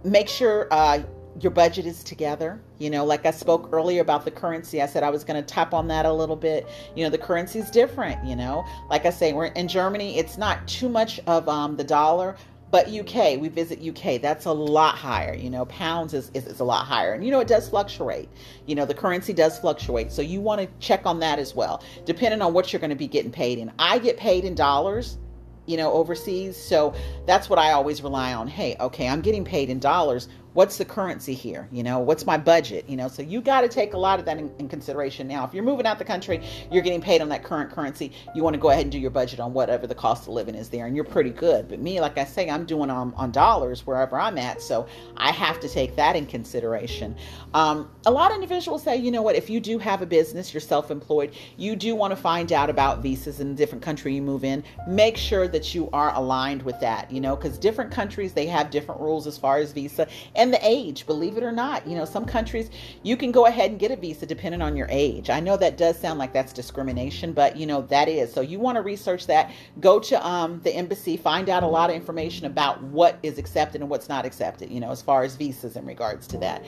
make 0.04 0.28
sure 0.28 0.68
uh, 0.70 1.02
your 1.40 1.50
budget 1.50 1.86
is 1.86 2.04
together. 2.04 2.60
You 2.78 2.90
know, 2.90 3.04
like 3.04 3.26
I 3.26 3.30
spoke 3.30 3.68
earlier 3.72 4.00
about 4.00 4.24
the 4.24 4.30
currency, 4.30 4.82
I 4.82 4.86
said 4.86 5.02
I 5.02 5.10
was 5.10 5.24
going 5.24 5.42
to 5.42 5.46
tap 5.46 5.74
on 5.74 5.88
that 5.88 6.06
a 6.06 6.12
little 6.12 6.36
bit. 6.36 6.68
You 6.94 7.04
know, 7.04 7.10
the 7.10 7.18
currency 7.18 7.58
is 7.58 7.70
different, 7.70 8.24
you 8.24 8.36
know. 8.36 8.64
Like 8.90 9.06
I 9.06 9.10
say, 9.10 9.32
we're 9.32 9.46
in 9.46 9.68
Germany, 9.68 10.18
it's 10.18 10.38
not 10.38 10.66
too 10.68 10.88
much 10.88 11.20
of 11.26 11.48
um, 11.48 11.76
the 11.76 11.84
dollar, 11.84 12.36
but 12.70 12.88
UK, 12.88 13.38
we 13.38 13.48
visit 13.48 13.80
UK, 13.80 14.20
that's 14.20 14.46
a 14.46 14.52
lot 14.52 14.96
higher. 14.96 15.34
You 15.34 15.48
know, 15.48 15.64
pounds 15.66 16.12
is, 16.12 16.30
is, 16.34 16.46
is, 16.46 16.60
a 16.60 16.64
lot 16.64 16.86
higher. 16.86 17.12
And 17.12 17.24
you 17.24 17.30
know, 17.30 17.38
it 17.38 17.46
does 17.46 17.68
fluctuate. 17.68 18.28
You 18.66 18.74
know, 18.74 18.84
the 18.84 18.94
currency 18.94 19.32
does 19.32 19.58
fluctuate. 19.58 20.10
So 20.10 20.22
you 20.22 20.40
want 20.40 20.60
to 20.60 20.68
check 20.84 21.06
on 21.06 21.20
that 21.20 21.38
as 21.38 21.54
well, 21.54 21.84
depending 22.04 22.42
on 22.42 22.52
what 22.52 22.72
you're 22.72 22.80
going 22.80 22.90
to 22.90 22.96
be 22.96 23.06
getting 23.06 23.30
paid 23.30 23.58
in. 23.58 23.72
I 23.78 23.98
get 23.98 24.16
paid 24.16 24.44
in 24.44 24.56
dollars 24.56 25.18
you 25.66 25.76
know, 25.76 25.92
overseas. 25.92 26.56
So 26.56 26.94
that's 27.26 27.48
what 27.48 27.58
I 27.58 27.72
always 27.72 28.02
rely 28.02 28.34
on. 28.34 28.48
Hey, 28.48 28.76
okay, 28.80 29.08
I'm 29.08 29.20
getting 29.20 29.44
paid 29.44 29.70
in 29.70 29.78
dollars 29.78 30.28
what's 30.54 30.78
the 30.78 30.84
currency 30.84 31.34
here? 31.34 31.68
You 31.70 31.82
know 31.82 31.98
what's 31.98 32.24
my 32.24 32.38
budget? 32.38 32.88
You 32.88 32.96
know 32.96 33.08
so 33.08 33.22
you 33.22 33.40
got 33.40 33.60
to 33.60 33.68
take 33.68 33.92
a 33.92 33.98
lot 33.98 34.18
of 34.18 34.24
that 34.24 34.38
in, 34.38 34.50
in, 34.58 34.68
consideration. 34.68 35.28
Now 35.28 35.44
if 35.44 35.52
you're 35.52 35.64
moving 35.64 35.86
out 35.86 35.98
the 35.98 36.04
country 36.04 36.42
you're 36.70 36.82
getting 36.82 37.00
paid 37.00 37.20
on 37.20 37.28
that 37.28 37.44
current 37.44 37.70
currency 37.70 38.12
you 38.34 38.42
want 38.42 38.54
to 38.54 38.60
go 38.60 38.70
ahead 38.70 38.82
and 38.82 38.92
do 38.92 38.98
your 38.98 39.10
budget 39.10 39.40
on 39.40 39.52
whatever 39.52 39.86
the 39.86 39.94
cost 39.94 40.22
of 40.22 40.28
living 40.28 40.54
is 40.54 40.70
there 40.70 40.86
and 40.86 40.96
you're 40.96 41.04
pretty 41.04 41.30
good. 41.30 41.68
But 41.68 41.80
me 41.80 42.00
like 42.00 42.16
i 42.16 42.24
say 42.24 42.48
i'm 42.48 42.64
doing 42.64 42.90
on, 42.90 43.12
on 43.14 43.30
dollars 43.32 43.86
wherever 43.86 44.18
i'm 44.18 44.38
at 44.38 44.62
so 44.62 44.86
i 45.16 45.30
have 45.32 45.60
to 45.60 45.68
take 45.68 45.96
that 45.96 46.16
in 46.16 46.26
consideration. 46.26 47.16
Um, 47.52 47.90
a 48.06 48.10
lot 48.10 48.30
of 48.30 48.36
individuals 48.36 48.82
say 48.82 48.96
you 48.96 49.10
know 49.10 49.22
what? 49.22 49.34
If 49.36 49.50
you 49.50 49.60
do 49.60 49.78
have 49.78 50.02
a 50.02 50.06
business 50.06 50.54
you're 50.54 50.60
self-employed 50.60 51.34
you 51.56 51.74
do 51.74 51.94
want 51.96 52.12
to 52.12 52.16
find 52.16 52.52
out 52.52 52.70
about 52.70 53.02
visas 53.02 53.40
in 53.40 53.50
a 53.50 53.54
different 53.54 53.82
country 53.82 54.14
you 54.14 54.22
move 54.22 54.44
in 54.44 54.62
make 54.86 55.16
sure 55.16 55.48
that 55.48 55.74
you 55.74 55.90
are 55.92 56.14
aligned 56.14 56.62
with 56.62 56.78
that 56.80 57.10
you 57.10 57.20
know 57.20 57.34
because 57.34 57.58
different 57.58 57.90
countries 57.90 58.32
they 58.32 58.46
have 58.46 58.70
different 58.70 59.00
rules 59.00 59.26
as 59.26 59.36
far 59.36 59.58
as 59.58 59.72
visa 59.72 60.06
and 60.36 60.43
and 60.44 60.52
the 60.52 60.60
age, 60.62 61.06
believe 61.06 61.38
it 61.38 61.42
or 61.42 61.50
not. 61.50 61.86
You 61.86 61.96
know, 61.96 62.04
some 62.04 62.26
countries 62.26 62.68
you 63.02 63.16
can 63.16 63.32
go 63.32 63.46
ahead 63.46 63.70
and 63.70 63.80
get 63.80 63.90
a 63.90 63.96
visa 63.96 64.26
depending 64.26 64.60
on 64.60 64.76
your 64.76 64.86
age. 64.90 65.30
I 65.30 65.40
know 65.40 65.56
that 65.56 65.78
does 65.78 65.98
sound 65.98 66.18
like 66.18 66.34
that's 66.34 66.52
discrimination, 66.52 67.32
but 67.32 67.56
you 67.56 67.64
know, 67.64 67.80
that 67.82 68.08
is. 68.08 68.30
So 68.30 68.42
you 68.42 68.60
want 68.60 68.76
to 68.76 68.82
research 68.82 69.26
that. 69.26 69.50
Go 69.80 69.98
to 70.00 70.26
um, 70.26 70.60
the 70.62 70.74
embassy, 70.74 71.16
find 71.16 71.48
out 71.48 71.62
a 71.62 71.66
lot 71.66 71.88
of 71.88 71.96
information 71.96 72.46
about 72.46 72.82
what 72.82 73.18
is 73.22 73.38
accepted 73.38 73.80
and 73.80 73.88
what's 73.88 74.08
not 74.10 74.26
accepted, 74.26 74.70
you 74.70 74.80
know, 74.80 74.90
as 74.90 75.00
far 75.00 75.22
as 75.22 75.34
visas 75.34 75.76
in 75.76 75.86
regards 75.86 76.26
to 76.26 76.38
that. 76.38 76.62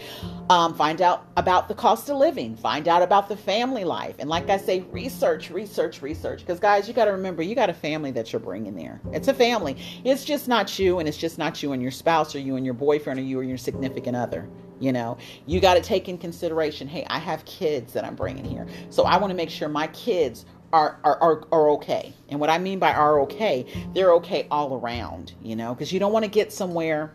Um, 0.48 0.74
find 0.74 1.02
out 1.02 1.26
about 1.36 1.68
the 1.68 1.74
cost 1.74 2.08
of 2.08 2.16
living, 2.16 2.56
find 2.56 2.88
out 2.88 3.02
about 3.02 3.28
the 3.28 3.36
family 3.36 3.84
life. 3.84 4.16
And 4.18 4.30
like 4.30 4.48
I 4.48 4.56
say, 4.56 4.80
research, 4.90 5.50
research, 5.50 6.00
research. 6.00 6.40
Because, 6.40 6.58
guys, 6.58 6.88
you 6.88 6.94
got 6.94 7.04
to 7.04 7.12
remember, 7.12 7.42
you 7.42 7.54
got 7.54 7.68
a 7.68 7.74
family 7.74 8.10
that 8.12 8.32
you're 8.32 8.40
bringing 8.40 8.74
there. 8.74 9.02
It's 9.12 9.28
a 9.28 9.34
family. 9.34 9.76
It's 10.02 10.24
just 10.24 10.48
not 10.48 10.78
you, 10.78 10.98
and 10.98 11.06
it's 11.06 11.18
just 11.18 11.36
not 11.36 11.62
you 11.62 11.72
and 11.72 11.82
your 11.82 11.90
spouse 11.90 12.34
or 12.34 12.38
you 12.38 12.56
and 12.56 12.64
your 12.64 12.74
boyfriend 12.74 13.20
or 13.20 13.22
you 13.22 13.38
or 13.38 13.42
your 13.42 13.58
significant 13.66 14.16
other. 14.16 14.48
You 14.80 14.92
know, 14.92 15.18
you 15.46 15.60
got 15.60 15.74
to 15.74 15.80
take 15.80 16.08
in 16.08 16.18
consideration 16.18 16.86
hey, 16.86 17.06
I 17.08 17.18
have 17.18 17.44
kids 17.44 17.92
that 17.94 18.04
I'm 18.04 18.14
bringing 18.14 18.44
here. 18.44 18.66
So 18.90 19.04
I 19.04 19.16
want 19.18 19.30
to 19.30 19.34
make 19.34 19.50
sure 19.50 19.68
my 19.68 19.88
kids 19.88 20.46
are, 20.72 20.98
are, 21.04 21.18
are, 21.20 21.42
are 21.52 21.70
okay. 21.70 22.14
And 22.28 22.40
what 22.40 22.50
I 22.50 22.58
mean 22.58 22.78
by 22.78 22.92
are 22.92 23.20
okay, 23.20 23.66
they're 23.94 24.12
okay 24.14 24.46
all 24.50 24.74
around, 24.74 25.34
you 25.42 25.56
know, 25.56 25.74
because 25.74 25.92
you 25.92 25.98
don't 25.98 26.12
want 26.12 26.24
to 26.24 26.30
get 26.30 26.52
somewhere. 26.52 27.14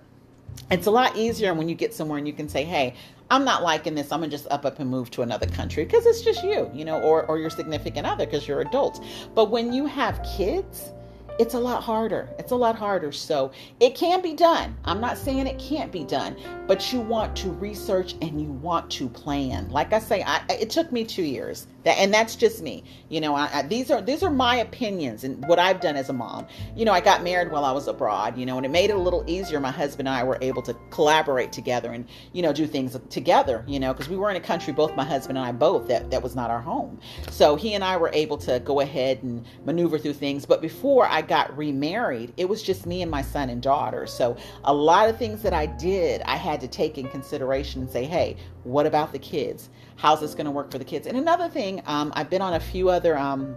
It's 0.69 0.87
a 0.87 0.91
lot 0.91 1.15
easier 1.15 1.53
when 1.53 1.69
you 1.69 1.75
get 1.75 1.93
somewhere 1.93 2.17
and 2.17 2.27
you 2.27 2.33
can 2.33 2.49
say, 2.49 2.63
hey, 2.63 2.95
I'm 3.29 3.45
not 3.45 3.63
liking 3.63 3.95
this. 3.95 4.11
I'm 4.11 4.19
gonna 4.19 4.29
just 4.31 4.47
up 4.51 4.65
up 4.65 4.79
and 4.79 4.89
move 4.89 5.09
to 5.11 5.21
another 5.21 5.47
country 5.47 5.85
because 5.85 6.05
it's 6.05 6.21
just 6.21 6.43
you, 6.43 6.69
you 6.73 6.83
know, 6.83 6.99
or, 7.01 7.25
or 7.27 7.39
your 7.39 7.49
significant 7.49 8.05
other 8.05 8.25
because 8.25 8.45
you're 8.47 8.59
adults. 8.59 8.99
But 9.33 9.49
when 9.49 9.71
you 9.71 9.85
have 9.85 10.21
kids, 10.35 10.91
it's 11.41 11.55
a 11.55 11.59
lot 11.59 11.81
harder. 11.81 12.29
It's 12.37 12.51
a 12.51 12.55
lot 12.55 12.75
harder. 12.75 13.11
So 13.11 13.51
it 13.79 13.95
can 13.95 14.21
be 14.21 14.35
done. 14.35 14.77
I'm 14.85 15.01
not 15.01 15.17
saying 15.17 15.47
it 15.47 15.57
can't 15.57 15.91
be 15.91 16.03
done, 16.03 16.37
but 16.67 16.93
you 16.93 17.01
want 17.01 17.35
to 17.37 17.49
research 17.49 18.13
and 18.21 18.39
you 18.39 18.51
want 18.51 18.91
to 18.91 19.09
plan. 19.09 19.67
Like 19.71 19.91
I 19.91 19.97
say, 19.97 20.21
I, 20.21 20.43
it 20.49 20.69
took 20.69 20.91
me 20.91 21.03
two 21.03 21.23
years. 21.23 21.65
That, 21.83 21.97
and 21.97 22.13
that's 22.13 22.35
just 22.35 22.61
me. 22.61 22.83
You 23.09 23.21
know, 23.21 23.35
I, 23.35 23.49
I, 23.59 23.61
these 23.63 23.89
are 23.89 24.01
these 24.01 24.23
are 24.23 24.29
my 24.29 24.55
opinions 24.57 25.23
and 25.23 25.45
what 25.47 25.59
I've 25.59 25.81
done 25.81 25.95
as 25.95 26.09
a 26.09 26.13
mom. 26.13 26.47
You 26.75 26.85
know, 26.85 26.91
I 26.91 27.01
got 27.01 27.23
married 27.23 27.51
while 27.51 27.65
I 27.65 27.71
was 27.71 27.87
abroad. 27.87 28.37
You 28.37 28.45
know, 28.45 28.57
and 28.57 28.65
it 28.65 28.69
made 28.69 28.89
it 28.89 28.95
a 28.95 28.99
little 28.99 29.23
easier. 29.27 29.59
My 29.59 29.71
husband 29.71 30.07
and 30.07 30.15
I 30.15 30.23
were 30.23 30.37
able 30.41 30.61
to 30.63 30.75
collaborate 30.91 31.51
together 31.51 31.91
and 31.91 32.07
you 32.33 32.41
know 32.41 32.53
do 32.53 32.67
things 32.67 32.97
together. 33.09 33.63
You 33.67 33.79
know, 33.79 33.93
because 33.93 34.09
we 34.09 34.17
were 34.17 34.29
in 34.29 34.35
a 34.35 34.41
country, 34.41 34.73
both 34.73 34.95
my 34.95 35.05
husband 35.05 35.37
and 35.37 35.47
I 35.47 35.51
both 35.51 35.87
that 35.87 36.11
that 36.11 36.21
was 36.21 36.35
not 36.35 36.49
our 36.51 36.61
home. 36.61 36.99
So 37.29 37.55
he 37.55 37.73
and 37.73 37.83
I 37.83 37.97
were 37.97 38.11
able 38.13 38.37
to 38.39 38.59
go 38.59 38.79
ahead 38.79 39.23
and 39.23 39.45
maneuver 39.65 39.97
through 39.97 40.13
things. 40.13 40.45
But 40.45 40.61
before 40.61 41.07
I 41.07 41.21
got 41.21 41.55
remarried, 41.57 42.33
it 42.37 42.47
was 42.47 42.61
just 42.61 42.85
me 42.85 43.01
and 43.01 43.09
my 43.09 43.21
son 43.21 43.49
and 43.49 43.61
daughter. 43.61 44.05
So 44.07 44.37
a 44.63 44.73
lot 44.73 45.09
of 45.09 45.17
things 45.17 45.41
that 45.43 45.53
I 45.53 45.65
did, 45.65 46.21
I 46.23 46.35
had 46.35 46.61
to 46.61 46.67
take 46.67 46.97
in 46.97 47.07
consideration 47.09 47.81
and 47.81 47.89
say, 47.89 48.05
hey, 48.05 48.37
what 48.63 48.85
about 48.85 49.11
the 49.11 49.19
kids? 49.19 49.69
How's 50.01 50.19
this 50.19 50.33
going 50.33 50.45
to 50.45 50.51
work 50.51 50.71
for 50.71 50.79
the 50.79 50.83
kids? 50.83 51.05
And 51.05 51.15
another 51.15 51.47
thing, 51.47 51.83
um, 51.85 52.11
I've 52.15 52.27
been 52.27 52.41
on 52.41 52.55
a 52.55 52.59
few 52.59 52.89
other 52.89 53.15
um, 53.15 53.55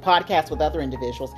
podcasts 0.00 0.50
with 0.50 0.62
other 0.62 0.80
individuals, 0.80 1.30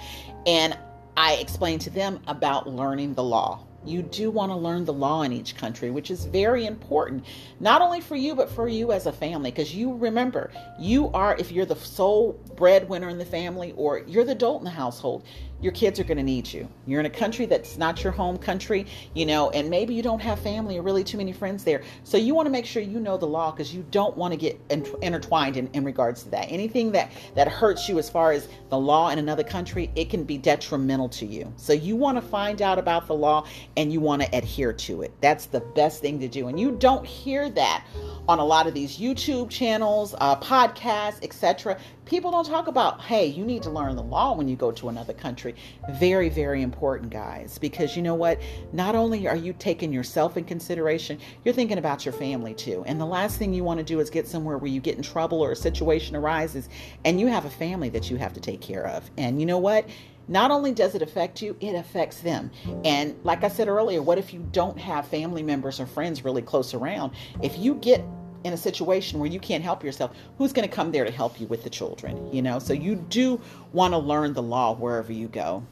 and 0.46 0.78
I 1.16 1.34
explained 1.34 1.80
to 1.80 1.90
them 1.90 2.20
about 2.28 2.68
learning 2.68 3.14
the 3.14 3.24
law 3.24 3.66
you 3.84 4.02
do 4.02 4.30
want 4.30 4.50
to 4.50 4.56
learn 4.56 4.84
the 4.84 4.92
law 4.92 5.22
in 5.22 5.32
each 5.32 5.56
country, 5.56 5.90
which 5.90 6.10
is 6.10 6.26
very 6.26 6.66
important, 6.66 7.24
not 7.60 7.80
only 7.80 8.00
for 8.00 8.14
you, 8.14 8.34
but 8.34 8.50
for 8.50 8.68
you 8.68 8.92
as 8.92 9.06
a 9.06 9.12
family. 9.12 9.50
Because 9.50 9.74
you 9.74 9.94
remember, 9.96 10.50
you 10.78 11.10
are, 11.12 11.36
if 11.38 11.50
you're 11.50 11.66
the 11.66 11.76
sole 11.76 12.32
breadwinner 12.56 13.08
in 13.08 13.18
the 13.18 13.24
family 13.24 13.72
or 13.76 14.00
you're 14.00 14.24
the 14.24 14.32
adult 14.32 14.60
in 14.60 14.64
the 14.64 14.70
household, 14.70 15.24
your 15.62 15.72
kids 15.72 16.00
are 16.00 16.04
going 16.04 16.16
to 16.16 16.22
need 16.22 16.50
you. 16.52 16.68
You're 16.86 17.00
in 17.00 17.06
a 17.06 17.10
country 17.10 17.46
that's 17.46 17.76
not 17.76 18.02
your 18.02 18.12
home 18.12 18.38
country, 18.38 18.86
you 19.14 19.26
know, 19.26 19.50
and 19.50 19.68
maybe 19.68 19.94
you 19.94 20.02
don't 20.02 20.20
have 20.20 20.38
family 20.40 20.78
or 20.78 20.82
really 20.82 21.04
too 21.04 21.18
many 21.18 21.32
friends 21.32 21.64
there. 21.64 21.82
So 22.04 22.16
you 22.16 22.34
want 22.34 22.46
to 22.46 22.50
make 22.50 22.66
sure 22.66 22.82
you 22.82 23.00
know 23.00 23.16
the 23.16 23.26
law 23.26 23.50
because 23.50 23.74
you 23.74 23.84
don't 23.90 24.16
want 24.16 24.32
to 24.32 24.38
get 24.38 24.60
intertwined 25.02 25.56
in, 25.56 25.68
in 25.72 25.84
regards 25.84 26.22
to 26.24 26.30
that. 26.30 26.46
Anything 26.50 26.92
that 26.92 27.12
that 27.34 27.48
hurts 27.48 27.88
you 27.88 27.98
as 27.98 28.08
far 28.08 28.32
as 28.32 28.48
the 28.70 28.78
law 28.78 29.10
in 29.10 29.18
another 29.18 29.44
country, 29.44 29.90
it 29.96 30.10
can 30.10 30.24
be 30.24 30.38
detrimental 30.38 31.08
to 31.10 31.26
you. 31.26 31.52
So 31.56 31.72
you 31.72 31.96
want 31.96 32.16
to 32.16 32.22
find 32.22 32.62
out 32.62 32.78
about 32.78 33.06
the 33.06 33.14
law 33.14 33.46
and 33.76 33.92
you 33.92 34.00
want 34.00 34.22
to 34.22 34.36
adhere 34.36 34.72
to 34.72 35.02
it. 35.02 35.12
That's 35.20 35.46
the 35.46 35.60
best 35.60 36.00
thing 36.00 36.18
to 36.20 36.28
do. 36.28 36.48
And 36.48 36.58
you 36.58 36.72
don't 36.72 37.04
hear 37.04 37.50
that 37.50 37.86
on 38.28 38.38
a 38.38 38.44
lot 38.44 38.66
of 38.66 38.74
these 38.74 38.98
YouTube 38.98 39.50
channels, 39.50 40.14
uh, 40.18 40.36
podcasts, 40.36 41.22
etc 41.22 41.78
people 42.10 42.32
don't 42.32 42.44
talk 42.44 42.66
about, 42.66 43.00
hey, 43.00 43.24
you 43.24 43.44
need 43.44 43.62
to 43.62 43.70
learn 43.70 43.94
the 43.94 44.02
law 44.02 44.34
when 44.34 44.48
you 44.48 44.56
go 44.56 44.72
to 44.72 44.88
another 44.88 45.14
country. 45.14 45.54
Very, 45.92 46.28
very 46.28 46.60
important, 46.60 47.10
guys, 47.10 47.56
because 47.56 47.96
you 47.96 48.02
know 48.02 48.16
what? 48.16 48.40
Not 48.72 48.96
only 48.96 49.28
are 49.28 49.36
you 49.36 49.52
taking 49.52 49.92
yourself 49.92 50.36
in 50.36 50.44
consideration, 50.44 51.20
you're 51.44 51.54
thinking 51.54 51.78
about 51.78 52.04
your 52.04 52.12
family 52.12 52.52
too. 52.52 52.82
And 52.84 53.00
the 53.00 53.06
last 53.06 53.38
thing 53.38 53.54
you 53.54 53.62
want 53.62 53.78
to 53.78 53.84
do 53.84 54.00
is 54.00 54.10
get 54.10 54.26
somewhere 54.26 54.58
where 54.58 54.70
you 54.70 54.80
get 54.80 54.96
in 54.96 55.04
trouble 55.04 55.40
or 55.40 55.52
a 55.52 55.56
situation 55.56 56.16
arises 56.16 56.68
and 57.04 57.20
you 57.20 57.28
have 57.28 57.44
a 57.44 57.50
family 57.50 57.90
that 57.90 58.10
you 58.10 58.16
have 58.16 58.32
to 58.32 58.40
take 58.40 58.60
care 58.60 58.88
of. 58.88 59.08
And 59.16 59.38
you 59.38 59.46
know 59.46 59.58
what? 59.58 59.88
not 60.28 60.52
only 60.52 60.72
does 60.72 60.94
it 60.94 61.02
affect 61.02 61.42
you, 61.42 61.56
it 61.60 61.74
affects 61.74 62.20
them. 62.20 62.52
And 62.84 63.18
like 63.24 63.42
I 63.42 63.48
said 63.48 63.66
earlier, 63.66 64.00
what 64.00 64.16
if 64.16 64.32
you 64.32 64.46
don't 64.52 64.78
have 64.78 65.08
family 65.08 65.42
members 65.42 65.80
or 65.80 65.86
friends 65.86 66.24
really 66.24 66.40
close 66.40 66.72
around? 66.72 67.12
If 67.42 67.58
you 67.58 67.74
get 67.74 68.04
in 68.44 68.52
a 68.52 68.56
situation 68.56 69.18
where 69.18 69.28
you 69.28 69.40
can't 69.40 69.62
help 69.62 69.84
yourself, 69.84 70.16
who's 70.38 70.52
going 70.52 70.68
to 70.68 70.74
come 70.74 70.92
there 70.92 71.04
to 71.04 71.10
help 71.10 71.40
you 71.40 71.46
with 71.46 71.62
the 71.62 71.70
children? 71.70 72.32
You 72.32 72.42
know, 72.42 72.58
so 72.58 72.72
you 72.72 72.96
do 72.96 73.40
want 73.72 73.92
to 73.92 73.98
learn 73.98 74.32
the 74.32 74.42
law 74.42 74.74
wherever 74.74 75.12
you 75.12 75.28
go. 75.28 75.62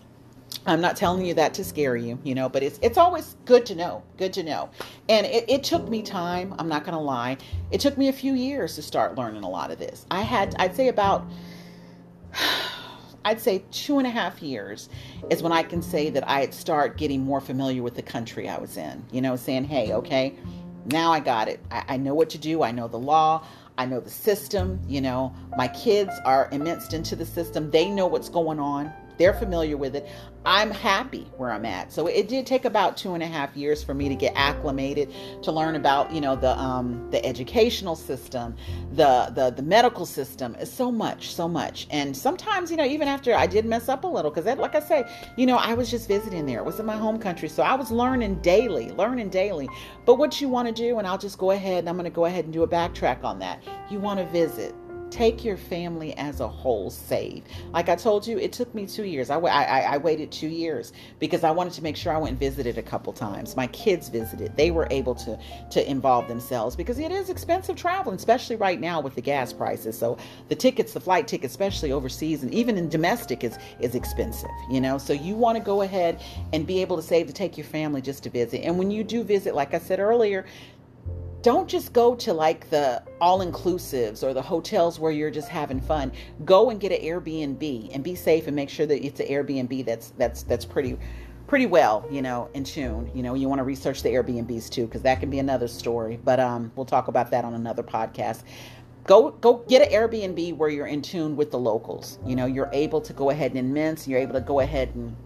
I'm 0.67 0.81
not 0.81 0.97
telling 0.97 1.25
you 1.25 1.35
that 1.35 1.55
to 1.55 1.65
scare 1.65 1.97
you, 1.97 2.19
you 2.25 2.35
know, 2.35 2.49
but 2.49 2.63
it's 2.63 2.79
it's 2.83 2.99
always 2.99 3.37
good 3.45 3.65
to 3.67 3.75
know, 3.75 4.03
good 4.17 4.33
to 4.35 4.43
know. 4.43 4.71
And 5.09 5.27
it, 5.27 5.45
it 5.49 5.65
took 5.65 5.89
me 5.89 6.03
time. 6.03 6.55
I'm 6.59 6.69
not 6.69 6.85
going 6.85 6.97
to 6.97 7.03
lie. 7.03 7.37
It 7.71 7.81
took 7.81 7.97
me 7.97 8.09
a 8.09 8.13
few 8.13 8.35
years 8.35 8.75
to 8.77 8.83
start 8.83 9.17
learning 9.17 9.45
a 9.45 9.49
lot 9.49 9.71
of 9.71 9.79
this. 9.79 10.07
I 10.11 10.23
had, 10.23 10.55
I'd 10.59 10.75
say 10.75 10.89
about, 10.89 11.27
I'd 13.25 13.41
say 13.41 13.65
two 13.71 13.99
and 13.99 14.07
a 14.07 14.11
half 14.11 14.43
years 14.43 14.89
is 15.31 15.43
when 15.43 15.53
I 15.53 15.63
can 15.63 15.83
say 15.83 16.11
that 16.11 16.29
I'd 16.29 16.55
start 16.55 16.97
getting 16.97 17.25
more 17.25 17.41
familiar 17.41 17.83
with 17.83 17.95
the 17.95 18.03
country 18.03 18.49
I 18.49 18.59
was 18.59 18.77
in. 18.77 19.05
You 19.13 19.21
know, 19.21 19.37
saying, 19.37 19.65
hey, 19.65 19.93
okay, 19.93 20.35
now 20.89 21.13
I 21.13 21.21
got 21.21 21.49
it. 21.49 21.61
I, 21.71 21.85
I 21.89 21.97
know 21.97 22.15
what 22.15 22.31
to 22.31 22.39
do. 22.39 22.63
I 22.63 22.71
know 22.73 22.89
the 22.89 22.99
law. 22.99 23.47
I 23.77 23.87
know 23.87 24.01
the 24.01 24.11
system. 24.11 24.81
You 24.89 25.01
know, 25.01 25.35
my 25.57 25.69
kids 25.69 26.13
are 26.25 26.49
immersed 26.53 26.95
into 26.95 27.17
the 27.17 27.27
system. 27.27 27.71
They 27.71 27.89
know 27.91 28.07
what's 28.07 28.29
going 28.29 28.59
on. 28.59 28.93
They're 29.19 29.35
familiar 29.35 29.77
with 29.77 29.97
it. 29.97 30.09
I'm 30.45 30.71
happy 30.71 31.27
where 31.37 31.51
I'm 31.51 31.67
at. 31.67 31.93
So 31.93 32.07
it 32.07 32.29
did 32.29 32.47
take 32.47 32.65
about 32.65 32.97
two 32.97 33.15
and 33.15 33.23
a 33.23 33.27
half 33.27 33.57
years 33.57 33.83
for 33.83 33.93
me 33.93 34.09
to 34.09 34.15
get 34.15 34.33
acclimated 34.35 35.13
to 35.43 35.53
learn 35.53 35.75
about, 35.75 36.13
you 36.13 36.21
know, 36.21 36.37
the 36.37 36.59
um, 36.59 37.11
the 37.11 37.25
educational 37.25 37.97
system, 37.97 38.57
the 38.93 39.31
the 39.35 39.51
the 39.51 39.63
medical 39.63 40.07
system. 40.07 40.55
Is 40.57 40.73
so 40.73 40.91
much, 40.91 41.35
so 41.35 41.49
much. 41.49 41.87
And 41.91 42.17
sometimes, 42.17 42.71
you 42.71 42.77
know, 42.77 42.85
even 42.85 43.09
after 43.09 43.35
I 43.35 43.47
did 43.47 43.67
mess 43.67 43.89
up 43.89 44.05
a 44.05 44.07
little, 44.07 44.31
because 44.31 44.47
like 44.59 44.75
I 44.75 44.81
say, 44.81 45.05
you 45.37 45.47
know, 45.47 45.57
I 45.57 45.75
was 45.75 45.91
just 45.91 46.09
visiting 46.09 46.47
there. 46.47 46.61
It 46.61 46.65
was 46.65 46.81
in 46.81 46.87
my 46.87 46.97
home 46.97 47.19
country, 47.19 47.49
so 47.49 47.63
I 47.63 47.75
was 47.75 47.91
learning 47.91 48.37
daily, 48.37 48.91
learning 48.93 49.31
daily. 49.31 49.69
But 50.07 50.17
what 50.17 50.41
you 50.41 50.49
want 50.49 50.69
to 50.69 50.75
do, 50.75 50.99
and 50.99 51.07
I'll 51.07 51.19
just 51.19 51.39
go 51.39 51.51
ahead 51.51 51.81
and 51.81 51.89
I'm 51.89 51.97
going 51.97 52.05
to 52.05 52.11
go 52.11 52.25
ahead 52.25 52.45
and 52.45 52.53
do 52.53 52.63
a 52.63 52.69
backtrack 52.69 53.25
on 53.25 53.39
that. 53.41 53.63
You 53.91 54.01
want 54.01 54.21
to 54.21 54.27
visit 54.27 54.75
take 55.11 55.45
your 55.45 55.57
family 55.57 56.17
as 56.17 56.41
a 56.41 56.49
whole 56.49 56.91
saved. 56.91 57.49
Like 57.73 57.89
I 57.89 57.97
told 57.97 58.27
you, 58.27 58.39
it 58.39 58.53
took 58.53 58.75
me 58.75 58.87
two 58.87 59.05
years. 59.05 59.31
I, 59.31 59.39
I, 59.39 59.81
I 59.81 59.97
waited 59.99 60.31
two 60.31 60.49
years 60.49 60.93
because 61.19 61.45
I 61.45 61.51
wanted 61.51 61.73
to 61.75 61.83
make 61.83 61.97
sure 61.97 62.13
I 62.13 62.19
went 62.19 62.31
and 62.31 62.39
visited 62.39 62.79
a 62.79 62.83
couple 62.83 63.13
times. 63.13 63.57
My 63.57 63.67
kids 63.69 64.09
visited. 64.09 64.57
They 64.57 64.71
were 64.71 64.87
able 64.91 65.15
to 65.17 65.39
to 65.71 65.91
involve 65.91 66.29
themselves 66.29 66.77
because 66.77 66.99
it 66.99 67.11
is 67.11 67.31
expensive 67.31 67.77
traveling, 67.77 68.17
especially 68.17 68.57
right 68.57 68.81
now 68.81 69.01
with 69.01 69.15
the 69.15 69.21
gas 69.23 69.53
prices. 69.53 69.99
So 69.99 70.19
the 70.49 70.55
tickets, 70.55 70.93
the 70.93 71.01
flight 71.01 71.29
tickets, 71.29 71.53
especially 71.53 71.93
overseas 71.93 72.43
and 72.43 72.53
even 72.53 72.77
in 72.77 72.89
domestic, 72.89 73.45
is 73.45 73.59
is 73.81 73.95
expensive. 73.95 74.51
You 74.71 74.81
know, 74.81 74.99
so 74.99 75.13
you 75.13 75.35
want 75.35 75.57
to 75.57 75.63
go 75.63 75.83
ahead 75.83 76.21
and 76.53 76.67
be 76.67 76.81
able 76.83 76.97
to 76.97 77.03
save 77.03 77.27
to 77.29 77.33
take 77.33 77.57
your 77.57 77.67
family 77.67 78.03
just 78.03 78.23
to 78.25 78.31
visit. 78.31 78.63
And 78.65 78.79
when 78.79 78.91
you 78.91 79.05
do 79.05 79.23
visit, 79.23 79.55
like 79.55 79.75
I 79.75 79.79
said 79.79 80.01
earlier, 80.01 80.45
don't 81.43 81.69
just 81.69 81.93
go 81.93 82.15
to 82.17 82.33
like 82.33 82.69
the 82.71 83.03
all 83.21 83.45
inclusives 83.45 84.23
or 84.23 84.35
the 84.35 84.43
hotels 84.43 84.99
where 84.99 85.13
you're 85.13 85.31
just 85.31 85.49
having 85.49 85.81
fun. 85.81 86.13
Go 86.45 86.71
and 86.71 86.81
get 86.81 86.93
an 86.93 87.01
Airbnb 87.01 87.95
and 87.95 88.03
be 88.03 88.15
safe 88.15 88.47
and 88.47 88.57
make 88.57 88.69
sure 88.69 88.87
that 88.87 89.05
it's 89.05 89.21
an 89.21 89.27
Airbnb 89.27 89.85
that's 89.85 90.11
that's 90.19 90.43
that's 90.43 90.65
pretty 90.65 90.99
pretty 91.47 91.67
well, 91.67 92.07
you 92.11 92.23
know, 92.23 92.51
in 92.55 92.65
tune. 92.65 93.11
You 93.15 93.23
know, 93.23 93.35
you 93.35 93.49
want 93.49 93.61
to 93.61 93.65
research 93.65 94.03
the 94.03 94.11
Airbnbs 94.11 94.69
too 94.69 94.87
because 94.87 95.03
that 95.03 95.21
can 95.21 95.31
be 95.31 95.39
another 95.39 95.69
story. 95.69 96.19
But 96.23 96.41
um 96.41 96.73
we'll 96.75 96.87
talk 96.87 97.09
about 97.09 97.31
that 97.31 97.45
on 97.45 97.55
another 97.55 97.83
podcast. 97.83 98.43
Go 99.05 99.31
go 99.31 99.65
get 99.69 99.81
an 99.81 99.93
Airbnb 99.93 100.57
where 100.57 100.69
you're 100.69 100.89
in 100.89 101.03
tune 101.03 101.37
with 101.37 101.53
the 101.53 101.59
locals. 101.59 102.19
You 102.27 102.35
know, 102.35 102.47
you're 102.47 102.71
able 102.73 103.01
to 103.03 103.13
go 103.13 103.31
ahead 103.31 103.53
and 103.53 103.61
immense, 103.61 104.09
you're 104.09 104.21
able 104.21 104.35
to 104.35 104.41
go 104.41 104.61
ahead 104.61 104.95
and 104.95 105.17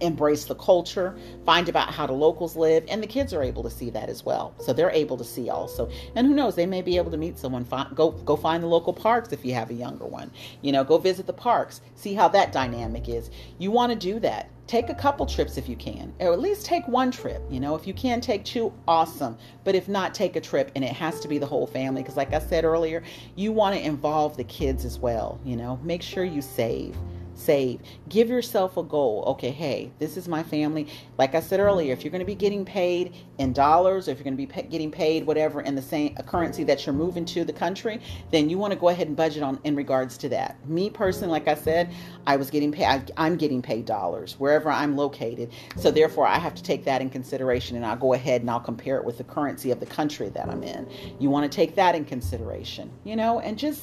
embrace 0.00 0.44
the 0.44 0.54
culture, 0.54 1.16
find 1.44 1.68
about 1.68 1.92
how 1.92 2.06
the 2.06 2.12
locals 2.12 2.56
live, 2.56 2.84
and 2.88 3.02
the 3.02 3.06
kids 3.06 3.32
are 3.32 3.42
able 3.42 3.62
to 3.62 3.70
see 3.70 3.90
that 3.90 4.08
as 4.08 4.24
well. 4.24 4.54
So 4.58 4.72
they're 4.72 4.90
able 4.90 5.16
to 5.16 5.24
see 5.24 5.50
also. 5.50 5.90
And 6.14 6.26
who 6.26 6.34
knows, 6.34 6.54
they 6.54 6.66
may 6.66 6.82
be 6.82 6.96
able 6.96 7.10
to 7.10 7.16
meet 7.16 7.38
someone. 7.38 7.64
Find, 7.64 7.94
go 7.94 8.10
go 8.10 8.36
find 8.36 8.62
the 8.62 8.68
local 8.68 8.92
parks 8.92 9.32
if 9.32 9.44
you 9.44 9.54
have 9.54 9.70
a 9.70 9.74
younger 9.74 10.06
one. 10.06 10.30
You 10.62 10.72
know, 10.72 10.84
go 10.84 10.98
visit 10.98 11.26
the 11.26 11.32
parks, 11.32 11.80
see 11.94 12.14
how 12.14 12.28
that 12.28 12.52
dynamic 12.52 13.08
is. 13.08 13.30
You 13.58 13.70
want 13.70 13.92
to 13.92 13.98
do 13.98 14.20
that. 14.20 14.48
Take 14.66 14.88
a 14.88 14.94
couple 14.94 15.26
trips 15.26 15.56
if 15.56 15.68
you 15.68 15.74
can, 15.74 16.14
or 16.20 16.32
at 16.32 16.38
least 16.38 16.64
take 16.64 16.86
one 16.86 17.10
trip. 17.10 17.42
You 17.50 17.58
know, 17.58 17.74
if 17.74 17.88
you 17.88 17.94
can 17.94 18.20
take 18.20 18.44
two, 18.44 18.72
awesome. 18.86 19.36
But 19.64 19.74
if 19.74 19.88
not, 19.88 20.14
take 20.14 20.36
a 20.36 20.40
trip, 20.40 20.70
and 20.76 20.84
it 20.84 20.92
has 20.92 21.18
to 21.20 21.28
be 21.28 21.38
the 21.38 21.46
whole 21.46 21.66
family 21.66 22.02
because, 22.02 22.16
like 22.16 22.32
I 22.32 22.38
said 22.38 22.64
earlier, 22.64 23.02
you 23.34 23.50
want 23.50 23.74
to 23.74 23.84
involve 23.84 24.36
the 24.36 24.44
kids 24.44 24.84
as 24.84 24.96
well. 24.96 25.40
You 25.44 25.56
know, 25.56 25.80
make 25.82 26.02
sure 26.02 26.22
you 26.22 26.40
save 26.40 26.96
save. 27.40 27.80
Give 28.08 28.28
yourself 28.28 28.76
a 28.76 28.82
goal. 28.82 29.24
Okay, 29.28 29.50
hey, 29.50 29.90
this 29.98 30.16
is 30.16 30.28
my 30.28 30.42
family. 30.42 30.86
Like 31.18 31.34
I 31.34 31.40
said 31.40 31.60
earlier, 31.60 31.92
if 31.92 32.04
you're 32.04 32.10
going 32.10 32.20
to 32.20 32.26
be 32.26 32.34
getting 32.34 32.64
paid 32.64 33.14
in 33.38 33.52
dollars, 33.52 34.08
if 34.08 34.18
you're 34.18 34.24
going 34.24 34.36
to 34.36 34.46
be 34.46 34.62
getting 34.68 34.90
paid 34.90 35.26
whatever 35.26 35.60
in 35.62 35.74
the 35.74 35.82
same 35.82 36.14
currency 36.26 36.64
that 36.64 36.84
you're 36.84 36.94
moving 36.94 37.24
to 37.26 37.44
the 37.44 37.52
country, 37.52 38.00
then 38.30 38.50
you 38.50 38.58
want 38.58 38.72
to 38.72 38.78
go 38.78 38.88
ahead 38.88 39.08
and 39.08 39.16
budget 39.16 39.42
on 39.42 39.58
in 39.64 39.74
regards 39.74 40.18
to 40.18 40.28
that. 40.28 40.56
Me 40.68 40.90
personally, 40.90 41.30
like 41.30 41.48
I 41.48 41.54
said, 41.54 41.92
I 42.26 42.36
was 42.36 42.50
getting 42.50 42.72
paid. 42.72 43.10
I'm 43.16 43.36
getting 43.36 43.62
paid 43.62 43.86
dollars 43.86 44.34
wherever 44.38 44.70
I'm 44.70 44.96
located. 44.96 45.52
So 45.76 45.90
therefore, 45.90 46.26
I 46.26 46.38
have 46.38 46.54
to 46.54 46.62
take 46.62 46.84
that 46.84 47.00
in 47.00 47.10
consideration, 47.10 47.76
and 47.76 47.86
I'll 47.86 47.96
go 47.96 48.12
ahead 48.12 48.42
and 48.42 48.50
I'll 48.50 48.60
compare 48.60 48.96
it 48.96 49.04
with 49.04 49.18
the 49.18 49.24
currency 49.24 49.70
of 49.70 49.80
the 49.80 49.86
country 49.86 50.28
that 50.30 50.48
I'm 50.48 50.62
in. 50.62 50.88
You 51.18 51.30
want 51.30 51.50
to 51.50 51.54
take 51.54 51.74
that 51.76 51.94
in 51.94 52.04
consideration, 52.04 52.90
you 53.04 53.16
know, 53.16 53.40
and 53.40 53.58
just 53.58 53.82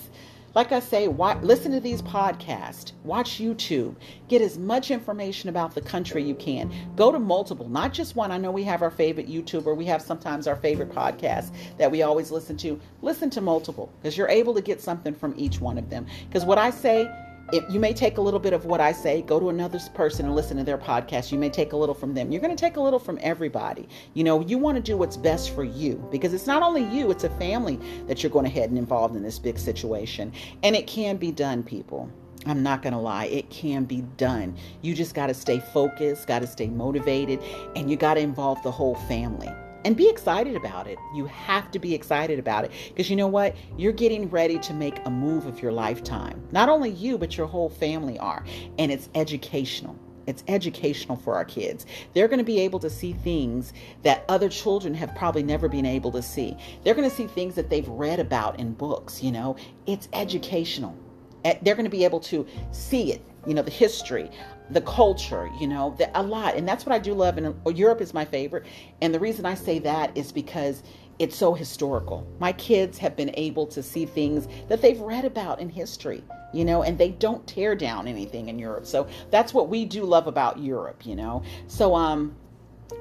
like 0.55 0.71
I 0.71 0.79
say, 0.79 1.07
watch, 1.07 1.37
listen 1.43 1.71
to 1.71 1.79
these 1.79 2.01
podcasts, 2.01 2.93
watch 3.03 3.39
YouTube, 3.39 3.95
get 4.27 4.41
as 4.41 4.57
much 4.57 4.91
information 4.91 5.49
about 5.49 5.75
the 5.75 5.81
country 5.81 6.23
you 6.23 6.35
can. 6.35 6.73
Go 6.95 7.11
to 7.11 7.19
multiple, 7.19 7.69
not 7.69 7.93
just 7.93 8.15
one. 8.15 8.31
I 8.31 8.37
know 8.37 8.51
we 8.51 8.63
have 8.63 8.81
our 8.81 8.91
favorite 8.91 9.29
YouTuber, 9.29 9.75
we 9.75 9.85
have 9.85 10.01
sometimes 10.01 10.47
our 10.47 10.55
favorite 10.55 10.89
podcast 10.89 11.51
that 11.77 11.91
we 11.91 12.01
always 12.01 12.31
listen 12.31 12.57
to. 12.57 12.79
Listen 13.01 13.29
to 13.31 13.41
multiple 13.41 13.91
because 14.01 14.17
you're 14.17 14.29
able 14.29 14.53
to 14.53 14.61
get 14.61 14.81
something 14.81 15.13
from 15.13 15.33
each 15.37 15.59
one 15.59 15.77
of 15.77 15.89
them. 15.89 16.05
Because 16.27 16.45
what 16.45 16.57
I 16.57 16.71
say, 16.71 17.09
if 17.53 17.63
you 17.69 17.79
may 17.79 17.93
take 17.93 18.17
a 18.17 18.21
little 18.21 18.39
bit 18.39 18.53
of 18.53 18.65
what 18.65 18.81
I 18.81 18.91
say, 18.91 19.21
go 19.21 19.39
to 19.39 19.49
another 19.49 19.79
person 19.93 20.25
and 20.25 20.35
listen 20.35 20.57
to 20.57 20.63
their 20.63 20.77
podcast. 20.77 21.31
You 21.31 21.37
may 21.37 21.49
take 21.49 21.73
a 21.73 21.77
little 21.77 21.95
from 21.95 22.13
them. 22.13 22.31
You're 22.31 22.41
going 22.41 22.55
to 22.55 22.59
take 22.59 22.75
a 22.75 22.81
little 22.81 22.99
from 22.99 23.17
everybody. 23.21 23.87
You 24.13 24.23
know, 24.23 24.41
you 24.41 24.57
want 24.57 24.75
to 24.75 24.81
do 24.81 24.97
what's 24.97 25.17
best 25.17 25.55
for 25.55 25.63
you 25.63 25.95
because 26.11 26.33
it's 26.33 26.47
not 26.47 26.61
only 26.61 26.83
you, 26.83 27.09
it's 27.09 27.23
a 27.23 27.29
family 27.31 27.79
that 28.07 28.21
you're 28.21 28.31
going 28.31 28.45
to 28.45 28.51
head 28.51 28.69
and 28.69 28.77
involved 28.77 29.15
in 29.15 29.23
this 29.23 29.39
big 29.39 29.57
situation. 29.57 30.33
And 30.63 30.75
it 30.75 30.87
can 30.87 31.17
be 31.17 31.31
done, 31.31 31.63
people. 31.63 32.11
I'm 32.45 32.63
not 32.63 32.81
going 32.81 32.93
to 32.93 32.99
lie, 32.99 33.25
it 33.25 33.49
can 33.49 33.85
be 33.85 34.01
done. 34.17 34.55
You 34.81 34.93
just 34.93 35.13
got 35.13 35.27
to 35.27 35.33
stay 35.33 35.59
focused, 35.59 36.27
got 36.27 36.39
to 36.39 36.47
stay 36.47 36.67
motivated, 36.67 37.41
and 37.75 37.89
you 37.89 37.97
got 37.97 38.13
to 38.13 38.21
involve 38.21 38.61
the 38.63 38.71
whole 38.71 38.95
family 38.95 39.49
and 39.85 39.95
be 39.95 40.09
excited 40.09 40.55
about 40.55 40.87
it. 40.87 40.97
You 41.13 41.25
have 41.25 41.71
to 41.71 41.79
be 41.79 41.93
excited 41.93 42.39
about 42.39 42.65
it 42.65 42.71
because 42.89 43.09
you 43.09 43.15
know 43.15 43.27
what? 43.27 43.55
You're 43.77 43.93
getting 43.93 44.29
ready 44.29 44.59
to 44.59 44.73
make 44.73 44.99
a 45.05 45.09
move 45.09 45.45
of 45.45 45.61
your 45.61 45.71
lifetime. 45.71 46.41
Not 46.51 46.69
only 46.69 46.89
you, 46.89 47.17
but 47.17 47.37
your 47.37 47.47
whole 47.47 47.69
family 47.69 48.17
are. 48.19 48.43
And 48.77 48.91
it's 48.91 49.09
educational. 49.15 49.97
It's 50.25 50.43
educational 50.49 51.15
for 51.15 51.35
our 51.35 51.45
kids. 51.45 51.85
They're 52.13 52.27
going 52.27 52.39
to 52.39 52.43
be 52.43 52.59
able 52.59 52.79
to 52.79 52.89
see 52.89 53.13
things 53.13 53.71
that 54.03 54.25
other 54.27 54.49
children 54.49 54.93
have 54.93 55.15
probably 55.15 55.41
never 55.41 55.69
been 55.69 55.85
able 55.85 56.11
to 56.11 56.21
see. 56.21 56.57
They're 56.83 56.95
going 56.95 57.09
to 57.09 57.15
see 57.15 57.27
things 57.27 57.55
that 57.55 57.69
they've 57.69 57.87
read 57.87 58.19
about 58.19 58.59
in 58.59 58.73
books, 58.73 59.23
you 59.23 59.31
know. 59.31 59.55
It's 59.85 60.09
educational. 60.11 60.97
They're 61.43 61.75
going 61.75 61.85
to 61.85 61.89
be 61.89 62.03
able 62.03 62.19
to 62.21 62.45
see 62.71 63.13
it, 63.13 63.21
you 63.45 63.53
know, 63.53 63.61
the 63.61 63.71
history 63.71 64.29
the 64.69 64.81
culture, 64.81 65.49
you 65.59 65.67
know, 65.67 65.95
the, 65.97 66.09
a 66.19 66.21
lot. 66.21 66.55
And 66.55 66.67
that's 66.67 66.85
what 66.85 66.93
I 66.93 66.99
do 66.99 67.13
love. 67.13 67.37
And 67.37 67.55
Europe 67.77 68.01
is 68.01 68.13
my 68.13 68.25
favorite. 68.25 68.65
And 69.01 69.13
the 69.13 69.19
reason 69.19 69.45
I 69.45 69.55
say 69.55 69.79
that 69.79 70.15
is 70.17 70.31
because 70.31 70.83
it's 71.19 71.35
so 71.35 71.53
historical. 71.53 72.27
My 72.39 72.51
kids 72.53 72.97
have 72.99 73.15
been 73.15 73.31
able 73.33 73.65
to 73.67 73.81
see 73.81 74.05
things 74.05 74.47
that 74.67 74.81
they've 74.81 74.99
read 74.99 75.25
about 75.25 75.59
in 75.59 75.69
history, 75.69 76.23
you 76.53 76.63
know, 76.63 76.83
and 76.83 76.97
they 76.97 77.09
don't 77.09 77.45
tear 77.47 77.75
down 77.75 78.07
anything 78.07 78.49
in 78.49 78.59
Europe. 78.59 78.85
So 78.85 79.07
that's 79.31 79.53
what 79.53 79.69
we 79.69 79.85
do 79.85 80.03
love 80.03 80.27
about 80.27 80.59
Europe, 80.59 81.05
you 81.05 81.15
know. 81.15 81.41
So 81.67 81.95
um 81.95 82.35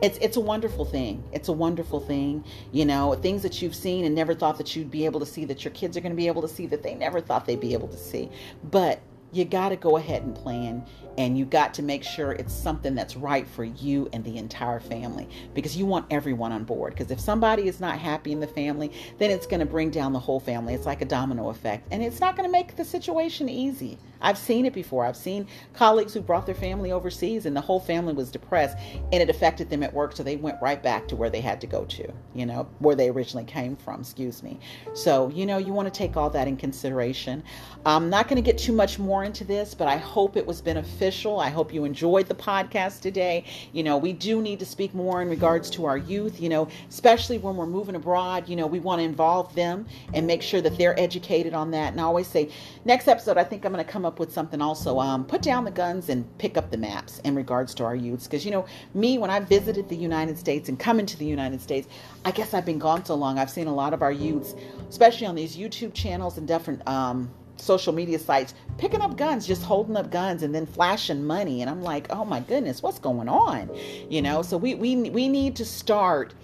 it's 0.03 0.19
it's 0.19 0.37
a 0.37 0.41
wonderful 0.41 0.85
thing. 0.85 1.23
It's 1.33 1.49
a 1.49 1.53
wonderful 1.53 2.01
thing, 2.01 2.45
you 2.73 2.85
know, 2.85 3.15
things 3.15 3.43
that 3.43 3.61
you've 3.61 3.75
seen 3.75 4.05
and 4.05 4.15
never 4.15 4.35
thought 4.35 4.59
that 4.59 4.75
you'd 4.75 4.91
be 4.91 5.05
able 5.05 5.21
to 5.21 5.27
see 5.27 5.45
that 5.45 5.65
your 5.65 5.73
kids 5.73 5.97
are 5.97 6.01
going 6.01 6.13
to 6.13 6.17
be 6.17 6.27
able 6.27 6.43
to 6.43 6.49
see 6.49 6.67
that 6.67 6.83
they 6.83 6.95
never 6.95 7.21
thought 7.21 7.47
they'd 7.47 7.61
be 7.61 7.73
able 7.73 7.89
to 7.89 7.99
see. 7.99 8.31
But 8.65 9.01
you 9.33 9.45
got 9.45 9.69
to 9.71 9.77
go 9.77 9.97
ahead 9.97 10.23
and 10.23 10.35
plan 10.35 10.85
and 11.19 11.37
you 11.39 11.45
got 11.45 11.75
to 11.75 11.83
make 11.83 12.03
sure 12.03 12.33
it's 12.33 12.53
something 12.53 12.95
that's 12.95 13.17
right 13.17 13.47
for 13.47 13.65
you 13.65 14.09
and 14.13 14.25
the 14.25 14.37
entire 14.37 14.81
family 14.81 15.29
because 15.55 15.77
you 15.77 15.87
want 15.87 16.07
everyone 16.11 16.53
on 16.53 16.65
board. 16.65 16.95
Because 16.95 17.11
if 17.11 17.21
somebody 17.21 17.69
is 17.69 17.81
not 17.81 17.99
happy 17.99 18.33
in 18.33 18.41
the 18.41 18.47
family 18.47 18.93
then 19.19 19.31
it's 19.31 19.47
going 19.47 19.61
to 19.61 19.67
bring 19.67 19.91
down 19.91 20.13
the 20.13 20.19
whole 20.19 20.41
family. 20.41 20.75
It's 20.75 20.87
like 20.87 21.03
a 21.03 21.07
domino 21.07 21.49
effect 21.49 21.89
and 21.91 22.03
it's 22.03 22.21
not 22.21 22.37
going 22.37 22.49
to 22.49 22.53
make 22.53 22.77
the 22.77 22.85
situation 22.85 23.49
easy 23.49 23.99
I've 24.21 24.39
seen 24.39 24.67
it 24.67 24.73
before. 24.73 25.05
I've 25.05 25.17
seen 25.17 25.47
colleagues 25.75 26.15
who 26.15 26.21
brought 26.21 26.47
their 26.47 26.55
family 26.55 26.93
overseas 26.93 27.47
and 27.47 27.57
the 27.57 27.61
whole 27.61 27.81
family 27.81 28.13
was 28.13 28.31
depressed 28.31 28.77
and 29.13 29.23
it 29.23 29.31
affected 29.31 29.71
them 29.71 29.83
at 29.83 29.93
work. 29.93 30.17
So 30.17 30.23
they 30.23 30.37
went 30.37 30.61
right 30.63 30.83
back 30.83 31.09
to 31.09 31.17
where 31.17 31.31
they 31.31 31.41
had 31.41 31.61
to 31.61 31.67
go 31.67 31.85
to, 31.85 32.13
you 32.35 32.47
know, 32.47 32.69
where 32.79 32.95
they 32.95 33.09
originally 33.09 33.45
came 33.45 33.77
from, 33.77 34.01
excuse 34.01 34.43
me. 34.43 34.59
So, 34.95 35.29
you 35.29 35.47
know, 35.47 35.59
you 35.59 35.73
want 35.73 35.93
to 35.93 35.97
take 35.97 36.17
all 36.17 36.31
that 36.31 36.49
in 36.49 36.57
consideration. 36.57 37.43
I'm 37.85 38.11
not 38.11 38.29
going 38.29 38.37
to 38.37 38.43
get 38.43 38.59
too 38.59 38.73
much 38.73 38.99
more 38.99 39.25
into 39.25 39.45
this, 39.45 39.75
but 39.75 39.89
I 39.89 39.97
hope 39.97 40.37
it 40.37 40.47
was 40.47 40.61
beneficial. 40.61 41.39
I 41.39 41.51
hope 41.51 41.73
you 41.73 41.85
enjoyed 41.85 42.27
the 42.27 42.35
podcast 42.35 43.01
today. 43.01 43.45
You 43.73 43.83
know, 43.83 43.97
we 43.97 44.13
do 44.13 44.41
need 44.41 44.59
to 44.61 44.67
speak 44.67 44.95
more 44.95 45.23
in 45.23 45.29
regards 45.29 45.71
to 45.71 45.85
our 45.85 45.99
youth, 45.99 46.41
you 46.41 46.49
know, 46.49 46.69
especially 46.89 47.39
when 47.39 47.57
we're 47.57 47.67
moving 47.67 47.95
abroad. 47.95 48.49
You 48.49 48.57
know, 48.57 48.67
we 48.67 48.81
want 48.81 49.01
to 49.01 49.05
involve 49.05 49.55
them 49.55 49.87
and 50.15 50.27
make 50.27 50.43
sure 50.43 50.61
that 50.61 50.79
they're 50.79 50.99
educated 50.99 51.55
on 51.55 51.71
that. 51.73 51.93
And 51.93 52.01
I 52.01 52.05
always 52.05 52.27
say, 52.27 52.51
next 52.85 53.09
episode, 53.09 53.37
I 53.37 53.45
think 53.45 53.65
I'm 53.65 53.73
going 53.73 53.85
to 53.85 53.91
come 53.91 54.06
up 54.07 54.19
with 54.19 54.33
something 54.33 54.63
also. 54.63 54.99
Um, 54.99 55.25
put 55.25 55.43
down 55.43 55.65
the 55.65 55.71
guns 55.71 56.09
and 56.09 56.27
pick 56.39 56.57
up 56.57 56.71
the 56.71 56.77
maps 56.77 57.19
in 57.21 57.35
regards 57.35 57.75
to 57.75 57.85
our 57.85 57.97
youths. 57.97 58.27
Because, 58.27 58.45
you 58.45 58.51
know, 58.51 58.65
me, 58.95 59.19
when 59.19 59.31
I 59.31 59.41
visited 59.41 59.89
the 59.89 59.97
United 59.97 60.39
States 60.39 60.69
and 60.69 60.79
coming 60.79 61.05
to 61.07 61.19
the 61.19 61.27
United 61.27 61.61
States, 61.61 61.89
I 62.25 62.31
guess 62.31 62.55
I've 62.55 62.65
been 62.65 62.79
gone 62.79 63.05
so 63.05 63.15
long. 63.15 63.39
I've 63.39 63.51
seen 63.51 63.67
a 63.67 63.75
lot 63.75 63.93
of 63.93 64.03
our 64.03 64.13
youths, 64.13 64.55
especially 64.89 65.27
on 65.27 65.35
these 65.35 65.57
YouTube 65.57 65.93
channels 65.93 66.39
and 66.39 66.49
different 66.49 66.87
um, 66.89 67.31
social 67.57 67.93
media 67.93 68.19
sites, 68.19 68.55
picking 68.79 69.01
up 69.01 69.17
guns, 69.17 69.47
just 69.47 69.63
holding 69.63 69.97
up 69.97 70.11
guns 70.11 70.43
and 70.43 70.55
then 70.55 70.67
flashing 70.67 71.25
money. 71.25 71.61
And 71.61 71.69
I'm 71.69 71.83
like, 71.83 72.07
oh 72.11 72.25
my 72.25 72.41
goodness, 72.41 72.83
what's 72.83 72.99
going 72.99 73.29
on? 73.29 73.71
You 74.09 74.23
know, 74.23 74.43
so 74.43 74.57
we, 74.57 74.75
we, 74.75 75.11
we 75.11 75.29
need 75.29 75.57
to 75.57 75.65
start 75.65 76.35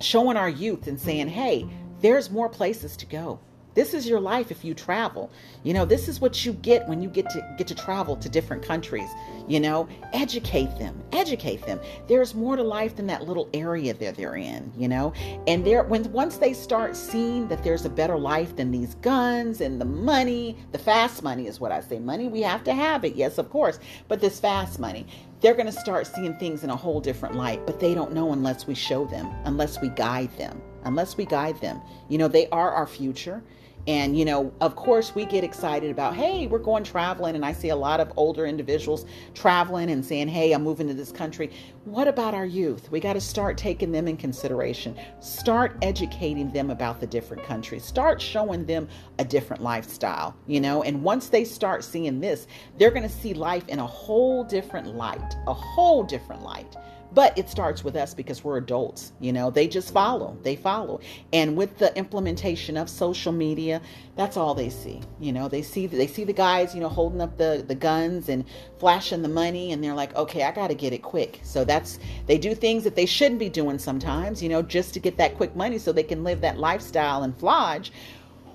showing 0.00 0.36
our 0.36 0.48
youth 0.48 0.86
and 0.86 1.00
saying, 1.00 1.28
hey, 1.28 1.66
there's 2.00 2.30
more 2.30 2.48
places 2.48 2.96
to 2.98 3.06
go 3.06 3.40
this 3.78 3.94
is 3.94 4.08
your 4.08 4.18
life 4.18 4.50
if 4.50 4.64
you 4.64 4.74
travel. 4.74 5.30
You 5.62 5.72
know, 5.72 5.84
this 5.84 6.08
is 6.08 6.20
what 6.20 6.44
you 6.44 6.52
get 6.52 6.88
when 6.88 7.00
you 7.00 7.08
get 7.08 7.30
to 7.30 7.54
get 7.56 7.68
to 7.68 7.76
travel 7.76 8.16
to 8.16 8.28
different 8.28 8.60
countries. 8.60 9.08
You 9.46 9.60
know, 9.60 9.88
educate 10.12 10.76
them. 10.80 11.00
Educate 11.12 11.64
them. 11.64 11.78
There's 12.08 12.34
more 12.34 12.56
to 12.56 12.62
life 12.64 12.96
than 12.96 13.06
that 13.06 13.28
little 13.28 13.48
area 13.54 13.94
that 13.94 14.16
they're 14.16 14.34
in, 14.34 14.72
you 14.76 14.88
know? 14.88 15.12
And 15.46 15.64
there 15.64 15.84
when 15.84 16.10
once 16.10 16.38
they 16.38 16.54
start 16.54 16.96
seeing 16.96 17.46
that 17.46 17.62
there's 17.62 17.84
a 17.84 17.88
better 17.88 18.18
life 18.18 18.56
than 18.56 18.72
these 18.72 18.96
guns 18.96 19.60
and 19.60 19.80
the 19.80 19.84
money, 19.84 20.56
the 20.72 20.78
fast 20.78 21.22
money 21.22 21.46
is 21.46 21.60
what 21.60 21.70
I 21.70 21.80
say. 21.80 22.00
Money, 22.00 22.26
we 22.26 22.40
have 22.42 22.64
to 22.64 22.74
have 22.74 23.04
it. 23.04 23.14
Yes, 23.14 23.38
of 23.38 23.48
course. 23.48 23.78
But 24.08 24.20
this 24.20 24.40
fast 24.40 24.80
money, 24.80 25.06
they're 25.40 25.54
going 25.54 25.66
to 25.66 25.72
start 25.72 26.08
seeing 26.08 26.34
things 26.38 26.64
in 26.64 26.70
a 26.70 26.76
whole 26.76 27.00
different 27.00 27.36
light, 27.36 27.64
but 27.64 27.78
they 27.78 27.94
don't 27.94 28.12
know 28.12 28.32
unless 28.32 28.66
we 28.66 28.74
show 28.74 29.04
them, 29.04 29.32
unless 29.44 29.80
we 29.80 29.88
guide 29.90 30.36
them, 30.36 30.60
unless 30.82 31.16
we 31.16 31.26
guide 31.26 31.60
them. 31.60 31.80
You 32.08 32.18
know, 32.18 32.26
they 32.26 32.48
are 32.48 32.72
our 32.72 32.88
future. 32.88 33.40
And, 33.88 34.18
you 34.18 34.26
know, 34.26 34.52
of 34.60 34.76
course, 34.76 35.14
we 35.14 35.24
get 35.24 35.42
excited 35.42 35.90
about, 35.90 36.14
hey, 36.14 36.46
we're 36.46 36.58
going 36.58 36.84
traveling. 36.84 37.34
And 37.34 37.44
I 37.44 37.54
see 37.54 37.70
a 37.70 37.76
lot 37.76 38.00
of 38.00 38.12
older 38.16 38.44
individuals 38.44 39.06
traveling 39.32 39.90
and 39.90 40.04
saying, 40.04 40.28
hey, 40.28 40.52
I'm 40.52 40.62
moving 40.62 40.86
to 40.88 40.94
this 40.94 41.10
country. 41.10 41.50
What 41.86 42.06
about 42.06 42.34
our 42.34 42.44
youth? 42.44 42.90
We 42.90 43.00
got 43.00 43.14
to 43.14 43.20
start 43.20 43.56
taking 43.56 43.90
them 43.90 44.06
in 44.06 44.18
consideration. 44.18 44.94
Start 45.20 45.78
educating 45.80 46.52
them 46.52 46.68
about 46.68 47.00
the 47.00 47.06
different 47.06 47.44
countries. 47.44 47.82
Start 47.82 48.20
showing 48.20 48.66
them 48.66 48.88
a 49.18 49.24
different 49.24 49.62
lifestyle, 49.62 50.36
you 50.46 50.60
know. 50.60 50.82
And 50.82 51.02
once 51.02 51.30
they 51.30 51.44
start 51.44 51.82
seeing 51.82 52.20
this, 52.20 52.46
they're 52.76 52.90
going 52.90 53.08
to 53.08 53.08
see 53.08 53.32
life 53.32 53.66
in 53.68 53.78
a 53.78 53.86
whole 53.86 54.44
different 54.44 54.96
light, 54.96 55.34
a 55.46 55.54
whole 55.54 56.04
different 56.04 56.42
light. 56.42 56.76
But 57.12 57.36
it 57.38 57.48
starts 57.48 57.82
with 57.82 57.96
us 57.96 58.12
because 58.12 58.44
we're 58.44 58.58
adults, 58.58 59.12
you 59.18 59.32
know, 59.32 59.50
they 59.50 59.66
just 59.66 59.92
follow, 59.92 60.36
they 60.42 60.56
follow. 60.56 61.00
And 61.32 61.56
with 61.56 61.78
the 61.78 61.96
implementation 61.96 62.76
of 62.76 62.90
social 62.90 63.32
media, 63.32 63.80
that's 64.14 64.36
all 64.36 64.54
they 64.54 64.68
see. 64.68 65.00
You 65.18 65.32
know, 65.32 65.48
they 65.48 65.62
see 65.62 65.86
they 65.86 66.06
see 66.06 66.24
the 66.24 66.34
guys, 66.34 66.74
you 66.74 66.80
know, 66.80 66.88
holding 66.88 67.20
up 67.20 67.38
the 67.38 67.64
the 67.66 67.74
guns 67.74 68.28
and 68.28 68.44
flashing 68.78 69.22
the 69.22 69.28
money 69.28 69.72
and 69.72 69.82
they're 69.82 69.94
like, 69.94 70.14
"Okay, 70.16 70.42
I 70.42 70.52
got 70.52 70.68
to 70.68 70.74
get 70.74 70.92
it 70.92 71.02
quick." 71.02 71.40
So 71.42 71.64
that's 71.64 71.98
they 72.26 72.36
do 72.36 72.54
things 72.54 72.84
that 72.84 72.94
they 72.94 73.06
shouldn't 73.06 73.40
be 73.40 73.48
doing 73.48 73.78
sometimes, 73.78 74.42
you 74.42 74.50
know, 74.50 74.60
just 74.60 74.92
to 74.94 75.00
get 75.00 75.16
that 75.16 75.36
quick 75.36 75.56
money 75.56 75.78
so 75.78 75.92
they 75.92 76.02
can 76.02 76.24
live 76.24 76.42
that 76.42 76.58
lifestyle 76.58 77.22
and 77.22 77.36
flodge. 77.38 77.90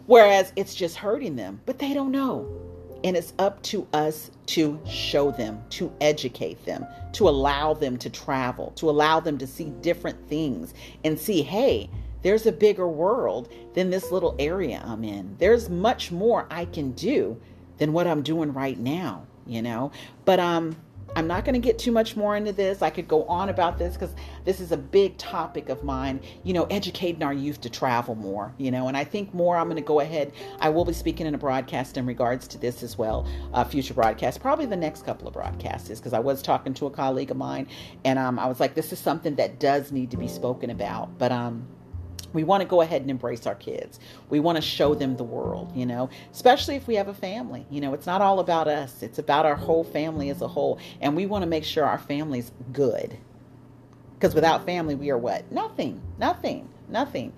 Whereas 0.05 0.51
it's 0.55 0.75
just 0.75 0.97
hurting 0.97 1.35
them, 1.35 1.61
but 1.65 1.79
they 1.79 1.93
don't 1.93 2.11
know. 2.11 2.72
And 3.03 3.17
it's 3.17 3.33
up 3.37 3.61
to 3.63 3.87
us 3.93 4.31
to 4.47 4.79
show 4.87 5.31
them, 5.31 5.61
to 5.71 5.91
educate 5.99 6.63
them, 6.65 6.85
to 7.13 7.27
allow 7.27 7.73
them 7.73 7.97
to 7.97 8.09
travel, 8.09 8.71
to 8.77 8.89
allow 8.89 9.19
them 9.19 9.37
to 9.39 9.47
see 9.47 9.71
different 9.81 10.27
things 10.29 10.73
and 11.03 11.19
see, 11.19 11.41
hey, 11.41 11.89
there's 12.21 12.45
a 12.45 12.51
bigger 12.51 12.87
world 12.87 13.51
than 13.73 13.89
this 13.89 14.11
little 14.11 14.35
area 14.39 14.81
I'm 14.85 15.03
in. 15.03 15.35
There's 15.39 15.69
much 15.69 16.11
more 16.11 16.47
I 16.49 16.65
can 16.65 16.91
do 16.91 17.39
than 17.77 17.91
what 17.91 18.07
I'm 18.07 18.21
doing 18.21 18.53
right 18.53 18.79
now, 18.79 19.25
you 19.45 19.61
know? 19.61 19.91
But 20.23 20.39
um 20.39 20.77
I'm 21.15 21.27
not 21.27 21.45
going 21.45 21.53
to 21.53 21.59
get 21.59 21.77
too 21.77 21.91
much 21.91 22.15
more 22.15 22.35
into 22.35 22.51
this. 22.51 22.81
I 22.81 22.89
could 22.89 23.07
go 23.07 23.23
on 23.25 23.49
about 23.49 23.77
this 23.77 23.93
because 23.93 24.15
this 24.45 24.59
is 24.59 24.71
a 24.71 24.77
big 24.77 25.17
topic 25.17 25.69
of 25.69 25.83
mine, 25.83 26.21
you 26.43 26.53
know, 26.53 26.63
educating 26.65 27.21
our 27.21 27.33
youth 27.33 27.61
to 27.61 27.69
travel 27.69 28.15
more, 28.15 28.53
you 28.57 28.71
know, 28.71 28.87
and 28.87 28.97
I 28.97 29.03
think 29.03 29.33
more 29.33 29.55
I'm 29.55 29.65
going 29.65 29.75
to 29.75 29.81
go 29.81 29.99
ahead. 29.99 30.33
I 30.59 30.69
will 30.69 30.85
be 30.85 30.93
speaking 30.93 31.27
in 31.27 31.35
a 31.35 31.37
broadcast 31.37 31.97
in 31.97 32.05
regards 32.05 32.47
to 32.49 32.57
this 32.57 32.81
as 32.81 32.97
well, 32.97 33.27
uh, 33.53 33.63
future 33.63 33.93
broadcast, 33.93 34.39
probably 34.39 34.65
the 34.65 34.75
next 34.75 35.05
couple 35.05 35.27
of 35.27 35.33
broadcasts, 35.33 35.89
because 35.89 36.13
I 36.13 36.19
was 36.19 36.41
talking 36.41 36.73
to 36.75 36.87
a 36.87 36.91
colleague 36.91 37.31
of 37.31 37.37
mine 37.37 37.67
and 38.03 38.17
um, 38.17 38.39
I 38.39 38.47
was 38.47 38.59
like, 38.59 38.73
this 38.73 38.91
is 38.91 38.99
something 38.99 39.35
that 39.35 39.59
does 39.59 39.91
need 39.91 40.11
to 40.11 40.17
be 40.17 40.27
spoken 40.27 40.69
about. 40.69 41.17
But, 41.17 41.31
um, 41.31 41.67
we 42.33 42.43
want 42.43 42.61
to 42.61 42.67
go 42.67 42.81
ahead 42.81 43.01
and 43.01 43.11
embrace 43.11 43.45
our 43.47 43.55
kids. 43.55 43.99
We 44.29 44.39
want 44.39 44.57
to 44.57 44.61
show 44.61 44.95
them 44.95 45.15
the 45.15 45.23
world, 45.23 45.71
you 45.75 45.85
know, 45.85 46.09
especially 46.31 46.75
if 46.75 46.87
we 46.87 46.95
have 46.95 47.07
a 47.07 47.13
family. 47.13 47.65
You 47.69 47.81
know, 47.81 47.93
it's 47.93 48.05
not 48.05 48.21
all 48.21 48.39
about 48.39 48.67
us, 48.67 49.01
it's 49.01 49.19
about 49.19 49.45
our 49.45 49.55
whole 49.55 49.83
family 49.83 50.29
as 50.29 50.41
a 50.41 50.47
whole. 50.47 50.79
And 51.01 51.15
we 51.15 51.25
want 51.25 51.43
to 51.43 51.47
make 51.47 51.63
sure 51.63 51.85
our 51.85 51.99
family's 51.99 52.51
good. 52.71 53.17
Because 54.15 54.33
without 54.33 54.65
family, 54.65 54.95
we 54.95 55.09
are 55.09 55.17
what? 55.17 55.51
Nothing, 55.51 56.01
nothing, 56.17 56.69
nothing. 56.87 57.33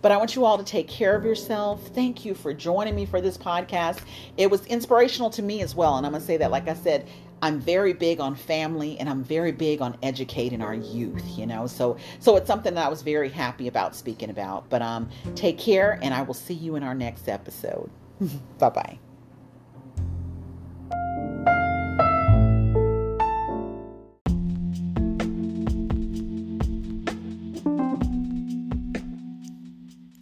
But 0.00 0.10
I 0.10 0.16
want 0.16 0.34
you 0.34 0.46
all 0.46 0.56
to 0.56 0.64
take 0.64 0.88
care 0.88 1.14
of 1.14 1.24
yourself. 1.24 1.88
Thank 1.88 2.24
you 2.24 2.34
for 2.34 2.54
joining 2.54 2.96
me 2.96 3.04
for 3.04 3.20
this 3.20 3.36
podcast. 3.36 4.00
It 4.38 4.50
was 4.50 4.64
inspirational 4.66 5.28
to 5.30 5.42
me 5.42 5.60
as 5.60 5.74
well. 5.74 5.98
And 5.98 6.06
I'm 6.06 6.12
going 6.12 6.22
to 6.22 6.26
say 6.26 6.38
that, 6.38 6.50
like 6.50 6.68
I 6.68 6.74
said, 6.74 7.06
I'm 7.42 7.58
very 7.58 7.92
big 7.92 8.20
on 8.20 8.34
family 8.34 8.98
and 8.98 9.08
I'm 9.08 9.24
very 9.24 9.52
big 9.52 9.80
on 9.80 9.96
educating 10.02 10.60
our 10.60 10.74
youth, 10.74 11.24
you 11.38 11.46
know. 11.46 11.66
So 11.66 11.96
so 12.18 12.36
it's 12.36 12.46
something 12.46 12.74
that 12.74 12.86
I 12.86 12.88
was 12.88 13.02
very 13.02 13.30
happy 13.30 13.68
about 13.68 13.96
speaking 13.96 14.30
about. 14.30 14.68
But 14.68 14.82
um 14.82 15.08
take 15.34 15.58
care 15.58 15.98
and 16.02 16.12
I 16.12 16.22
will 16.22 16.34
see 16.34 16.54
you 16.54 16.76
in 16.76 16.82
our 16.82 16.94
next 16.94 17.28
episode. 17.28 17.90
Bye-bye. 18.58 18.98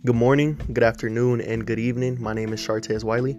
Good 0.05 0.17
morning, 0.17 0.59
good 0.73 0.85
afternoon, 0.85 1.43
and 1.43 1.67
good 1.67 1.79
evening. 1.79 2.23
My 2.23 2.33
name 2.33 2.55
is 2.55 2.61
Shartez 2.67 3.05
Wiley. 3.05 3.37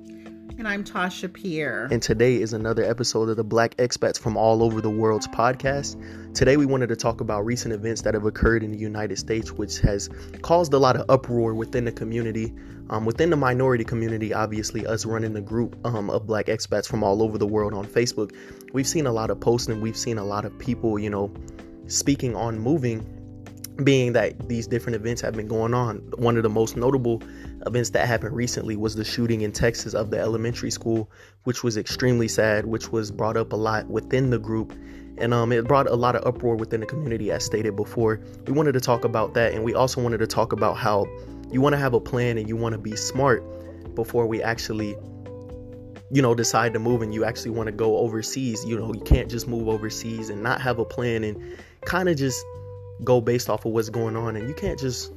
And 0.60 0.68
I'm 0.68 0.84
Tasha 0.84 1.32
Pierre. 1.32 1.88
And 1.90 2.02
today 2.02 2.36
is 2.36 2.52
another 2.52 2.84
episode 2.84 3.30
of 3.30 3.38
the 3.38 3.46
Black 3.46 3.78
Expats 3.78 4.20
from 4.20 4.36
All 4.36 4.62
Over 4.62 4.82
the 4.82 4.90
World's 4.90 5.26
podcast. 5.26 5.96
Today 6.36 6.58
we 6.58 6.66
wanted 6.66 6.90
to 6.90 6.98
talk 6.98 7.22
about 7.22 7.46
recent 7.46 7.74
events 7.74 8.02
that 8.02 8.14
have 8.14 8.26
occurred 8.26 8.62
in 8.62 8.74
the 8.74 8.78
United 8.78 9.18
States, 9.18 9.54
which 9.54 9.80
has 9.80 10.10
caused 10.42 10.74
a 10.74 10.78
lot 10.78 10.98
of 10.98 11.10
uproar 11.10 11.54
within 11.54 11.86
the 11.86 11.94
community. 11.94 12.54
Um, 12.90 13.06
within 13.06 13.30
the 13.30 13.38
minority 13.38 13.86
community, 13.86 14.34
obviously, 14.34 14.86
us 14.86 15.06
running 15.06 15.32
the 15.32 15.40
group 15.40 15.78
um, 15.86 16.10
of 16.10 16.28
Black 16.28 16.48
expats 16.48 16.88
from 16.88 17.06
all 17.06 17.24
over 17.24 17.38
the 17.38 17.48
world 17.48 17.74
on 17.74 17.86
Facebook, 17.86 18.36
we've 18.74 18.86
seen 18.86 19.08
a 19.08 19.14
lot 19.14 19.30
of 19.30 19.40
posting, 19.40 19.80
we've 19.80 19.96
seen 19.96 20.18
a 20.18 20.26
lot 20.26 20.44
of 20.44 20.60
people, 20.60 21.00
you 21.00 21.10
know, 21.10 21.32
speaking 21.88 22.36
on 22.36 22.60
moving 22.60 23.19
being 23.84 24.14
that 24.14 24.48
these 24.50 24.68
different 24.68 24.96
events 24.96 25.22
have 25.22 25.34
been 25.34 25.48
going 25.48 25.74
on. 25.74 25.98
One 26.18 26.38
of 26.38 26.44
the 26.44 26.50
most 26.50 26.76
notable 26.76 27.22
events 27.66 27.92
that 27.92 28.08
happened 28.08 28.36
recently 28.36 28.76
was 28.76 28.96
the 28.96 29.04
shooting 29.04 29.42
in 29.42 29.52
Texas 29.52 29.94
of 29.94 30.12
the 30.12 30.20
elementary 30.20 30.72
school, 30.72 31.10
which 31.44 31.64
was 31.64 31.78
extremely 31.78 32.28
sad, 32.28 32.66
which 32.66 32.92
was 32.92 33.12
brought 33.12 33.38
up 33.38 33.54
a 33.54 33.56
lot 33.56 33.88
within 33.88 34.30
the 34.30 34.40
group. 34.40 34.74
And 35.18 35.34
um, 35.34 35.52
it 35.52 35.68
brought 35.68 35.88
a 35.88 35.96
lot 35.96 36.16
of 36.16 36.26
uproar 36.26 36.56
within 36.56 36.80
the 36.80 36.86
community, 36.86 37.32
as 37.32 37.44
stated 37.44 37.76
before. 37.76 38.22
We 38.48 38.54
wanted 38.54 38.74
to 38.74 38.80
talk 38.80 39.04
about 39.04 39.34
that, 39.34 39.54
and 39.54 39.64
we 39.64 39.74
also 39.74 40.02
wanted 40.02 40.20
to 40.20 40.28
talk 40.28 40.54
about 40.54 40.78
how 40.78 41.06
you 41.52 41.62
want 41.62 41.74
to 41.74 41.80
have 41.80 41.94
a 41.94 42.00
plan 42.00 42.38
and 42.38 42.48
you 42.48 42.56
want 42.56 42.74
to 42.74 42.80
be 42.80 42.96
smart 42.96 43.44
before 43.96 44.28
we 44.28 44.42
actually 44.42 44.96
you 46.12 46.22
know 46.22 46.34
decide 46.34 46.74
to 46.74 46.80
move 46.80 47.02
and 47.02 47.14
you 47.14 47.24
actually 47.24 47.52
want 47.52 47.68
to 47.68 47.72
go 47.72 47.98
overseas 47.98 48.64
you 48.66 48.78
know 48.80 48.94
you 48.94 49.02
can't 49.02 49.30
just 49.30 49.48
move 49.48 49.68
overseas 49.68 50.30
and 50.30 50.42
not 50.42 50.60
have 50.62 50.80
a 50.80 50.86
plan 50.86 51.24
and 51.24 51.58
kind 51.86 52.10
of 52.10 52.18
just 52.18 52.44
go 53.04 53.22
based 53.22 53.50
off 53.50 53.66
of 53.66 53.72
what's 53.72 53.90
going 53.90 54.16
on 54.16 54.36
and 54.36 54.48
you 54.48 54.54
can't 54.54 54.80
just 54.80 55.12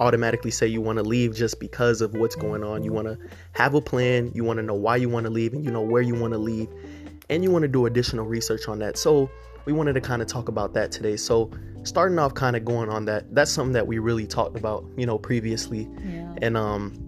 automatically 0.00 0.50
say 0.50 0.66
you 0.66 0.80
want 0.80 0.98
to 0.98 1.02
leave 1.02 1.34
just 1.34 1.60
because 1.60 2.00
of 2.00 2.14
what's 2.14 2.34
going 2.34 2.64
on. 2.64 2.82
You 2.82 2.92
want 2.92 3.06
to 3.06 3.18
have 3.52 3.74
a 3.74 3.80
plan, 3.80 4.32
you 4.34 4.44
want 4.44 4.58
to 4.58 4.62
know 4.62 4.74
why 4.74 4.96
you 4.96 5.08
want 5.08 5.24
to 5.26 5.30
leave 5.30 5.52
and 5.52 5.64
you 5.64 5.70
know 5.70 5.82
where 5.82 6.02
you 6.02 6.14
want 6.14 6.32
to 6.32 6.38
leave 6.38 6.68
and 7.30 7.42
you 7.42 7.50
want 7.50 7.62
to 7.62 7.68
do 7.68 7.86
additional 7.86 8.26
research 8.26 8.68
on 8.68 8.78
that. 8.80 8.96
So 8.96 9.30
we 9.64 9.72
wanted 9.72 9.92
to 9.94 10.00
kind 10.00 10.20
of 10.20 10.28
talk 10.28 10.48
about 10.48 10.74
that 10.74 10.90
today. 10.90 11.16
So 11.16 11.50
starting 11.84 12.18
off 12.18 12.34
kind 12.34 12.56
of 12.56 12.64
going 12.64 12.88
on 12.88 13.04
that, 13.06 13.32
that's 13.34 13.50
something 13.50 13.72
that 13.72 13.86
we 13.86 13.98
really 13.98 14.26
talked 14.26 14.56
about, 14.56 14.84
you 14.96 15.06
know, 15.06 15.18
previously. 15.18 15.88
Yeah. 16.04 16.34
And 16.42 16.56
um 16.56 16.98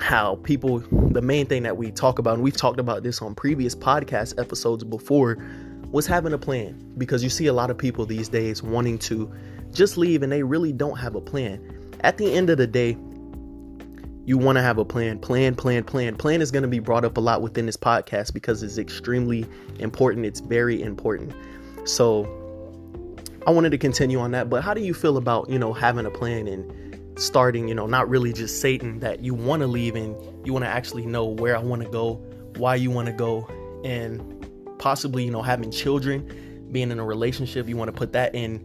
how 0.00 0.36
people 0.36 0.78
the 1.10 1.20
main 1.20 1.44
thing 1.44 1.64
that 1.64 1.76
we 1.76 1.90
talk 1.90 2.20
about 2.20 2.34
and 2.34 2.42
we've 2.42 2.56
talked 2.56 2.78
about 2.78 3.02
this 3.02 3.20
on 3.20 3.34
previous 3.34 3.74
podcast 3.74 4.40
episodes 4.40 4.84
before 4.84 5.36
was 5.90 6.06
having 6.06 6.32
a 6.32 6.38
plan 6.38 6.92
because 6.98 7.22
you 7.22 7.30
see 7.30 7.46
a 7.46 7.52
lot 7.52 7.70
of 7.70 7.78
people 7.78 8.04
these 8.04 8.28
days 8.28 8.62
wanting 8.62 8.98
to 8.98 9.30
just 9.72 9.96
leave 9.96 10.22
and 10.22 10.30
they 10.30 10.42
really 10.42 10.72
don't 10.72 10.98
have 10.98 11.14
a 11.14 11.20
plan. 11.20 11.60
At 12.00 12.18
the 12.18 12.32
end 12.32 12.50
of 12.50 12.58
the 12.58 12.66
day, 12.66 12.96
you 14.24 14.36
want 14.36 14.56
to 14.56 14.62
have 14.62 14.76
a 14.76 14.84
plan. 14.84 15.18
Plan, 15.18 15.54
plan, 15.54 15.82
plan. 15.84 16.14
Plan 16.16 16.42
is 16.42 16.50
going 16.50 16.62
to 16.62 16.68
be 16.68 16.80
brought 16.80 17.04
up 17.04 17.16
a 17.16 17.20
lot 17.20 17.40
within 17.40 17.64
this 17.64 17.76
podcast 17.76 18.34
because 18.34 18.62
it's 18.62 18.76
extremely 18.76 19.46
important. 19.78 20.26
It's 20.26 20.40
very 20.40 20.82
important. 20.82 21.32
So 21.84 22.26
I 23.46 23.50
wanted 23.50 23.70
to 23.70 23.78
continue 23.78 24.20
on 24.20 24.32
that. 24.32 24.50
But 24.50 24.62
how 24.62 24.74
do 24.74 24.82
you 24.82 24.92
feel 24.92 25.16
about, 25.16 25.48
you 25.48 25.58
know, 25.58 25.72
having 25.72 26.04
a 26.04 26.10
plan 26.10 26.46
and 26.46 27.18
starting, 27.18 27.66
you 27.68 27.74
know, 27.74 27.86
not 27.86 28.08
really 28.08 28.34
just 28.34 28.60
Satan 28.60 29.00
that 29.00 29.20
you 29.20 29.32
want 29.32 29.60
to 29.60 29.66
leave 29.66 29.96
and 29.96 30.14
you 30.46 30.52
want 30.52 30.64
to 30.66 30.68
actually 30.68 31.06
know 31.06 31.24
where 31.24 31.56
I 31.56 31.60
want 31.60 31.82
to 31.82 31.88
go, 31.88 32.14
why 32.56 32.74
you 32.74 32.90
want 32.90 33.06
to 33.06 33.12
go, 33.14 33.48
and 33.84 34.37
possibly, 34.78 35.24
you 35.24 35.30
know, 35.30 35.42
having 35.42 35.70
children, 35.70 36.68
being 36.72 36.90
in 36.90 36.98
a 36.98 37.04
relationship, 37.04 37.68
you 37.68 37.76
want 37.76 37.88
to 37.88 37.96
put 37.96 38.12
that 38.12 38.34
in 38.34 38.64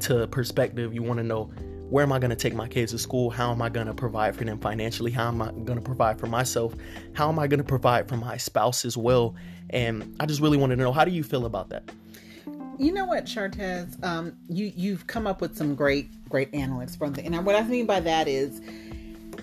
to 0.00 0.26
perspective. 0.28 0.94
You 0.94 1.02
want 1.02 1.18
to 1.18 1.24
know 1.24 1.50
where 1.88 2.02
am 2.02 2.12
I 2.12 2.18
going 2.18 2.30
to 2.30 2.36
take 2.36 2.54
my 2.54 2.66
kids 2.66 2.92
to 2.92 2.98
school? 2.98 3.30
How 3.30 3.52
am 3.52 3.62
I 3.62 3.68
going 3.68 3.86
to 3.86 3.94
provide 3.94 4.34
for 4.34 4.44
them 4.44 4.58
financially? 4.58 5.12
How 5.12 5.28
am 5.28 5.40
I 5.40 5.52
going 5.52 5.78
to 5.78 5.80
provide 5.80 6.18
for 6.18 6.26
myself? 6.26 6.74
How 7.12 7.28
am 7.28 7.38
I 7.38 7.46
going 7.46 7.58
to 7.58 7.64
provide 7.64 8.08
for 8.08 8.16
my 8.16 8.36
spouse 8.36 8.84
as 8.84 8.96
well? 8.96 9.36
And 9.70 10.16
I 10.18 10.26
just 10.26 10.40
really 10.40 10.58
wanted 10.58 10.76
to 10.76 10.82
know 10.82 10.92
how 10.92 11.04
do 11.04 11.12
you 11.12 11.22
feel 11.22 11.46
about 11.46 11.68
that? 11.68 11.84
You 12.78 12.92
know 12.92 13.06
what, 13.06 13.24
Chartez? 13.24 14.02
Um, 14.04 14.36
you 14.48 14.70
you've 14.76 15.06
come 15.06 15.26
up 15.26 15.40
with 15.40 15.56
some 15.56 15.74
great 15.74 16.10
great 16.28 16.52
analytics 16.52 16.98
from 16.98 17.14
the, 17.14 17.24
and 17.24 17.46
what 17.46 17.54
I 17.54 17.62
mean 17.62 17.86
by 17.86 18.00
that 18.00 18.28
is 18.28 18.60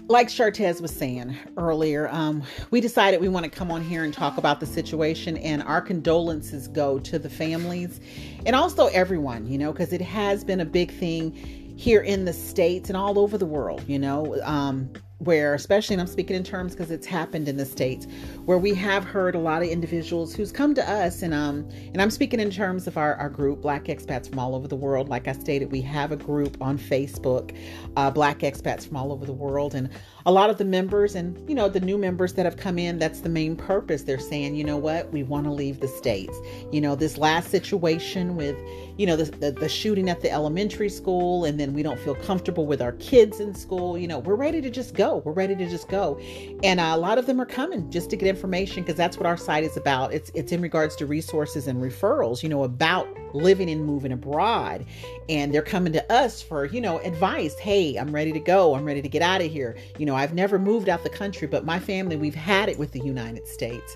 like 0.08 0.28
Chartez 0.28 0.82
was 0.82 0.92
saying 0.96 1.38
earlier, 1.58 2.10
um, 2.10 2.44
we 2.72 2.82
decided 2.82 3.22
we 3.22 3.30
want 3.30 3.46
to 3.46 3.50
come 3.50 3.72
on 3.72 3.84
here 3.84 4.04
and 4.04 4.14
talk 4.14 4.38
about 4.38 4.60
the 4.60 4.66
situation, 4.66 5.38
and 5.38 5.64
our 5.64 5.82
condolences 5.82 6.68
go 6.68 7.00
to 7.00 7.18
the 7.18 7.30
families 7.30 8.00
and 8.46 8.56
also 8.56 8.88
everyone, 8.88 9.48
you 9.48 9.58
know, 9.58 9.72
because 9.72 9.94
it 9.94 10.02
has 10.02 10.44
been 10.44 10.60
a 10.60 10.66
big 10.66 10.92
thing 10.92 11.34
here 11.78 12.02
in 12.02 12.26
the 12.26 12.34
States 12.34 12.90
and 12.90 12.98
all 12.98 13.18
over 13.18 13.38
the 13.38 13.46
world, 13.46 13.84
you 13.88 13.98
know. 13.98 14.40
Um, 14.44 14.92
where 15.26 15.54
especially 15.54 15.94
and 15.94 16.02
i'm 16.02 16.08
speaking 16.08 16.36
in 16.36 16.44
terms 16.44 16.74
because 16.74 16.92
it's 16.92 17.08
happened 17.08 17.48
in 17.48 17.58
the 17.58 17.66
states 17.66 18.08
where 18.46 18.58
we 18.58 18.74
have 18.74 19.04
heard 19.04 19.36
a 19.36 19.40
lot 19.40 19.62
of 19.62 19.68
individuals 19.68 20.36
who's 20.36 20.52
come 20.52 20.74
to 20.74 20.90
us 20.90 21.22
and 21.22 21.34
um 21.34 21.68
and 21.94 22.02
i'm 22.02 22.10
speaking 22.10 22.40
in 22.40 22.50
terms 22.50 22.88
of 22.88 22.98
our, 22.98 23.16
our 23.16 23.30
group 23.30 23.62
black 23.62 23.86
expats 23.86 24.30
from 24.30 24.40
all 24.40 24.56
over 24.56 24.68
the 24.68 24.76
world. 24.76 25.10
Like 25.10 25.28
i 25.28 25.34
stated 25.34 25.72
we 25.72 25.82
have 25.82 26.12
a 26.12 26.18
group 26.18 26.58
on 26.62 26.78
facebook 26.78 27.56
uh, 27.96 28.10
black 28.10 28.40
expats 28.40 28.88
from 28.88 28.98
all 28.98 29.12
over 29.12 29.26
the 29.26 29.34
world 29.34 29.76
and 29.76 29.90
a 30.26 30.32
lot 30.32 30.50
of 30.50 30.58
the 30.58 30.66
members 30.66 31.16
and 31.16 31.48
you 31.50 31.56
know 31.56 31.68
the 31.68 31.80
new 31.80 31.98
members 31.98 32.34
that 32.34 32.46
have 32.46 32.58
come 32.58 32.80
in 32.80 33.00
that's 33.00 33.22
the 33.22 33.30
main 33.30 33.56
purpose. 33.56 34.04
They're 34.04 34.20
saying 34.20 34.56
you 34.56 34.64
know 34.64 34.78
what? 34.78 35.12
We 35.12 35.24
want 35.24 35.46
to 35.46 35.52
leave 35.52 35.80
the 35.80 35.88
states. 35.88 36.38
You 36.72 36.82
know 36.82 36.96
this 36.96 37.18
last 37.18 37.52
situation 37.52 38.36
with 38.36 38.58
you 38.98 39.06
know 39.06 39.16
the, 39.16 39.26
the, 39.38 39.52
the 39.52 39.70
shooting 39.70 40.10
at 40.10 40.22
the 40.22 40.32
elementary 40.32 40.90
school 40.90 41.46
and 41.46 41.60
then 41.60 41.74
we 41.74 41.84
don't 41.84 42.00
feel 42.00 42.16
comfortable 42.16 42.66
with 42.66 42.82
our 42.82 42.94
kids 42.94 43.40
in 43.40 43.54
school 43.54 43.98
you 43.98 44.08
know 44.08 44.20
we're 44.20 44.36
ready 44.36 44.62
to 44.62 44.70
just 44.70 44.94
go 44.94 45.22
we're 45.26 45.32
ready 45.32 45.56
to 45.56 45.70
just 45.70 45.88
go. 45.88 46.20
And 46.64 46.80
uh, 46.80 46.92
a 46.94 46.98
lot 46.98 47.18
of 47.18 47.26
them 47.26 47.40
are 47.40 47.46
coming 47.46 47.90
just 47.92 48.10
to 48.12 48.16
get 48.16 48.28
information 48.28 48.84
because 48.84 48.96
that's 48.96 49.18
what 49.18 49.26
our 49.26 49.38
site 49.38 49.64
is 49.64 49.78
about. 49.78 50.14
It's 50.14 50.32
it's 50.34 50.52
in 50.52 50.62
regards 50.62 50.96
to 50.98 51.06
resources 51.06 51.68
and 51.68 51.82
referrals 51.82 52.44
you 52.44 52.50
know 52.50 52.64
about 52.64 53.08
living 53.34 53.70
and 53.70 53.84
moving 53.84 54.12
abroad. 54.12 54.86
And 55.30 55.54
they're 55.54 55.62
coming 55.62 55.94
to 55.94 56.12
us 56.12 56.42
for 56.42 56.66
you 56.66 56.82
know 56.82 57.00
advice. 57.00 57.58
Hey 57.58 57.96
i'm 57.98 58.14
ready 58.14 58.32
to 58.32 58.40
go. 58.40 58.76
I'm 58.76 58.86
ready 58.86 59.02
to 59.02 59.10
get 59.10 59.22
out 59.22 59.42
of 59.42 59.52
here. 59.52 59.76
You 59.98 60.06
know 60.06 60.16
i've 60.16 60.34
never 60.34 60.60
moved 60.60 60.90
out 60.90 61.04
the 61.04 61.10
country 61.10 61.48
but 61.48 61.66
my 61.66 61.80
family 61.80 62.16
we've 62.16 62.36
had 62.36 62.70
it 62.70 62.78
with 62.78 62.92
the 62.92 63.00
united 63.00 63.48
states 63.48 63.96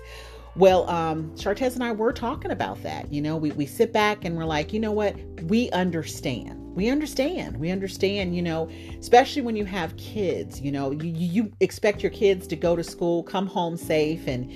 well, 0.56 0.88
um, 0.90 1.30
Chartez 1.36 1.74
and 1.74 1.84
I 1.84 1.92
were 1.92 2.12
talking 2.12 2.50
about 2.50 2.82
that. 2.82 3.12
You 3.12 3.22
know, 3.22 3.36
we, 3.36 3.52
we 3.52 3.66
sit 3.66 3.92
back 3.92 4.24
and 4.24 4.36
we're 4.36 4.44
like, 4.44 4.72
you 4.72 4.80
know 4.80 4.92
what? 4.92 5.16
We 5.42 5.70
understand. 5.70 6.58
We 6.74 6.88
understand. 6.88 7.56
We 7.56 7.70
understand, 7.70 8.36
you 8.36 8.42
know, 8.42 8.68
especially 8.98 9.42
when 9.42 9.56
you 9.56 9.64
have 9.64 9.96
kids, 9.96 10.60
you 10.60 10.70
know, 10.70 10.92
you, 10.92 11.12
you 11.12 11.52
expect 11.60 12.02
your 12.02 12.12
kids 12.12 12.46
to 12.48 12.56
go 12.56 12.76
to 12.76 12.84
school, 12.84 13.22
come 13.22 13.46
home 13.46 13.76
safe, 13.76 14.26
and 14.26 14.50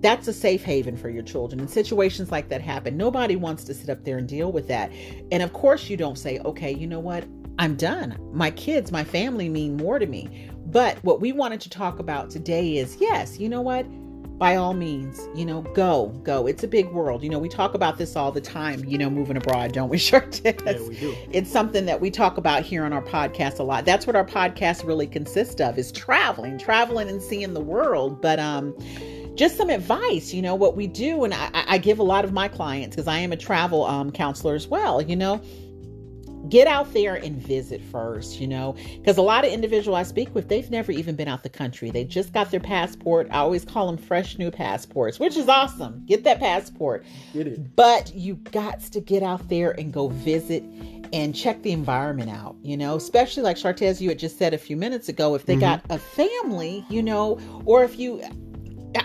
that's 0.00 0.28
a 0.28 0.32
safe 0.32 0.62
haven 0.62 0.96
for 0.96 1.08
your 1.08 1.22
children. 1.22 1.60
And 1.60 1.68
situations 1.70 2.30
like 2.30 2.48
that 2.50 2.60
happen. 2.60 2.96
Nobody 2.96 3.36
wants 3.36 3.64
to 3.64 3.74
sit 3.74 3.88
up 3.88 4.04
there 4.04 4.18
and 4.18 4.28
deal 4.28 4.52
with 4.52 4.68
that. 4.68 4.92
And 5.32 5.42
of 5.42 5.52
course, 5.52 5.88
you 5.88 5.96
don't 5.96 6.18
say, 6.18 6.38
okay, 6.40 6.72
you 6.72 6.86
know 6.86 7.00
what? 7.00 7.24
I'm 7.58 7.74
done. 7.76 8.18
My 8.32 8.50
kids, 8.50 8.92
my 8.92 9.04
family 9.04 9.48
mean 9.48 9.76
more 9.76 9.98
to 9.98 10.06
me. 10.06 10.50
But 10.66 11.02
what 11.04 11.20
we 11.20 11.32
wanted 11.32 11.60
to 11.62 11.70
talk 11.70 11.98
about 11.98 12.30
today 12.30 12.76
is 12.76 12.96
yes, 13.00 13.38
you 13.38 13.48
know 13.48 13.62
what? 13.62 13.86
By 14.38 14.56
all 14.56 14.74
means, 14.74 15.28
you 15.34 15.44
know, 15.44 15.62
go, 15.62 16.08
go. 16.24 16.46
It's 16.46 16.64
a 16.64 16.68
big 16.68 16.88
world. 16.88 17.22
You 17.22 17.30
know, 17.30 17.38
we 17.38 17.48
talk 17.48 17.74
about 17.74 17.98
this 17.98 18.16
all 18.16 18.32
the 18.32 18.40
time, 18.40 18.84
you 18.84 18.98
know, 18.98 19.08
moving 19.08 19.36
abroad, 19.36 19.72
don't 19.72 19.88
we, 19.88 19.98
Sure, 20.04 20.26
Yeah, 20.44 20.88
we 20.88 20.96
do. 20.98 21.16
It's 21.30 21.50
something 21.50 21.86
that 21.86 22.00
we 22.00 22.10
talk 22.10 22.36
about 22.36 22.62
here 22.62 22.84
on 22.84 22.92
our 22.92 23.02
podcast 23.02 23.60
a 23.60 23.62
lot. 23.62 23.84
That's 23.84 24.06
what 24.06 24.16
our 24.16 24.24
podcast 24.24 24.84
really 24.84 25.06
consists 25.06 25.60
of 25.60 25.78
is 25.78 25.92
traveling, 25.92 26.58
traveling 26.58 27.08
and 27.08 27.22
seeing 27.22 27.54
the 27.54 27.60
world. 27.60 28.20
But 28.20 28.40
um 28.40 28.76
just 29.34 29.56
some 29.56 29.68
advice, 29.70 30.32
you 30.32 30.42
know, 30.42 30.54
what 30.54 30.76
we 30.76 30.86
do. 30.86 31.24
And 31.24 31.34
I, 31.34 31.50
I 31.52 31.78
give 31.78 31.98
a 31.98 32.02
lot 32.04 32.24
of 32.24 32.32
my 32.32 32.48
clients, 32.48 32.94
because 32.94 33.08
I 33.08 33.18
am 33.18 33.32
a 33.32 33.36
travel 33.36 33.84
um, 33.84 34.12
counselor 34.12 34.54
as 34.54 34.68
well, 34.68 35.02
you 35.02 35.16
know, 35.16 35.40
get 36.48 36.66
out 36.66 36.92
there 36.92 37.16
and 37.16 37.36
visit 37.36 37.80
first, 37.80 38.40
you 38.40 38.46
know, 38.46 38.76
because 38.96 39.16
a 39.16 39.22
lot 39.22 39.44
of 39.44 39.52
individuals 39.52 39.96
I 39.98 40.02
speak 40.02 40.34
with, 40.34 40.48
they've 40.48 40.70
never 40.70 40.92
even 40.92 41.16
been 41.16 41.28
out 41.28 41.42
the 41.42 41.48
country. 41.48 41.90
They 41.90 42.04
just 42.04 42.32
got 42.32 42.50
their 42.50 42.60
passport. 42.60 43.28
I 43.30 43.38
always 43.38 43.64
call 43.64 43.86
them 43.86 43.96
fresh 43.96 44.38
new 44.38 44.50
passports, 44.50 45.18
which 45.18 45.36
is 45.36 45.48
awesome. 45.48 46.04
Get 46.06 46.24
that 46.24 46.40
passport. 46.40 47.04
Get 47.32 47.46
it. 47.46 47.76
But 47.76 48.14
you 48.14 48.34
got 48.34 48.80
to 48.80 49.00
get 49.00 49.22
out 49.22 49.48
there 49.48 49.72
and 49.78 49.92
go 49.92 50.08
visit 50.08 50.62
and 51.12 51.34
check 51.34 51.62
the 51.62 51.70
environment 51.70 52.30
out, 52.30 52.56
you 52.62 52.76
know, 52.76 52.96
especially 52.96 53.42
like 53.42 53.56
Chartez, 53.56 54.00
you 54.00 54.08
had 54.08 54.18
just 54.18 54.36
said 54.36 54.52
a 54.52 54.58
few 54.58 54.76
minutes 54.76 55.08
ago, 55.08 55.34
if 55.34 55.46
they 55.46 55.54
mm-hmm. 55.54 55.60
got 55.60 55.82
a 55.90 55.98
family, 55.98 56.84
you 56.88 57.02
know, 57.02 57.38
or 57.66 57.84
if 57.84 57.98
you 57.98 58.20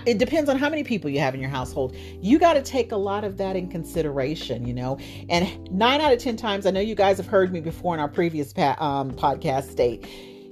it 0.05 0.17
depends 0.17 0.49
on 0.49 0.57
how 0.57 0.69
many 0.69 0.83
people 0.83 1.09
you 1.09 1.19
have 1.19 1.33
in 1.33 1.41
your 1.41 1.49
household. 1.49 1.95
You 2.21 2.39
got 2.39 2.53
to 2.53 2.61
take 2.61 2.91
a 2.91 2.97
lot 2.97 3.23
of 3.23 3.37
that 3.37 3.55
in 3.55 3.69
consideration, 3.69 4.65
you 4.65 4.73
know. 4.73 4.97
And 5.29 5.69
nine 5.71 6.01
out 6.01 6.13
of 6.13 6.19
10 6.19 6.37
times, 6.37 6.65
I 6.65 6.71
know 6.71 6.79
you 6.79 6.95
guys 6.95 7.17
have 7.17 7.27
heard 7.27 7.51
me 7.51 7.59
before 7.59 7.93
in 7.93 7.99
our 7.99 8.07
previous 8.07 8.53
pa- 8.53 8.75
um, 8.79 9.11
podcast 9.11 9.71
state. 9.71 10.07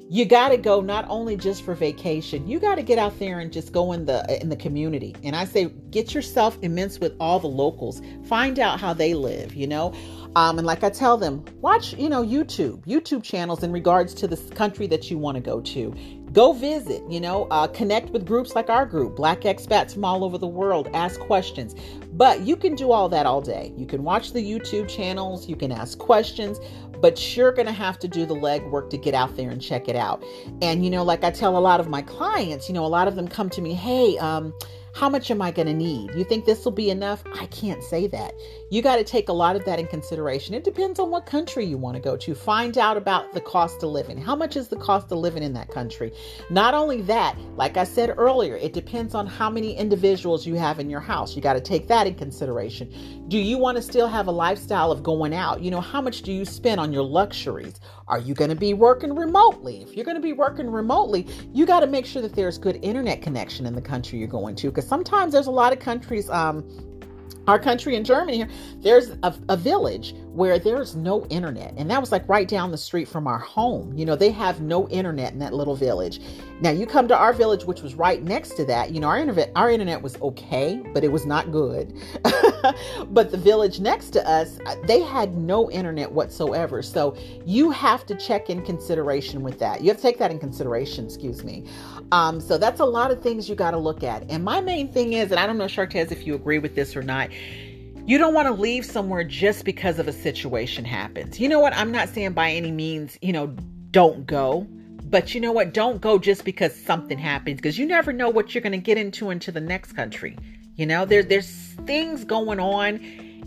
You 0.09 0.23
got 0.23 0.49
to 0.49 0.57
go 0.57 0.79
not 0.79 1.05
only 1.09 1.35
just 1.35 1.63
for 1.63 1.75
vacation. 1.75 2.47
You 2.47 2.59
got 2.59 2.75
to 2.75 2.81
get 2.81 2.97
out 2.97 3.19
there 3.19 3.39
and 3.39 3.51
just 3.51 3.73
go 3.73 3.91
in 3.91 4.05
the 4.05 4.41
in 4.41 4.47
the 4.47 4.55
community. 4.55 5.13
And 5.21 5.35
I 5.35 5.43
say 5.43 5.65
get 5.89 6.13
yourself 6.13 6.57
immense 6.61 6.97
with 6.99 7.13
all 7.19 7.41
the 7.41 7.47
locals. 7.47 8.01
Find 8.23 8.57
out 8.57 8.79
how 8.79 8.93
they 8.93 9.13
live, 9.13 9.53
you 9.53 9.67
know. 9.67 9.93
Um, 10.37 10.59
and 10.59 10.65
like 10.65 10.83
I 10.83 10.91
tell 10.91 11.17
them, 11.17 11.43
watch, 11.61 11.93
you 11.93 12.07
know, 12.07 12.23
YouTube, 12.23 12.85
YouTube 12.85 13.23
channels 13.23 13.63
in 13.63 13.71
regards 13.71 14.13
to 14.13 14.27
the 14.27 14.37
country 14.55 14.87
that 14.87 15.11
you 15.11 15.17
want 15.17 15.35
to 15.35 15.41
go 15.41 15.59
to 15.61 15.93
go 16.37 16.53
visit 16.53 17.01
you 17.09 17.19
know 17.19 17.47
uh, 17.49 17.65
connect 17.65 18.11
with 18.11 18.23
groups 18.23 18.53
like 18.53 18.69
our 18.69 18.85
group 18.85 19.15
black 19.15 19.41
expats 19.41 19.95
from 19.95 20.05
all 20.05 20.23
over 20.23 20.37
the 20.37 20.45
world 20.45 20.87
ask 20.93 21.19
questions 21.21 21.73
but 22.13 22.41
you 22.41 22.55
can 22.55 22.75
do 22.75 22.91
all 22.91 23.09
that 23.09 23.25
all 23.25 23.41
day 23.41 23.73
you 23.75 23.87
can 23.87 24.03
watch 24.03 24.33
the 24.33 24.39
youtube 24.39 24.87
channels 24.87 25.49
you 25.49 25.55
can 25.55 25.71
ask 25.71 25.97
questions 25.97 26.59
but 27.01 27.35
you're 27.35 27.51
going 27.51 27.65
to 27.65 27.71
have 27.71 27.97
to 27.97 28.07
do 28.07 28.23
the 28.23 28.35
legwork 28.35 28.87
to 28.91 28.99
get 28.99 29.15
out 29.15 29.35
there 29.35 29.49
and 29.49 29.63
check 29.63 29.89
it 29.89 29.95
out 29.95 30.23
and 30.61 30.83
you 30.83 30.91
know 30.91 31.03
like 31.03 31.23
i 31.23 31.31
tell 31.31 31.57
a 31.57 31.59
lot 31.59 31.79
of 31.79 31.89
my 31.89 32.03
clients 32.03 32.67
you 32.67 32.75
know 32.75 32.85
a 32.85 32.93
lot 32.99 33.07
of 33.07 33.15
them 33.15 33.27
come 33.27 33.49
to 33.49 33.59
me 33.59 33.73
hey 33.73 34.15
um 34.19 34.53
how 34.97 35.09
much 35.09 35.29
am 35.29 35.43
I 35.43 35.51
going 35.51 35.67
to 35.67 35.75
need? 35.75 36.15
You 36.15 36.23
think 36.23 36.45
this 36.45 36.65
will 36.65 36.71
be 36.71 36.89
enough? 36.89 37.23
I 37.39 37.45
can't 37.47 37.83
say 37.83 38.07
that. 38.07 38.33
You 38.69 38.81
got 38.81 38.97
to 38.97 39.03
take 39.05 39.29
a 39.29 39.33
lot 39.33 39.55
of 39.55 39.63
that 39.63 39.79
in 39.79 39.87
consideration. 39.87 40.53
It 40.53 40.65
depends 40.65 40.99
on 40.99 41.09
what 41.09 41.25
country 41.25 41.65
you 41.65 41.77
want 41.77 41.95
to 41.95 42.01
go 42.01 42.17
to. 42.17 42.35
Find 42.35 42.77
out 42.77 42.97
about 42.97 43.33
the 43.33 43.39
cost 43.39 43.81
of 43.81 43.91
living. 43.91 44.17
How 44.17 44.35
much 44.35 44.57
is 44.57 44.67
the 44.67 44.75
cost 44.75 45.09
of 45.09 45.19
living 45.19 45.41
in 45.41 45.53
that 45.53 45.69
country? 45.69 46.11
Not 46.49 46.73
only 46.73 47.01
that, 47.03 47.37
like 47.55 47.77
I 47.77 47.85
said 47.85 48.13
earlier, 48.17 48.57
it 48.57 48.73
depends 48.73 49.15
on 49.15 49.25
how 49.25 49.49
many 49.49 49.73
individuals 49.77 50.45
you 50.45 50.55
have 50.55 50.79
in 50.79 50.89
your 50.89 50.99
house. 50.99 51.33
You 51.33 51.41
got 51.41 51.53
to 51.53 51.61
take 51.61 51.87
that 51.87 52.07
in 52.07 52.15
consideration. 52.15 53.23
Do 53.29 53.37
you 53.37 53.57
want 53.57 53.77
to 53.77 53.81
still 53.81 54.09
have 54.09 54.27
a 54.27 54.31
lifestyle 54.31 54.91
of 54.91 55.01
going 55.01 55.33
out? 55.33 55.61
You 55.61 55.71
know, 55.71 55.79
how 55.79 56.01
much 56.01 56.21
do 56.23 56.33
you 56.33 56.43
spend 56.43 56.81
on 56.81 56.91
your 56.91 57.03
luxuries? 57.03 57.79
Are 58.09 58.19
you 58.19 58.33
going 58.33 58.49
to 58.49 58.55
be 58.55 58.73
working 58.73 59.15
remotely? 59.15 59.81
If 59.81 59.95
you're 59.95 60.05
going 60.05 60.15
to 60.17 60.21
be 60.21 60.33
working 60.33 60.69
remotely, 60.69 61.25
you 61.53 61.65
got 61.65 61.79
to 61.79 61.87
make 61.87 62.05
sure 62.05 62.21
that 62.21 62.35
there's 62.35 62.57
good 62.57 62.79
internet 62.81 63.21
connection 63.21 63.65
in 63.65 63.75
the 63.75 63.81
country 63.81 64.19
you're 64.19 64.27
going 64.27 64.55
to 64.57 64.67
because 64.67 64.87
sometimes 64.87 65.31
there's 65.31 65.47
a 65.47 65.51
lot 65.51 65.71
of 65.71 65.79
countries 65.79 66.29
um 66.29 66.67
our 67.47 67.57
country 67.59 67.95
in 67.95 68.03
Germany, 68.03 68.45
there's 68.81 69.11
a, 69.23 69.33
a, 69.49 69.57
village 69.57 70.13
where 70.37 70.59
there's 70.59 70.95
no 70.95 71.25
internet. 71.25 71.73
And 71.77 71.89
that 71.89 71.99
was 71.99 72.11
like 72.11 72.29
right 72.29 72.47
down 72.47 72.69
the 72.69 72.77
street 72.77 73.07
from 73.07 73.25
our 73.25 73.39
home. 73.39 73.91
You 73.97 74.05
know, 74.05 74.15
they 74.15 74.29
have 74.29 74.61
no 74.61 74.87
internet 74.89 75.33
in 75.33 75.39
that 75.39 75.51
little 75.51 75.75
village. 75.75 76.21
Now 76.61 76.69
you 76.69 76.85
come 76.85 77.07
to 77.07 77.17
our 77.17 77.33
village, 77.33 77.65
which 77.65 77.81
was 77.81 77.95
right 77.95 78.21
next 78.21 78.51
to 78.57 78.65
that. 78.65 78.91
You 78.91 78.99
know, 78.99 79.07
our 79.07 79.17
internet, 79.17 79.51
our 79.55 79.71
internet 79.71 79.99
was 79.99 80.15
okay, 80.21 80.79
but 80.93 81.03
it 81.03 81.11
was 81.11 81.25
not 81.25 81.51
good. 81.51 81.99
but 83.09 83.31
the 83.31 83.37
village 83.37 83.79
next 83.79 84.11
to 84.11 84.29
us, 84.29 84.59
they 84.83 85.01
had 85.01 85.35
no 85.35 85.71
internet 85.71 86.11
whatsoever. 86.11 86.83
So 86.83 87.17
you 87.43 87.71
have 87.71 88.05
to 88.05 88.13
check 88.13 88.51
in 88.51 88.63
consideration 88.63 89.41
with 89.41 89.57
that. 89.57 89.81
You 89.81 89.87
have 89.87 89.97
to 89.97 90.03
take 90.03 90.19
that 90.19 90.29
in 90.29 90.37
consideration, 90.37 91.05
excuse 91.05 91.43
me. 91.43 91.65
Um, 92.11 92.39
so 92.39 92.59
that's 92.59 92.79
a 92.79 92.85
lot 92.85 93.09
of 93.09 93.23
things 93.23 93.49
you 93.49 93.55
got 93.55 93.71
to 93.71 93.79
look 93.79 94.03
at. 94.03 94.29
And 94.29 94.43
my 94.43 94.61
main 94.61 94.91
thing 94.93 95.13
is, 95.13 95.31
and 95.31 95.39
I 95.39 95.47
don't 95.47 95.57
know, 95.57 95.65
Shartez, 95.65 96.11
if 96.11 96.27
you 96.27 96.35
agree 96.35 96.59
with 96.59 96.75
this 96.75 96.95
or 96.95 97.01
not, 97.01 97.29
you 98.07 98.17
don't 98.17 98.33
want 98.33 98.47
to 98.47 98.53
leave 98.53 98.85
somewhere 98.85 99.25
just 99.25 99.65
because 99.65 99.99
of 99.99 100.07
a 100.07 100.13
situation 100.13 100.85
happens. 100.85 101.41
You 101.41 101.49
know 101.49 101.59
what? 101.59 101.75
I'm 101.75 101.91
not 101.91 102.07
saying 102.07 102.31
by 102.31 102.51
any 102.51 102.71
means, 102.71 103.17
you 103.21 103.33
know, 103.33 103.47
don't 103.91 104.25
go. 104.25 104.65
But 105.03 105.35
you 105.35 105.41
know 105.41 105.51
what? 105.51 105.73
Don't 105.73 105.99
go 105.99 106.17
just 106.17 106.45
because 106.45 106.73
something 106.73 107.17
happens 107.17 107.57
because 107.57 107.77
you 107.77 107.85
never 107.85 108.13
know 108.13 108.29
what 108.29 108.55
you're 108.55 108.61
going 108.61 108.71
to 108.71 108.77
get 108.77 108.97
into 108.97 109.29
into 109.29 109.51
the 109.51 109.59
next 109.59 109.91
country. 109.93 110.37
You 110.75 110.85
know, 110.85 111.05
there, 111.05 111.21
there's 111.21 111.49
things 111.85 112.23
going 112.23 112.61
on 112.61 112.99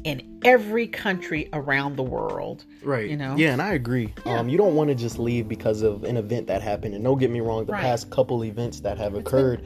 in 0.04 0.40
every 0.44 0.86
country 0.86 1.48
around 1.52 1.96
the 1.96 2.02
world. 2.02 2.64
Right. 2.82 3.10
You 3.10 3.16
know? 3.16 3.36
Yeah, 3.36 3.52
and 3.52 3.60
I 3.60 3.74
agree. 3.74 4.12
Yeah. 4.24 4.38
Um, 4.38 4.48
you 4.48 4.56
don't 4.56 4.74
want 4.74 4.88
to 4.88 4.94
just 4.94 5.18
leave 5.18 5.48
because 5.48 5.82
of 5.82 6.04
an 6.04 6.16
event 6.16 6.46
that 6.46 6.62
happened. 6.62 6.94
And 6.94 7.04
don't 7.04 7.18
get 7.18 7.30
me 7.30 7.40
wrong, 7.40 7.66
the 7.66 7.72
right. 7.72 7.82
past 7.82 8.10
couple 8.10 8.44
events 8.44 8.80
that 8.80 8.96
have 8.98 9.14
it's 9.14 9.26
occurred 9.28 9.64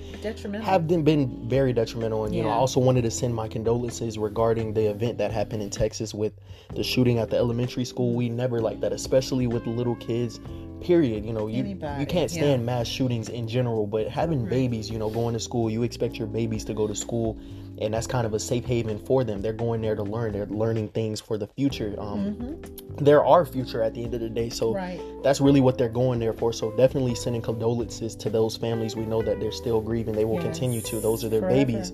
have 0.62 0.89
been, 0.89 1.03
been 1.03 1.49
very 1.49 1.72
detrimental. 1.72 2.24
And, 2.24 2.35
you 2.35 2.43
yeah. 2.43 2.49
know, 2.49 2.55
I 2.55 2.57
also 2.57 2.80
wanted 2.80 3.03
to 3.03 3.11
send 3.11 3.35
my 3.35 3.49
condolences 3.49 4.18
regarding 4.18 4.74
the 4.74 4.91
event 4.91 5.18
that 5.18 5.30
happened 5.30 5.62
in 5.62 5.70
Texas 5.70 6.12
with 6.12 6.32
the 6.74 6.82
shooting 6.82 7.18
at 7.18 7.30
the 7.30 7.37
elementary 7.37 7.85
school. 7.85 8.14
We 8.14 8.28
never 8.28 8.61
like 8.61 8.80
that, 8.80 8.93
especially 8.93 9.47
with 9.47 9.66
little 9.66 9.97
kids 9.97 10.41
period 10.80 11.24
you 11.24 11.32
know 11.32 11.47
you 11.47 11.61
Anybody, 11.61 12.01
you 12.01 12.07
can't 12.07 12.30
stand 12.30 12.61
yeah. 12.61 12.66
mass 12.66 12.87
shootings 12.87 13.30
in 13.30 13.49
general 13.49 13.87
but 13.87 14.07
having 14.07 14.43
right. 14.43 14.51
babies 14.51 14.91
you 14.91 14.99
know 14.99 15.09
going 15.09 15.32
to 15.32 15.41
school 15.41 15.70
you 15.70 15.82
expect 15.82 16.16
your 16.16 16.26
babies 16.26 16.62
to 16.66 16.74
go 16.74 16.87
to 16.87 16.95
school 16.95 17.39
and 17.81 17.93
that's 17.93 18.07
kind 18.07 18.27
of 18.27 18.35
a 18.35 18.41
safe 18.41 18.64
haven 18.64 18.99
for 18.99 19.25
them. 19.25 19.43
They're 19.43 19.53
going 19.53 19.81
there 19.81 19.97
to 19.97 20.03
learn. 20.03 20.33
They're 20.33 20.47
learning 20.47 20.89
things 20.89 21.20
for 21.20 21.37
the 21.37 21.47
future. 21.49 21.95
Um, 21.99 22.35
mm-hmm. 22.35 23.05
They're 23.05 23.25
our 23.25 23.45
future 23.45 23.83
at 23.83 23.95
the 23.95 24.05
end 24.05 24.14
of 24.14 24.20
the 24.20 24.29
day. 24.29 24.49
So 24.49 24.75
right. 24.75 25.01
that's 25.22 25.41
really 25.41 25.61
what 25.61 25.77
they're 25.77 25.89
going 25.89 26.20
there 26.20 26.33
for. 26.33 26.53
So 26.53 26.70
definitely 26.77 27.14
sending 27.14 27.43
condolences 27.43 28.14
to 28.16 28.31
those 28.31 28.57
families. 28.57 28.95
We 28.95 29.07
know 29.07 29.22
that 29.22 29.41
they're 29.41 29.53
still 29.53 29.81
grieving. 29.81 30.14
They 30.14 30.25
will 30.25 30.35
yes. 30.35 30.45
continue 30.45 30.81
to. 30.83 31.01
Those 31.01 31.25
are 31.25 31.29
their 31.29 31.41
Forever. 31.41 31.57
babies. 31.57 31.93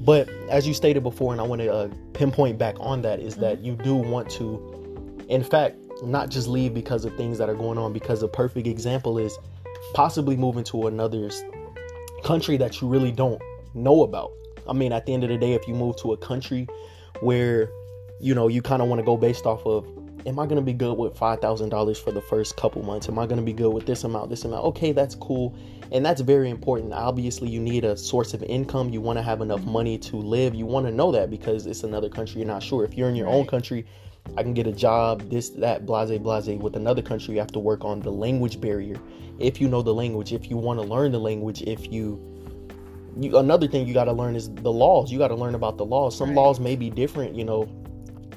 But 0.00 0.28
as 0.48 0.66
you 0.66 0.74
stated 0.74 1.02
before, 1.02 1.32
and 1.32 1.40
I 1.40 1.44
want 1.44 1.60
to 1.60 1.72
uh, 1.72 1.88
pinpoint 2.12 2.58
back 2.58 2.74
on 2.80 3.02
that, 3.02 3.20
is 3.20 3.34
mm-hmm. 3.34 3.42
that 3.42 3.60
you 3.60 3.76
do 3.76 3.94
want 3.94 4.30
to, 4.30 5.24
in 5.28 5.44
fact, 5.44 5.76
not 6.02 6.30
just 6.30 6.48
leave 6.48 6.74
because 6.74 7.04
of 7.04 7.14
things 7.16 7.38
that 7.38 7.48
are 7.48 7.54
going 7.54 7.78
on. 7.78 7.92
Because 7.92 8.22
a 8.22 8.28
perfect 8.28 8.66
example 8.66 9.18
is 9.18 9.38
possibly 9.94 10.36
moving 10.36 10.64
to 10.64 10.88
another 10.88 11.30
country 12.24 12.56
that 12.56 12.80
you 12.80 12.88
really 12.88 13.12
don't 13.12 13.40
know 13.74 14.02
about 14.02 14.32
I 14.68 14.72
mean, 14.72 14.92
at 14.92 15.06
the 15.06 15.14
end 15.14 15.24
of 15.24 15.30
the 15.30 15.38
day, 15.38 15.52
if 15.52 15.66
you 15.66 15.74
move 15.74 15.96
to 15.98 16.12
a 16.12 16.16
country 16.16 16.66
where, 17.20 17.70
you 18.20 18.34
know, 18.34 18.48
you 18.48 18.62
kind 18.62 18.82
of 18.82 18.88
want 18.88 19.00
to 19.00 19.04
go 19.04 19.16
based 19.16 19.46
off 19.46 19.64
of, 19.66 19.86
am 20.26 20.38
I 20.38 20.44
going 20.44 20.56
to 20.56 20.62
be 20.62 20.72
good 20.72 20.94
with 20.94 21.14
$5,000 21.14 22.02
for 22.02 22.12
the 22.12 22.20
first 22.20 22.56
couple 22.56 22.82
months? 22.82 23.08
Am 23.08 23.18
I 23.18 23.26
going 23.26 23.38
to 23.38 23.44
be 23.44 23.52
good 23.52 23.72
with 23.72 23.86
this 23.86 24.04
amount, 24.04 24.30
this 24.30 24.44
amount? 24.44 24.64
Okay, 24.66 24.92
that's 24.92 25.14
cool. 25.14 25.54
And 25.92 26.04
that's 26.04 26.20
very 26.20 26.50
important. 26.50 26.92
Obviously, 26.92 27.48
you 27.48 27.60
need 27.60 27.84
a 27.84 27.96
source 27.96 28.34
of 28.34 28.42
income. 28.44 28.90
You 28.90 29.00
want 29.00 29.18
to 29.18 29.22
have 29.22 29.40
enough 29.40 29.64
money 29.64 29.98
to 29.98 30.16
live. 30.16 30.54
You 30.54 30.66
want 30.66 30.86
to 30.86 30.92
know 30.92 31.10
that 31.12 31.30
because 31.30 31.66
it's 31.66 31.82
another 31.82 32.08
country. 32.08 32.40
You're 32.40 32.48
not 32.48 32.62
sure. 32.62 32.84
If 32.84 32.94
you're 32.94 33.08
in 33.08 33.16
your 33.16 33.28
own 33.28 33.46
country, 33.46 33.86
I 34.36 34.42
can 34.42 34.54
get 34.54 34.66
a 34.66 34.72
job, 34.72 35.28
this, 35.30 35.50
that, 35.50 35.86
blase, 35.86 36.16
blase. 36.18 36.60
With 36.60 36.76
another 36.76 37.02
country, 37.02 37.34
you 37.34 37.40
have 37.40 37.52
to 37.52 37.58
work 37.58 37.84
on 37.84 38.00
the 38.00 38.12
language 38.12 38.60
barrier. 38.60 38.96
If 39.38 39.60
you 39.60 39.68
know 39.68 39.82
the 39.82 39.94
language, 39.94 40.32
if 40.32 40.50
you 40.50 40.56
want 40.56 40.78
to 40.80 40.86
learn 40.86 41.10
the 41.12 41.18
language, 41.18 41.62
if 41.62 41.90
you 41.90 42.39
you, 43.18 43.36
another 43.38 43.66
thing 43.66 43.86
you 43.86 43.94
got 43.94 44.04
to 44.04 44.12
learn 44.12 44.36
is 44.36 44.52
the 44.54 44.72
laws. 44.72 45.10
You 45.10 45.18
got 45.18 45.28
to 45.28 45.34
learn 45.34 45.54
about 45.54 45.78
the 45.78 45.84
laws. 45.84 46.16
Some 46.16 46.30
right. 46.30 46.36
laws 46.36 46.60
may 46.60 46.76
be 46.76 46.90
different. 46.90 47.34
You 47.34 47.44
know, 47.44 47.68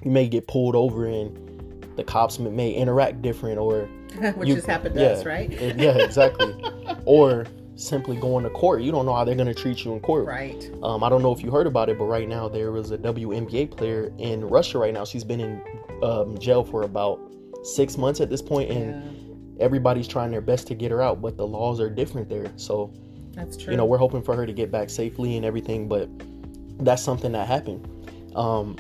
you 0.04 0.12
may 0.12 0.28
get 0.28 0.48
pulled 0.48 0.76
over 0.76 1.06
and 1.06 1.40
the 1.96 2.04
cops 2.04 2.40
may 2.40 2.72
interact 2.72 3.22
different, 3.22 3.60
or 3.60 3.84
which 4.36 4.50
you, 4.50 4.56
has 4.56 4.66
happened 4.66 4.96
to 4.96 5.02
yeah, 5.02 5.08
us, 5.08 5.26
right? 5.26 5.52
yeah, 5.52 5.98
exactly. 5.98 6.56
or 7.06 7.46
simply 7.76 8.16
going 8.16 8.44
to 8.44 8.50
court. 8.50 8.82
You 8.82 8.92
don't 8.92 9.06
know 9.06 9.14
how 9.14 9.24
they're 9.24 9.36
going 9.36 9.48
to 9.48 9.54
treat 9.54 9.84
you 9.84 9.94
in 9.94 10.00
court. 10.00 10.26
Right. 10.26 10.72
Um, 10.84 11.04
I 11.04 11.10
don't 11.10 11.22
know 11.22 11.32
if 11.32 11.44
you 11.44 11.52
heard 11.52 11.68
about 11.68 11.90
it, 11.90 11.98
but 11.98 12.06
right 12.06 12.28
now 12.28 12.48
there 12.48 12.72
was 12.72 12.92
a 12.92 12.98
WNBA 12.98 13.76
player 13.76 14.12
in 14.18 14.46
Russia. 14.46 14.78
Right 14.80 14.94
now, 14.94 15.06
she's 15.06 15.24
been 15.24 15.40
in 15.40 15.62
um, 16.04 16.38
jail 16.38 16.64
for 16.64 16.84
about 16.84 17.20
six 17.64 17.98
months 17.98 18.22
at 18.22 18.30
this 18.30 18.42
point, 18.42 18.70
and 18.70 19.04
yeah. 19.58 19.64
everybody's 19.64 20.08
trying 20.08 20.32
their 20.32 20.42
best 20.42 20.68
to 20.68 20.76
get 20.76 20.92
her 20.92 21.02
out, 21.02 21.22
but 21.22 21.38
the 21.38 21.48
laws 21.48 21.80
are 21.80 21.90
different 21.90 22.30
there. 22.30 22.52
So 22.58 22.94
that's 23.34 23.58
true. 23.58 23.72
You 23.72 23.78
know, 23.78 23.86
we're 23.86 23.98
hoping 23.98 24.22
for 24.22 24.36
her 24.36 24.46
to 24.46 24.54
get 24.54 24.72
back 24.72 24.90
safely 24.90 25.36
and 25.38 25.46
everything, 25.46 25.88
but 25.88 26.10
that's 26.86 27.04
something 27.04 27.32
that 27.34 27.48
happened. 27.48 27.88
Um, 28.36 28.76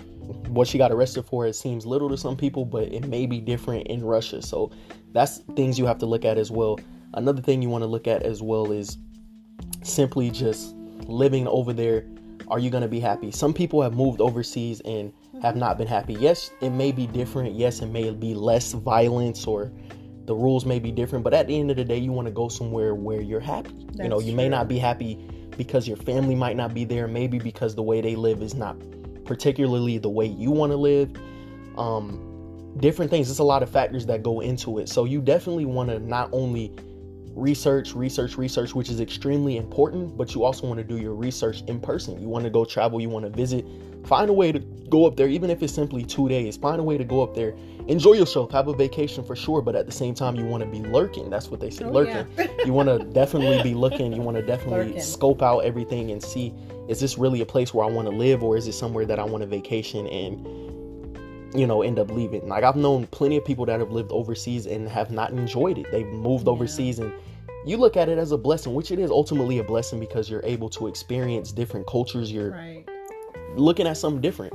what 0.47 0.67
she 0.67 0.77
got 0.77 0.91
arrested 0.91 1.23
for, 1.23 1.45
it 1.45 1.53
seems 1.53 1.85
little 1.85 2.09
to 2.09 2.17
some 2.17 2.37
people, 2.37 2.65
but 2.65 2.91
it 2.91 3.07
may 3.07 3.25
be 3.25 3.39
different 3.39 3.87
in 3.87 4.03
Russia. 4.03 4.41
So 4.41 4.71
that's 5.11 5.39
things 5.55 5.77
you 5.77 5.85
have 5.85 5.97
to 5.99 6.05
look 6.05 6.25
at 6.25 6.37
as 6.37 6.49
well. 6.51 6.79
Another 7.13 7.41
thing 7.41 7.61
you 7.61 7.69
want 7.69 7.83
to 7.83 7.87
look 7.87 8.07
at 8.07 8.23
as 8.23 8.41
well 8.41 8.71
is 8.71 8.97
simply 9.83 10.29
just 10.29 10.73
living 11.07 11.47
over 11.47 11.73
there. 11.73 12.05
Are 12.47 12.59
you 12.59 12.69
going 12.69 12.81
to 12.81 12.89
be 12.89 12.99
happy? 12.99 13.31
Some 13.31 13.53
people 13.53 13.81
have 13.81 13.93
moved 13.93 14.21
overseas 14.21 14.81
and 14.81 15.13
have 15.41 15.55
not 15.55 15.77
been 15.77 15.87
happy. 15.87 16.13
Yes, 16.13 16.51
it 16.61 16.71
may 16.71 16.91
be 16.91 17.07
different. 17.07 17.53
Yes, 17.53 17.81
it 17.81 17.87
may 17.87 18.09
be 18.11 18.33
less 18.33 18.73
violence 18.73 19.45
or 19.45 19.71
the 20.25 20.35
rules 20.35 20.65
may 20.65 20.79
be 20.79 20.91
different, 20.91 21.23
but 21.23 21.33
at 21.33 21.47
the 21.47 21.59
end 21.59 21.69
of 21.71 21.77
the 21.77 21.83
day, 21.83 21.97
you 21.97 22.11
want 22.11 22.27
to 22.27 22.33
go 22.33 22.47
somewhere 22.47 22.95
where 22.95 23.21
you're 23.21 23.39
happy. 23.39 23.85
That's 23.87 23.99
you 23.99 24.09
know, 24.09 24.19
you 24.19 24.27
true. 24.27 24.37
may 24.37 24.49
not 24.49 24.67
be 24.67 24.77
happy 24.77 25.15
because 25.57 25.87
your 25.87 25.97
family 25.97 26.35
might 26.35 26.55
not 26.55 26.73
be 26.73 26.85
there, 26.85 27.07
maybe 27.07 27.39
because 27.39 27.75
the 27.75 27.83
way 27.83 28.01
they 28.01 28.15
live 28.15 28.41
is 28.41 28.55
not 28.55 28.77
particularly 29.25 29.97
the 29.97 30.09
way 30.09 30.25
you 30.25 30.51
want 30.51 30.71
to 30.71 30.77
live. 30.77 31.11
Um, 31.77 32.73
different 32.77 33.11
things. 33.11 33.27
There's 33.27 33.39
a 33.39 33.43
lot 33.43 33.63
of 33.63 33.69
factors 33.69 34.05
that 34.07 34.23
go 34.23 34.39
into 34.39 34.79
it. 34.79 34.89
So 34.89 35.05
you 35.05 35.21
definitely 35.21 35.65
want 35.65 35.89
to 35.89 35.99
not 35.99 36.29
only 36.31 36.73
research, 37.35 37.93
research, 37.93 38.37
research, 38.37 38.75
which 38.75 38.89
is 38.89 38.99
extremely 38.99 39.57
important, 39.57 40.15
but 40.17 40.35
you 40.35 40.43
also 40.43 40.67
want 40.67 40.77
to 40.77 40.83
do 40.83 40.97
your 40.97 41.13
research 41.13 41.63
in 41.67 41.79
person. 41.79 42.21
You 42.21 42.27
want 42.27 42.43
to 42.43 42.49
go 42.49 42.63
travel, 42.65 43.01
you 43.01 43.09
want 43.09 43.25
to 43.25 43.31
visit, 43.31 43.65
find 44.05 44.29
a 44.29 44.33
way 44.33 44.51
to 44.51 44.59
go 44.59 45.05
up 45.05 45.15
there, 45.15 45.27
even 45.27 45.49
if 45.49 45.63
it's 45.63 45.73
simply 45.73 46.03
two 46.03 46.29
days. 46.29 46.57
Find 46.57 46.79
a 46.79 46.83
way 46.83 46.97
to 46.97 47.03
go 47.03 47.23
up 47.23 47.33
there, 47.33 47.55
enjoy 47.87 48.13
yourself, 48.13 48.51
have 48.51 48.67
a 48.67 48.73
vacation 48.73 49.23
for 49.23 49.35
sure, 49.35 49.61
but 49.61 49.75
at 49.75 49.85
the 49.85 49.91
same 49.91 50.13
time, 50.13 50.35
you 50.35 50.45
want 50.45 50.63
to 50.63 50.69
be 50.69 50.79
lurking. 50.87 51.29
That's 51.29 51.49
what 51.49 51.59
they 51.59 51.69
say, 51.69 51.85
oh, 51.85 51.91
lurking. 51.91 52.27
Yeah. 52.37 52.47
you 52.65 52.73
want 52.73 52.89
to 52.89 53.03
definitely 53.11 53.61
be 53.63 53.73
looking, 53.73 54.13
you 54.13 54.21
want 54.21 54.37
to 54.37 54.43
definitely 54.43 54.85
lurking. 54.85 55.01
scope 55.01 55.41
out 55.41 55.59
everything 55.59 56.11
and 56.11 56.21
see 56.21 56.53
is 56.87 56.99
this 56.99 57.17
really 57.17 57.41
a 57.41 57.45
place 57.45 57.73
where 57.73 57.85
I 57.85 57.89
want 57.89 58.07
to 58.09 58.15
live 58.15 58.43
or 58.43 58.57
is 58.57 58.67
it 58.67 58.73
somewhere 58.73 59.05
that 59.05 59.17
I 59.17 59.23
want 59.23 59.41
to 59.41 59.47
vacation 59.47 60.05
and 60.07 60.45
you 61.53 61.67
know, 61.67 61.81
end 61.81 61.99
up 61.99 62.11
leaving. 62.11 62.47
Like 62.47 62.63
I've 62.63 62.75
known 62.75 63.07
plenty 63.07 63.37
of 63.37 63.45
people 63.45 63.65
that 63.65 63.79
have 63.79 63.91
lived 63.91 64.11
overseas 64.11 64.65
and 64.65 64.87
have 64.89 65.11
not 65.11 65.31
enjoyed 65.31 65.77
it. 65.77 65.87
They've 65.91 66.07
moved 66.07 66.45
yeah. 66.45 66.51
overseas 66.53 66.99
and 66.99 67.13
you 67.65 67.77
look 67.77 67.95
at 67.95 68.09
it 68.09 68.17
as 68.17 68.31
a 68.31 68.37
blessing, 68.37 68.73
which 68.73 68.91
it 68.91 68.99
is 68.99 69.09
ultimately 69.09 69.59
a 69.59 69.63
blessing 69.63 69.99
because 69.99 70.29
you're 70.29 70.43
able 70.43 70.69
to 70.71 70.87
experience 70.87 71.51
different 71.51 71.87
cultures. 71.87 72.31
You're 72.31 72.51
right. 72.51 72.85
looking 73.55 73.87
at 73.87 73.97
something 73.97 74.21
different. 74.21 74.53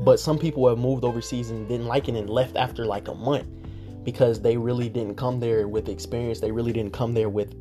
But 0.00 0.20
some 0.20 0.38
people 0.38 0.68
have 0.68 0.78
moved 0.78 1.04
overseas 1.04 1.50
and 1.50 1.68
didn't 1.68 1.86
like 1.86 2.08
it 2.08 2.14
and 2.14 2.28
left 2.28 2.56
after 2.56 2.84
like 2.84 3.08
a 3.08 3.14
month 3.14 3.46
because 4.04 4.40
they 4.40 4.56
really 4.56 4.88
didn't 4.88 5.16
come 5.16 5.40
there 5.40 5.66
with 5.66 5.88
experience. 5.88 6.40
They 6.40 6.52
really 6.52 6.72
didn't 6.72 6.92
come 6.92 7.14
there 7.14 7.28
with 7.28 7.54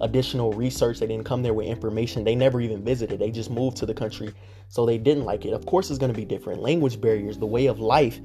additional 0.00 0.52
research. 0.52 0.98
They 0.98 1.06
didn't 1.06 1.24
come 1.24 1.42
there 1.42 1.54
with 1.54 1.66
information. 1.66 2.24
They 2.24 2.34
never 2.34 2.60
even 2.60 2.84
visited. 2.84 3.18
They 3.20 3.30
just 3.30 3.50
moved 3.50 3.76
to 3.78 3.86
the 3.86 3.94
country. 3.94 4.32
So 4.68 4.86
they 4.86 4.98
didn't 4.98 5.24
like 5.24 5.44
it. 5.44 5.52
Of 5.52 5.66
course, 5.66 5.90
it's 5.90 5.98
going 5.98 6.12
to 6.12 6.16
be 6.16 6.24
different. 6.24 6.62
Language 6.62 7.00
barriers, 7.00 7.38
the 7.38 7.46
way 7.46 7.66
of 7.66 7.80
life. 7.80 8.20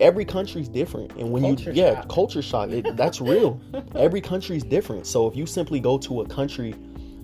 Every 0.00 0.24
country's 0.24 0.68
different. 0.68 1.12
And 1.16 1.30
when 1.30 1.42
culture 1.42 1.72
you, 1.72 1.82
yeah, 1.82 2.04
culture 2.08 2.40
shock, 2.40 2.70
it, 2.70 2.96
that's 2.96 3.20
real. 3.20 3.60
Every 3.94 4.20
country's 4.20 4.64
different. 4.64 5.06
So 5.06 5.26
if 5.26 5.36
you 5.36 5.46
simply 5.46 5.78
go 5.78 5.98
to 5.98 6.22
a 6.22 6.26
country 6.26 6.74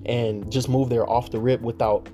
and 0.04 0.50
just 0.52 0.68
move 0.68 0.90
there 0.90 1.08
off 1.08 1.30
the 1.30 1.38
rip 1.38 1.60
without 1.62 2.08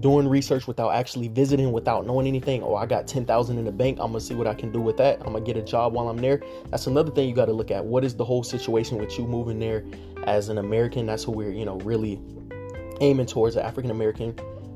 doing 0.00 0.28
research 0.28 0.66
without 0.66 0.90
actually 0.90 1.28
visiting 1.28 1.72
without 1.72 2.06
knowing 2.06 2.26
anything. 2.26 2.62
Oh 2.62 2.74
i 2.74 2.86
got 2.86 3.06
10000 3.06 3.58
in 3.58 3.64
the 3.64 3.72
bank. 3.72 3.98
I'm 4.00 4.08
gonna 4.08 4.20
see 4.20 4.34
what 4.34 4.46
i 4.46 4.54
can 4.54 4.70
do 4.72 4.80
with 4.80 4.96
that. 4.98 5.18
I'm 5.20 5.32
gonna 5.32 5.40
get 5.40 5.56
a 5.56 5.62
job 5.62 5.92
while 5.92 6.08
i'm 6.08 6.18
there. 6.18 6.40
That's 6.70 6.86
another 6.86 7.10
thing 7.10 7.28
you 7.28 7.34
got 7.34 7.46
to 7.46 7.52
look 7.52 7.70
at. 7.70 7.84
What 7.84 8.04
is 8.04 8.14
the 8.14 8.24
whole 8.24 8.42
situation 8.42 8.98
with 8.98 9.18
you 9.18 9.26
moving 9.26 9.58
there 9.58 9.84
as 10.24 10.48
an 10.48 10.58
american? 10.58 11.06
That's 11.06 11.24
who 11.24 11.32
we're 11.32 11.52
you 11.52 11.64
know 11.64 11.78
really 11.78 12.20
aiming 13.00 13.26
towards 13.26 13.56
an 13.56 13.64
african 13.64 13.90
american 13.90 14.34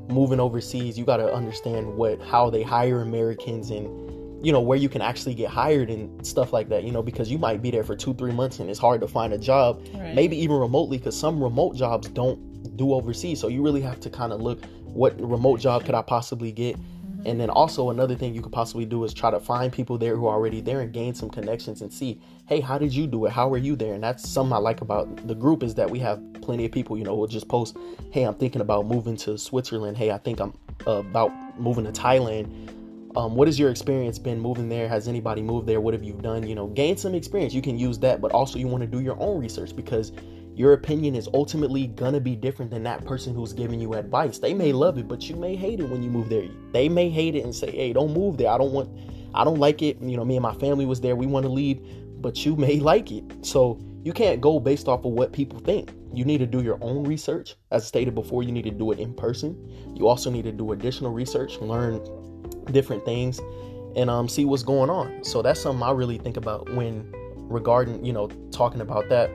moving 0.09 0.39
overseas. 0.39 0.97
You 0.97 1.05
got 1.05 1.17
to 1.17 1.33
understand 1.33 1.95
what 1.95 2.21
how 2.21 2.49
they 2.49 2.63
hire 2.63 3.01
americans 3.01 3.69
and 3.69 4.45
you 4.45 4.51
know 4.51 4.61
where 4.61 4.77
you 4.77 4.89
can 4.89 5.01
actually 5.01 5.33
get 5.33 5.49
hired 5.49 5.89
and 5.89 6.25
stuff 6.27 6.51
like 6.51 6.67
that 6.67 6.83
you 6.83 6.91
know 6.91 7.01
because 7.01 7.31
you 7.31 7.37
might 7.37 7.61
be 7.61 7.71
there 7.71 7.83
for 7.83 7.95
two 7.95 8.13
three 8.15 8.33
months 8.33 8.59
and 8.59 8.69
it's 8.69 8.79
hard 8.79 8.99
to 9.01 9.07
find 9.07 9.31
a 9.33 9.37
job. 9.37 9.81
Right. 9.93 10.13
maybe 10.13 10.37
even 10.37 10.57
remotely 10.57 10.97
because 10.97 11.17
some 11.17 11.41
remote 11.41 11.75
jobs 11.75 12.09
don't 12.09 12.53
do 12.77 12.93
overseas. 12.93 13.39
So 13.39 13.47
you 13.47 13.61
really 13.61 13.81
have 13.81 13.99
to 14.01 14.09
kind 14.09 14.33
of 14.33 14.41
look 14.41 14.59
what 14.93 15.19
remote 15.19 15.59
job 15.59 15.85
could 15.85 15.95
I 15.95 16.01
possibly 16.01 16.51
get? 16.51 16.77
And 17.25 17.39
then 17.39 17.49
also 17.49 17.89
another 17.89 18.15
thing 18.15 18.33
you 18.33 18.41
could 18.41 18.51
possibly 18.51 18.85
do 18.85 19.03
is 19.05 19.13
try 19.13 19.31
to 19.31 19.39
find 19.39 19.71
people 19.71 19.97
there 19.97 20.17
who 20.17 20.27
are 20.27 20.35
already 20.35 20.59
there 20.59 20.81
and 20.81 20.91
gain 20.91 21.13
some 21.13 21.29
connections 21.29 21.81
and 21.81 21.91
see, 21.91 22.19
hey, 22.47 22.59
how 22.59 22.77
did 22.77 22.93
you 22.93 23.07
do 23.07 23.25
it? 23.25 23.31
How 23.31 23.47
were 23.47 23.57
you 23.57 23.75
there? 23.75 23.93
And 23.93 24.03
that's 24.03 24.27
something 24.27 24.51
I 24.53 24.57
like 24.57 24.81
about 24.81 25.27
the 25.27 25.35
group 25.35 25.63
is 25.63 25.73
that 25.75 25.89
we 25.89 25.99
have 25.99 26.21
plenty 26.41 26.65
of 26.65 26.71
people, 26.71 26.97
you 26.97 27.05
know, 27.05 27.15
will 27.15 27.27
just 27.27 27.47
post, 27.47 27.77
hey, 28.11 28.23
I'm 28.23 28.35
thinking 28.35 28.61
about 28.61 28.85
moving 28.87 29.15
to 29.17 29.37
Switzerland. 29.37 29.95
Hey, 29.95 30.11
I 30.11 30.17
think 30.17 30.41
I'm 30.41 30.53
uh, 30.85 30.95
about 30.95 31.31
moving 31.57 31.85
to 31.85 31.91
Thailand. 31.91 32.69
Um, 33.15 33.35
what 33.35 33.47
has 33.47 33.57
your 33.57 33.69
experience 33.69 34.19
been 34.19 34.39
moving 34.39 34.67
there? 34.67 34.89
Has 34.89 35.07
anybody 35.07 35.41
moved 35.41 35.67
there? 35.67 35.79
What 35.79 35.93
have 35.93 36.03
you 36.03 36.13
done? 36.13 36.47
You 36.47 36.55
know, 36.55 36.67
gain 36.67 36.97
some 36.97 37.15
experience. 37.15 37.53
You 37.53 37.61
can 37.61 37.77
use 37.77 37.99
that, 37.99 38.19
but 38.19 38.31
also 38.31 38.59
you 38.59 38.67
want 38.67 38.81
to 38.81 38.87
do 38.87 38.99
your 38.99 39.15
own 39.19 39.39
research 39.39 39.75
because 39.75 40.11
your 40.55 40.73
opinion 40.73 41.15
is 41.15 41.27
ultimately 41.33 41.87
gonna 41.87 42.19
be 42.19 42.35
different 42.35 42.69
than 42.69 42.83
that 42.83 43.05
person 43.05 43.33
who's 43.33 43.53
giving 43.53 43.79
you 43.79 43.93
advice. 43.93 44.37
They 44.37 44.53
may 44.53 44.71
love 44.71 44.97
it, 44.97 45.07
but 45.07 45.27
you 45.27 45.35
may 45.35 45.55
hate 45.55 45.79
it 45.79 45.89
when 45.89 46.03
you 46.03 46.09
move 46.09 46.29
there. 46.29 46.47
They 46.71 46.89
may 46.89 47.09
hate 47.09 47.35
it 47.35 47.43
and 47.43 47.55
say, 47.55 47.71
"Hey, 47.71 47.93
don't 47.93 48.13
move 48.13 48.37
there. 48.37 48.49
I 48.49 48.57
don't 48.57 48.71
want, 48.71 48.89
I 49.33 49.43
don't 49.43 49.59
like 49.59 49.81
it." 49.81 49.99
You 50.01 50.15
know, 50.15 50.25
me 50.25 50.35
and 50.35 50.43
my 50.43 50.53
family 50.53 50.85
was 50.85 51.01
there. 51.01 51.15
We 51.15 51.25
want 51.25 51.45
to 51.45 51.51
leave, 51.51 51.81
but 52.21 52.45
you 52.45 52.55
may 52.67 52.79
like 52.79 53.11
it. 53.11 53.23
So 53.41 53.79
you 54.03 54.13
can't 54.13 54.41
go 54.41 54.59
based 54.59 54.87
off 54.87 55.05
of 55.05 55.13
what 55.13 55.31
people 55.31 55.59
think. 55.59 55.91
You 56.13 56.25
need 56.25 56.39
to 56.39 56.45
do 56.45 56.61
your 56.61 56.77
own 56.81 57.03
research. 57.03 57.55
As 57.71 57.87
stated 57.87 58.13
before, 58.13 58.43
you 58.43 58.51
need 58.51 58.65
to 58.65 58.71
do 58.71 58.91
it 58.91 58.99
in 58.99 59.13
person. 59.13 59.57
You 59.95 60.07
also 60.07 60.29
need 60.29 60.43
to 60.43 60.51
do 60.51 60.73
additional 60.73 61.11
research, 61.11 61.57
learn 61.59 61.99
different 62.71 63.05
things, 63.05 63.39
and 63.95 64.09
um, 64.09 64.29
see 64.29 64.45
what's 64.45 64.61
going 64.61 64.89
on. 64.89 65.23
So 65.23 65.41
that's 65.41 65.59
something 65.59 65.81
I 65.81 65.91
really 65.91 66.17
think 66.17 66.37
about 66.37 66.69
when 66.73 67.11
regarding, 67.37 68.05
you 68.05 68.13
know, 68.13 68.27
talking 68.51 68.81
about 68.81 69.09
that 69.09 69.31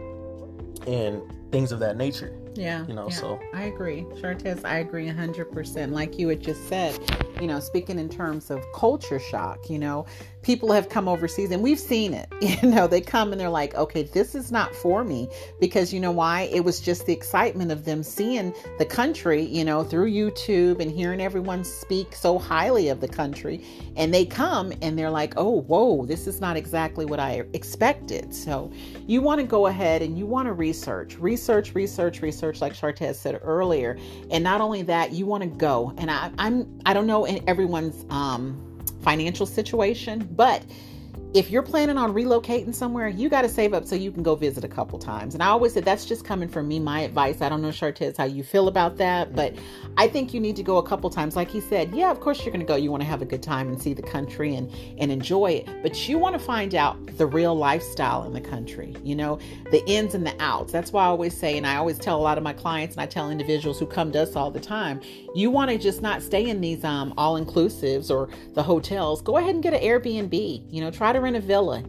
and 0.89 1.23
things 1.53 1.71
of 1.71 1.79
that 1.81 1.97
nature. 1.97 2.33
Yeah. 2.59 2.85
You 2.87 2.95
know, 2.95 3.09
yeah, 3.09 3.15
so 3.15 3.41
I 3.55 3.65
agree. 3.65 4.03
Shartez, 4.17 4.65
I 4.65 4.79
agree 4.79 5.07
100%. 5.07 5.93
Like 5.93 6.19
you 6.19 6.29
had 6.29 6.43
just 6.43 6.69
said, 6.69 6.99
you 7.41 7.47
know, 7.47 7.61
speaking 7.61 7.99
in 7.99 8.09
terms 8.09 8.51
of 8.51 8.65
culture 8.75 9.21
shock, 9.21 9.71
you 9.71 9.79
know, 9.79 10.07
people 10.43 10.73
have 10.73 10.89
come 10.89 11.09
overseas 11.09 11.51
and 11.51 11.63
we've 11.63 11.79
seen 11.79 12.15
it. 12.15 12.27
You 12.49 12.71
know, 12.71 12.87
they 12.87 13.01
come 13.01 13.31
and 13.33 13.41
they're 13.41 13.51
like, 13.51 13.75
okay, 13.75 14.03
this 14.03 14.35
is 14.35 14.51
not 14.51 14.75
for 14.75 15.05
me 15.05 15.29
because 15.61 15.93
you 15.93 16.01
know 16.01 16.11
why? 16.11 16.43
It 16.53 16.65
was 16.65 16.81
just 16.81 17.05
the 17.07 17.13
excitement 17.13 17.71
of 17.71 17.85
them 17.85 18.03
seeing 18.03 18.55
the 18.79 18.87
country, 18.87 19.43
you 19.43 19.65
know, 19.65 19.85
through 19.85 20.11
YouTube 20.11 20.81
and 20.81 20.91
hearing 20.91 21.21
everyone 21.21 21.63
speak 21.63 22.17
so 22.17 22.39
highly 22.39 22.89
of 22.89 23.01
the 23.01 23.07
country. 23.07 23.65
And 23.97 24.15
they 24.15 24.25
come 24.25 24.73
and 24.81 24.99
they're 24.99 25.11
like, 25.11 25.35
oh, 25.37 25.61
whoa, 25.63 26.07
this 26.07 26.27
is 26.27 26.41
not 26.41 26.57
exactly 26.57 27.05
what 27.05 27.21
I 27.21 27.45
expected. 27.53 28.35
So 28.35 28.73
you 29.07 29.21
want 29.21 29.41
to 29.41 29.47
go 29.47 29.67
ahead 29.67 30.01
and 30.01 30.19
you 30.19 30.25
want 30.25 30.47
to 30.47 30.53
research, 30.53 31.19
research, 31.19 31.75
research, 31.75 32.23
research, 32.23 32.48
like 32.61 32.73
Shartez 32.75 33.15
said 33.17 33.39
earlier. 33.43 33.99
And 34.31 34.43
not 34.43 34.61
only 34.61 34.83
that, 34.83 35.13
you 35.13 35.27
want 35.27 35.43
to 35.43 35.49
go. 35.49 35.93
And 35.99 36.11
I, 36.11 36.31
I'm, 36.39 36.81
I 36.85 36.93
don't 36.95 37.07
know 37.07 37.25
in 37.25 37.49
everyone's, 37.49 38.05
um, 38.11 38.65
financial 39.03 39.47
situation, 39.47 40.29
but 40.33 40.63
if 41.35 41.51
you're 41.51 41.63
planning 41.63 41.99
on 41.99 42.15
relocating 42.15 42.75
somewhere, 42.75 43.09
you 43.09 43.29
got 43.29 43.43
to 43.43 43.51
save 43.51 43.75
up 43.75 43.85
so 43.85 43.95
you 43.95 44.11
can 44.11 44.23
go 44.23 44.35
visit 44.35 44.65
a 44.65 44.69
couple 44.69 44.99
times. 44.99 45.35
And 45.35 45.43
I 45.43 45.49
always 45.49 45.75
said 45.75 45.85
that's 45.85 46.07
just 46.07 46.25
coming 46.25 46.49
from 46.49 46.67
me, 46.67 46.81
my 46.81 47.01
advice. 47.01 47.43
I 47.43 47.51
don't 47.51 47.61
know, 47.61 47.69
Shartez, 47.69 48.17
how 48.17 48.25
you 48.25 48.43
feel 48.43 48.67
about 48.67 48.97
that, 48.97 49.37
but 49.37 49.55
I 49.99 50.09
think 50.09 50.33
you 50.33 50.41
need 50.41 50.57
to 50.57 50.63
go 50.63 50.79
a 50.79 50.83
couple 50.83 51.11
times. 51.11 51.37
Like 51.37 51.51
he 51.51 51.61
said, 51.61 51.95
yeah, 51.95 52.11
of 52.11 52.21
course 52.21 52.39
you're 52.45 52.53
going 52.53 52.65
to 52.65 52.67
go. 52.67 52.77
You 52.77 52.91
want 52.91 53.03
to 53.03 53.09
have 53.09 53.21
a 53.21 53.27
good 53.27 53.43
time 53.43 53.69
and 53.69 53.81
see 53.81 53.93
the 53.93 54.03
country 54.03 54.55
and 54.55 54.73
and 54.99 55.13
enjoy 55.13 55.51
it, 55.53 55.83
but 55.83 56.09
you 56.09 56.19
want 56.19 56.33
to 56.35 56.39
find 56.39 56.75
out 56.75 56.97
the 57.19 57.27
real 57.27 57.55
lifestyle 57.55 58.25
in 58.25 58.33
the 58.33 58.41
country. 58.41 58.97
You 59.03 59.17
know, 59.17 59.39
the 59.71 59.87
ins 59.87 60.15
and 60.15 60.27
the 60.27 60.35
outs. 60.41 60.73
That's 60.73 60.93
why 60.93 61.05
I 61.05 61.09
always 61.09 61.37
say, 61.37 61.59
and 61.59 61.67
I 61.67 61.77
always 61.77 61.99
tell 61.99 62.19
a 62.19 62.23
lot 62.23 62.39
of 62.39 62.45
my 62.45 62.55
clients, 62.55 62.95
and 62.95 63.03
I 63.03 63.07
tell 63.07 63.31
individuals 63.31 63.79
who 63.79 63.87
come 63.87 64.13
to 64.13 64.23
us 64.23 64.35
all 64.35 64.51
the 64.51 64.61
time, 64.61 65.01
you 65.35 65.51
want 65.51 65.71
to 65.71 65.77
just 65.77 66.01
not 66.01 66.23
stay 66.23 66.49
in 66.49 66.63
these 66.63 66.85
um, 66.85 67.13
all 67.19 67.39
inclusives 67.39 68.11
or 68.11 68.31
the 68.55 68.63
hotels. 68.63 69.21
Go 69.21 69.37
ahead 69.37 69.55
and 69.55 69.63
get 69.63 69.75
an 69.75 69.81
Airbnb. 69.81 70.73
You 70.73 70.81
know, 70.81 70.91
try 70.91 71.13
to 71.13 71.18
rent 71.21 71.37
a 71.37 71.41
villa 71.41 71.83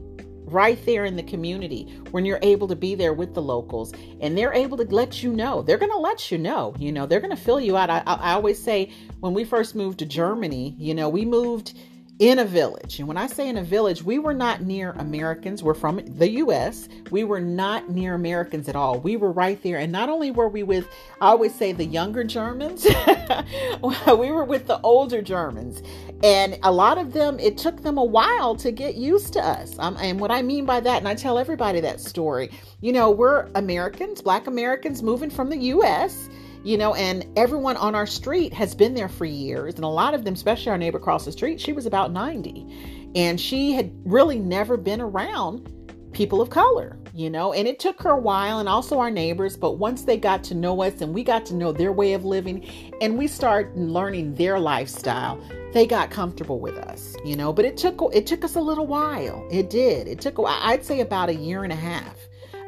right 0.45 0.83
there 0.85 1.05
in 1.05 1.15
the 1.15 1.23
community 1.23 1.83
when 2.11 2.25
you're 2.25 2.39
able 2.41 2.67
to 2.67 2.75
be 2.75 2.95
there 2.95 3.13
with 3.13 3.33
the 3.35 3.41
locals 3.41 3.93
and 4.19 4.37
they're 4.37 4.53
able 4.53 4.77
to 4.77 4.83
let 4.85 5.21
you 5.21 5.31
know. 5.31 5.61
They're 5.61 5.77
going 5.77 5.91
to 5.91 5.97
let 5.97 6.31
you 6.31 6.37
know 6.37 6.75
you 6.79 6.91
know 6.91 7.05
they're 7.05 7.19
going 7.19 7.35
to 7.35 7.41
fill 7.41 7.59
you 7.59 7.77
out. 7.77 7.89
I, 7.89 8.01
I, 8.05 8.33
always 8.33 8.61
say 8.61 8.91
when 9.19 9.33
we 9.33 9.43
first 9.43 9.75
moved 9.75 9.99
to 9.99 10.05
germany 10.05 10.75
you 10.77 10.93
know 10.93 11.09
we 11.09 11.25
moved 11.25 11.77
in 12.19 12.39
a 12.39 12.45
village. 12.45 12.99
And 12.99 13.07
when 13.07 13.15
I 13.15 13.27
say 13.27 13.47
in 13.47 13.57
a 13.57 13.63
village, 13.63 14.03
we 14.03 14.19
were 14.19 14.33
not 14.33 14.61
near 14.61 14.91
Americans. 14.91 15.63
We're 15.63 15.73
from 15.73 16.01
the 16.05 16.29
US. 16.31 16.89
We 17.11 17.23
were 17.23 17.39
not 17.39 17.89
near 17.89 18.13
Americans 18.13 18.67
at 18.67 18.75
all. 18.75 18.99
We 18.99 19.15
were 19.15 19.31
right 19.31 19.61
there. 19.63 19.77
And 19.77 19.89
not 19.89 20.09
only 20.09 20.29
were 20.29 20.49
we 20.49 20.63
with, 20.63 20.89
I 21.21 21.27
always 21.27 21.55
say 21.55 21.71
the 21.71 21.85
younger 21.85 22.25
Germans, 22.25 22.85
we 23.81 24.31
were 24.31 24.43
with 24.43 24.67
the 24.67 24.81
older 24.83 25.21
Germans. 25.21 25.81
And 26.21 26.59
a 26.63 26.71
lot 26.71 26.97
of 26.97 27.13
them, 27.13 27.39
it 27.39 27.57
took 27.57 27.81
them 27.81 27.97
a 27.97 28.03
while 28.03 28.53
to 28.57 28.71
get 28.71 28.95
used 28.95 29.31
to 29.33 29.39
us. 29.39 29.79
Um, 29.79 29.95
and 30.01 30.19
what 30.19 30.29
I 30.29 30.41
mean 30.41 30.65
by 30.65 30.81
that, 30.81 30.97
and 30.97 31.07
I 31.07 31.15
tell 31.15 31.39
everybody 31.39 31.79
that 31.79 32.01
story, 32.01 32.51
you 32.81 32.91
know, 32.91 33.09
we're 33.09 33.47
Americans, 33.55 34.21
Black 34.21 34.47
Americans 34.47 35.01
moving 35.01 35.29
from 35.29 35.49
the 35.49 35.57
US 35.57 36.29
you 36.63 36.77
know, 36.77 36.93
and 36.95 37.25
everyone 37.37 37.77
on 37.77 37.95
our 37.95 38.07
street 38.07 38.53
has 38.53 38.75
been 38.75 38.93
there 38.93 39.09
for 39.09 39.25
years. 39.25 39.75
And 39.75 39.83
a 39.83 39.87
lot 39.87 40.13
of 40.13 40.25
them, 40.25 40.33
especially 40.33 40.71
our 40.71 40.77
neighbor 40.77 40.97
across 40.97 41.25
the 41.25 41.31
street, 41.31 41.59
she 41.59 41.73
was 41.73 41.85
about 41.85 42.11
90. 42.11 43.11
And 43.15 43.39
she 43.39 43.71
had 43.71 43.91
really 44.05 44.39
never 44.39 44.77
been 44.77 45.01
around 45.01 45.73
people 46.11 46.41
of 46.41 46.49
color, 46.49 46.97
you 47.13 47.29
know, 47.29 47.53
and 47.53 47.67
it 47.67 47.79
took 47.79 48.01
her 48.01 48.11
a 48.11 48.19
while 48.19 48.59
and 48.59 48.67
also 48.67 48.99
our 48.99 49.11
neighbors. 49.11 49.55
But 49.55 49.73
once 49.73 50.03
they 50.03 50.17
got 50.17 50.43
to 50.45 50.55
know 50.55 50.81
us 50.81 51.01
and 51.01 51.13
we 51.13 51.23
got 51.23 51.45
to 51.47 51.55
know 51.55 51.71
their 51.71 51.91
way 51.91 52.13
of 52.13 52.25
living 52.25 52.67
and 53.01 53.17
we 53.17 53.27
started 53.27 53.77
learning 53.77 54.35
their 54.35 54.59
lifestyle, 54.59 55.39
they 55.71 55.85
got 55.85 56.09
comfortable 56.09 56.59
with 56.59 56.77
us, 56.77 57.15
you 57.23 57.35
know, 57.35 57.53
but 57.53 57.63
it 57.63 57.77
took 57.77 58.01
it 58.13 58.25
took 58.25 58.43
us 58.43 58.55
a 58.55 58.61
little 58.61 58.87
while. 58.87 59.47
It 59.51 59.69
did. 59.69 60.07
It 60.07 60.19
took 60.19 60.39
I'd 60.39 60.83
say 60.83 60.99
about 60.99 61.29
a 61.29 61.35
year 61.35 61.63
and 61.63 61.71
a 61.71 61.77
half. 61.77 62.17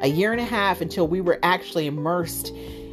A 0.02 0.08
year 0.08 0.32
and 0.32 0.40
a 0.40 0.44
half 0.44 0.80
until 0.80 1.06
we 1.06 1.20
were 1.20 1.38
actually 1.42 1.86
immersed 1.86 2.52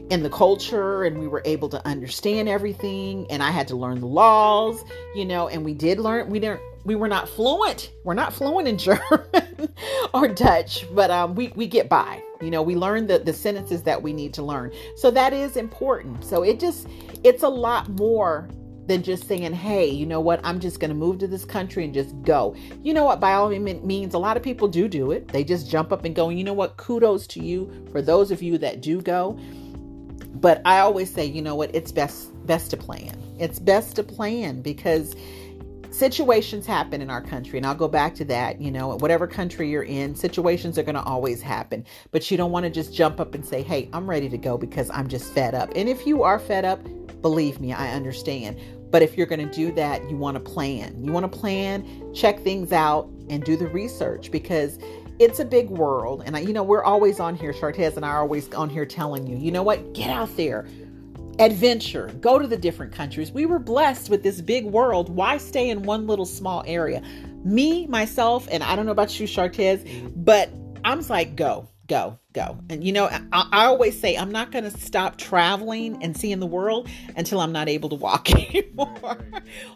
in 0.09 0.23
the 0.23 0.29
culture 0.29 1.03
and 1.03 1.19
we 1.19 1.27
were 1.27 1.41
able 1.45 1.69
to 1.69 1.87
understand 1.87 2.49
everything 2.49 3.27
and 3.29 3.43
I 3.43 3.51
had 3.51 3.67
to 3.69 3.75
learn 3.75 3.99
the 3.99 4.07
laws, 4.07 4.83
you 5.15 5.25
know, 5.25 5.47
and 5.47 5.63
we 5.63 5.73
did 5.73 5.99
learn 5.99 6.29
we 6.29 6.39
didn't 6.39 6.61
we 6.85 6.95
were 6.95 7.07
not 7.07 7.29
fluent. 7.29 7.91
We're 8.03 8.13
not 8.15 8.33
fluent 8.33 8.67
in 8.67 8.77
German 8.79 9.69
or 10.13 10.27
Dutch, 10.27 10.85
but 10.93 11.11
um 11.11 11.35
we 11.35 11.49
we 11.55 11.67
get 11.67 11.89
by. 11.89 12.23
You 12.41 12.49
know, 12.49 12.61
we 12.61 12.75
learn 12.75 13.07
the 13.07 13.19
the 13.19 13.33
sentences 13.33 13.83
that 13.83 14.01
we 14.01 14.13
need 14.13 14.33
to 14.35 14.43
learn. 14.43 14.71
So 14.95 15.11
that 15.11 15.33
is 15.33 15.57
important. 15.57 16.23
So 16.25 16.43
it 16.43 16.59
just 16.59 16.87
it's 17.23 17.43
a 17.43 17.49
lot 17.49 17.89
more 17.89 18.49
than 18.89 19.03
just 19.03 19.27
saying, 19.27 19.53
hey, 19.53 19.87
you 19.87 20.07
know 20.07 20.19
what, 20.19 20.39
I'm 20.43 20.59
just 20.59 20.79
going 20.79 20.89
to 20.89 20.95
move 20.95 21.19
to 21.19 21.27
this 21.27 21.45
country 21.45 21.85
and 21.85 21.93
just 21.93 22.19
go. 22.23 22.55
You 22.81 22.95
know 22.95 23.05
what, 23.05 23.19
by 23.19 23.33
all 23.33 23.49
means, 23.49 24.15
a 24.15 24.17
lot 24.17 24.35
of 24.35 24.41
people 24.41 24.67
do 24.67 24.87
do 24.87 25.11
it. 25.11 25.27
They 25.27 25.43
just 25.43 25.69
jump 25.69 25.93
up 25.93 26.05
and 26.05 26.15
go. 26.15 26.29
And 26.29 26.39
you 26.39 26.43
know 26.43 26.53
what, 26.53 26.75
kudos 26.77 27.27
to 27.27 27.39
you 27.39 27.87
for 27.91 28.01
those 28.01 28.31
of 28.31 28.41
you 28.41 28.57
that 28.57 28.81
do 28.81 28.99
go 28.99 29.39
but 30.35 30.61
I 30.65 30.79
always 30.79 31.13
say, 31.13 31.25
you 31.25 31.41
know 31.41 31.55
what, 31.55 31.73
it's 31.73 31.91
best 31.91 32.29
best 32.45 32.71
to 32.71 32.77
plan. 32.77 33.17
It's 33.39 33.59
best 33.59 33.95
to 33.97 34.03
plan 34.03 34.61
because 34.61 35.15
situations 35.91 36.65
happen 36.65 37.01
in 37.01 37.09
our 37.09 37.21
country 37.21 37.57
and 37.57 37.65
I'll 37.65 37.75
go 37.75 37.87
back 37.87 38.15
to 38.15 38.25
that, 38.25 38.61
you 38.61 38.71
know, 38.71 38.95
whatever 38.97 39.27
country 39.27 39.69
you're 39.69 39.83
in, 39.83 40.15
situations 40.15 40.77
are 40.77 40.83
going 40.83 40.95
to 40.95 41.03
always 41.03 41.41
happen. 41.41 41.85
But 42.11 42.29
you 42.29 42.37
don't 42.37 42.51
want 42.51 42.63
to 42.63 42.69
just 42.69 42.93
jump 42.93 43.19
up 43.19 43.35
and 43.35 43.45
say, 43.45 43.61
"Hey, 43.61 43.89
I'm 43.93 44.09
ready 44.09 44.29
to 44.29 44.37
go 44.37 44.57
because 44.57 44.89
I'm 44.91 45.07
just 45.07 45.33
fed 45.33 45.55
up." 45.55 45.71
And 45.75 45.89
if 45.89 46.05
you 46.05 46.23
are 46.23 46.39
fed 46.39 46.65
up, 46.65 46.81
believe 47.21 47.59
me, 47.59 47.73
I 47.73 47.91
understand. 47.91 48.59
But 48.91 49.01
if 49.03 49.17
you're 49.17 49.27
going 49.27 49.47
to 49.47 49.53
do 49.53 49.71
that, 49.73 50.09
you 50.09 50.17
want 50.17 50.35
to 50.35 50.39
plan. 50.39 51.03
You 51.03 51.11
want 51.11 51.31
to 51.31 51.39
plan, 51.39 51.85
check 52.13 52.39
things 52.41 52.71
out 52.71 53.07
and 53.29 53.43
do 53.43 53.55
the 53.55 53.67
research 53.67 54.31
because 54.31 54.79
it's 55.19 55.39
a 55.39 55.45
big 55.45 55.69
world. 55.69 56.23
And, 56.25 56.35
I, 56.35 56.39
you 56.39 56.53
know, 56.53 56.63
we're 56.63 56.83
always 56.83 57.19
on 57.19 57.35
here, 57.35 57.53
Shartez 57.53 57.95
and 57.97 58.05
I 58.05 58.09
are 58.09 58.21
always 58.21 58.51
on 58.53 58.69
here 58.69 58.85
telling 58.85 59.27
you, 59.27 59.37
you 59.37 59.51
know 59.51 59.63
what? 59.63 59.93
Get 59.93 60.09
out 60.09 60.35
there, 60.37 60.65
adventure, 61.37 62.07
go 62.21 62.39
to 62.39 62.47
the 62.47 62.57
different 62.57 62.93
countries. 62.93 63.31
We 63.31 63.45
were 63.45 63.59
blessed 63.59 64.09
with 64.09 64.23
this 64.23 64.41
big 64.41 64.65
world. 64.65 65.09
Why 65.09 65.37
stay 65.37 65.69
in 65.69 65.83
one 65.83 66.07
little 66.07 66.25
small 66.25 66.63
area? 66.65 67.03
Me, 67.43 67.85
myself, 67.87 68.47
and 68.51 68.63
I 68.63 68.75
don't 68.75 68.85
know 68.85 68.91
about 68.91 69.19
you, 69.19 69.27
Shartez, 69.27 69.83
mm-hmm. 69.83 70.09
but 70.15 70.49
I'm 70.83 71.01
like, 71.07 71.35
go, 71.35 71.67
go, 71.87 72.17
And 72.69 72.83
you 72.83 72.91
know, 72.91 73.05
I, 73.05 73.21
I 73.31 73.65
always 73.65 73.99
say 73.99 74.15
I'm 74.15 74.31
not 74.31 74.51
going 74.51 74.63
to 74.63 74.71
stop 74.71 75.17
traveling 75.17 76.01
and 76.03 76.15
seeing 76.15 76.39
the 76.39 76.47
world 76.47 76.89
until 77.15 77.39
I'm 77.39 77.51
not 77.51 77.69
able 77.69 77.89
to 77.89 77.95
walk 77.95 78.29
anymore. 78.55 79.17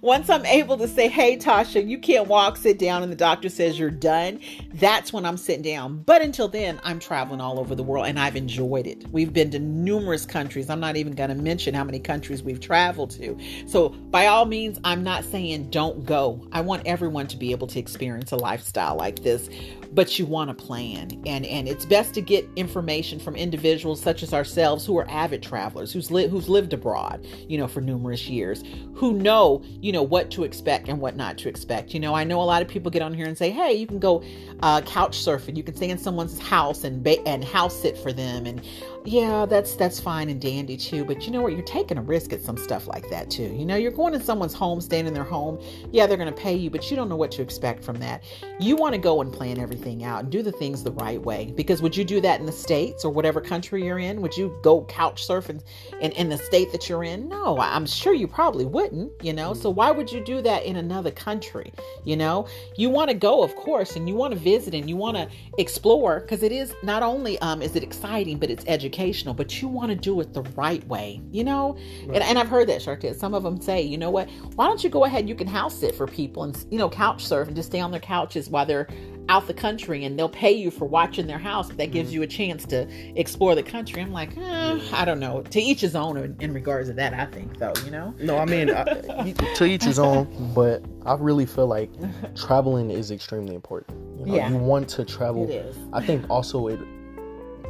Once 0.01 0.29
I'm 0.29 0.45
able 0.45 0.77
to 0.77 0.87
say, 0.87 1.07
hey, 1.07 1.37
Tasha, 1.37 1.85
you 1.87 1.97
can't 1.97 2.27
walk, 2.27 2.57
sit 2.57 2.79
down, 2.79 3.03
and 3.03 3.11
the 3.11 3.15
doctor 3.15 3.49
says 3.49 3.77
you're 3.77 3.89
done, 3.89 4.39
that's 4.73 5.11
when 5.11 5.25
I'm 5.25 5.37
sitting 5.37 5.61
down. 5.61 6.03
But 6.03 6.21
until 6.21 6.47
then, 6.47 6.79
I'm 6.83 6.99
traveling 6.99 7.41
all 7.41 7.59
over 7.59 7.75
the 7.75 7.83
world 7.83 8.05
and 8.07 8.19
I've 8.19 8.35
enjoyed 8.35 8.87
it. 8.87 9.05
We've 9.11 9.33
been 9.33 9.51
to 9.51 9.59
numerous 9.59 10.25
countries. 10.25 10.69
I'm 10.69 10.79
not 10.79 10.95
even 10.95 11.13
going 11.13 11.29
to 11.29 11.35
mention 11.35 11.73
how 11.73 11.83
many 11.83 11.99
countries 11.99 12.43
we've 12.43 12.59
traveled 12.59 13.11
to. 13.11 13.37
So, 13.67 13.89
by 13.89 14.27
all 14.27 14.45
means, 14.45 14.79
I'm 14.83 15.03
not 15.03 15.23
saying 15.25 15.69
don't 15.69 16.05
go. 16.05 16.47
I 16.51 16.61
want 16.61 16.83
everyone 16.85 17.27
to 17.27 17.37
be 17.37 17.51
able 17.51 17.67
to 17.67 17.79
experience 17.79 18.31
a 18.31 18.35
lifestyle 18.35 18.95
like 18.95 19.23
this, 19.23 19.49
but 19.91 20.17
you 20.17 20.25
want 20.25 20.55
to 20.55 20.65
plan. 20.65 21.21
And, 21.25 21.45
and 21.45 21.67
it's 21.67 21.85
best 21.85 22.13
to 22.15 22.21
get 22.21 22.47
information 22.55 23.19
from 23.19 23.35
individuals 23.35 24.01
such 24.01 24.23
as 24.23 24.33
ourselves 24.33 24.85
who 24.85 24.97
are 24.97 25.09
avid 25.09 25.41
travelers, 25.41 25.91
who's 25.91 26.11
li- 26.11 26.27
who's 26.27 26.49
lived 26.49 26.73
abroad, 26.73 27.25
you 27.47 27.57
know, 27.57 27.67
for 27.67 27.81
numerous 27.81 28.27
years, 28.27 28.63
who 28.93 29.13
know, 29.13 29.61
you 29.81 29.91
know, 29.91 30.03
what 30.03 30.31
to 30.31 30.43
expect 30.43 30.89
and 30.89 30.99
what 30.99 31.15
not 31.15 31.37
to 31.39 31.49
expect. 31.49 31.93
You 31.93 31.99
know, 31.99 32.13
I 32.13 32.23
know 32.23 32.41
a 32.41 32.43
lot 32.43 32.61
of 32.61 32.67
people 32.67 32.91
get 32.91 33.01
on 33.01 33.13
here 33.13 33.25
and 33.25 33.37
say, 33.37 33.49
"Hey, 33.49 33.73
you 33.73 33.87
can 33.87 33.99
go 33.99 34.23
uh, 34.61 34.81
couch 34.81 35.17
surfing. 35.17 35.55
You 35.55 35.63
can 35.63 35.75
stay 35.75 35.89
in 35.89 35.97
someone's 35.97 36.39
house 36.39 36.83
and 36.83 37.03
ba- 37.03 37.25
and 37.27 37.43
house 37.43 37.75
sit 37.75 37.97
for 37.97 38.13
them." 38.13 38.45
And 38.45 38.61
yeah, 39.05 39.45
that's 39.45 39.75
that's 39.75 39.99
fine 39.99 40.29
and 40.29 40.39
dandy 40.39 40.77
too. 40.77 41.03
But 41.03 41.25
you 41.25 41.31
know 41.31 41.41
what? 41.41 41.51
You're 41.51 41.61
taking 41.61 41.97
a 41.97 42.01
risk 42.01 42.31
at 42.31 42.41
some 42.41 42.55
stuff 42.55 42.87
like 42.87 43.09
that 43.09 43.29
too. 43.29 43.43
You 43.43 43.65
know, 43.65 43.75
you're 43.75 43.91
going 43.91 44.13
to 44.13 44.19
someone's 44.19 44.53
home, 44.53 44.79
staying 44.79 45.07
in 45.07 45.13
their 45.13 45.25
home. 45.25 45.59
Yeah, 45.91 46.07
they're 46.07 46.17
going 46.17 46.33
to 46.33 46.41
pay 46.41 46.55
you, 46.55 46.69
but 46.69 46.89
you 46.89 46.95
don't 46.95 47.09
know 47.09 47.17
what 47.17 47.29
to 47.31 47.41
expect 47.41 47.83
from 47.83 47.97
that. 47.99 48.23
You 48.61 48.77
want 48.77 48.93
to 48.93 48.97
go 48.97 49.19
and 49.19 49.31
plan 49.31 49.59
everything 49.59 50.05
out 50.05 50.23
and 50.23 50.31
do 50.31 50.41
the 50.41 50.53
things 50.53 50.83
the 50.83 50.93
right 50.93 51.21
way. 51.21 51.51
Because 51.53 51.81
would 51.81 51.97
you 51.97 52.05
do 52.05 52.21
that 52.21 52.39
in 52.39 52.45
the 52.45 52.51
states 52.53 53.03
or 53.03 53.11
whatever 53.11 53.41
country 53.41 53.83
you're 53.83 53.99
in? 53.99 54.21
Would 54.21 54.37
you 54.37 54.57
go 54.63 54.85
couch 54.85 55.27
surfing 55.27 55.61
in, 55.99 56.13
in 56.13 56.29
the 56.29 56.37
state 56.37 56.71
that 56.71 56.87
you're 56.87 57.03
in? 57.03 57.27
No, 57.27 57.59
I'm 57.59 57.85
sure 57.85 58.13
you 58.13 58.27
probably 58.27 58.65
wouldn't. 58.65 59.11
You 59.21 59.33
know, 59.33 59.53
so 59.53 59.69
why 59.69 59.91
would 59.91 60.13
you 60.13 60.23
do 60.23 60.41
that 60.43 60.63
in 60.63 60.77
another 60.77 61.11
country? 61.11 61.73
You 62.05 62.15
know, 62.15 62.47
you 62.77 62.89
want 62.89 63.09
to 63.09 63.15
go, 63.15 63.43
of 63.43 63.53
course, 63.57 63.97
and 63.97 64.07
you 64.07 64.15
want 64.15 64.33
to 64.33 64.39
visit 64.39 64.73
and 64.73 64.89
you 64.89 64.95
want 64.95 65.17
to 65.17 65.27
explore 65.57 66.21
because 66.21 66.41
it 66.41 66.53
is 66.53 66.73
not 66.83 67.03
only 67.03 67.37
um 67.39 67.61
is 67.61 67.75
it 67.75 67.83
exciting, 67.83 68.37
but 68.37 68.49
it's 68.49 68.63
educational 68.65 68.92
educational, 68.93 69.33
but 69.33 69.61
you 69.61 69.67
want 69.67 69.89
to 69.89 69.95
do 69.95 70.19
it 70.21 70.33
the 70.33 70.43
right 70.55 70.85
way, 70.87 71.21
you 71.31 71.43
know? 71.43 71.73
Right. 72.05 72.15
And, 72.15 72.23
and, 72.23 72.39
I've 72.39 72.47
heard 72.47 72.67
that, 72.69 72.81
Sharkit. 72.81 73.15
Some 73.15 73.33
of 73.33 73.43
them 73.43 73.59
say, 73.59 73.81
you 73.81 73.97
know 73.97 74.11
what? 74.11 74.29
Why 74.55 74.67
don't 74.67 74.83
you 74.83 74.89
go 74.89 75.05
ahead? 75.05 75.27
You 75.27 75.35
can 75.35 75.47
house 75.47 75.79
sit 75.79 75.95
for 75.95 76.07
people 76.07 76.43
and, 76.43 76.65
you 76.69 76.77
know, 76.77 76.89
couch 76.89 77.25
surf 77.25 77.47
and 77.47 77.55
just 77.55 77.69
stay 77.69 77.79
on 77.79 77.91
their 77.91 77.99
couches 77.99 78.49
while 78.49 78.65
they're 78.65 78.87
out 79.29 79.47
the 79.47 79.53
country 79.53 80.03
and 80.03 80.19
they'll 80.19 80.27
pay 80.27 80.51
you 80.51 80.69
for 80.69 80.85
watching 80.85 81.27
their 81.27 81.39
house. 81.39 81.69
That 81.69 81.91
gives 81.91 82.09
mm-hmm. 82.09 82.15
you 82.15 82.21
a 82.23 82.27
chance 82.27 82.65
to 82.65 82.87
explore 83.17 83.55
the 83.55 83.63
country. 83.63 84.01
I'm 84.01 84.11
like, 84.11 84.37
eh, 84.37 84.79
I 84.93 85.05
don't 85.05 85.19
know. 85.19 85.41
To 85.41 85.61
each 85.61 85.81
his 85.81 85.95
own 85.95 86.17
in, 86.17 86.35
in, 86.39 86.53
regards 86.53 86.89
to 86.89 86.93
that, 86.95 87.13
I 87.13 87.25
think, 87.25 87.57
though, 87.57 87.73
you 87.85 87.91
know? 87.91 88.13
No, 88.19 88.37
I 88.37 88.45
mean, 88.45 88.69
I, 88.69 88.83
to 89.55 89.65
each 89.65 89.83
his 89.83 89.97
own, 89.97 90.51
but 90.53 90.83
I 91.05 91.15
really 91.15 91.45
feel 91.45 91.67
like 91.67 91.89
traveling 92.35 92.91
is 92.91 93.11
extremely 93.11 93.55
important. 93.55 93.97
You 94.19 94.25
know, 94.25 94.35
yeah. 94.35 94.49
you 94.49 94.57
want 94.57 94.89
to 94.89 95.05
travel. 95.05 95.49
It 95.49 95.53
is. 95.53 95.77
I 95.93 96.05
think 96.05 96.29
also 96.29 96.67
it 96.67 96.79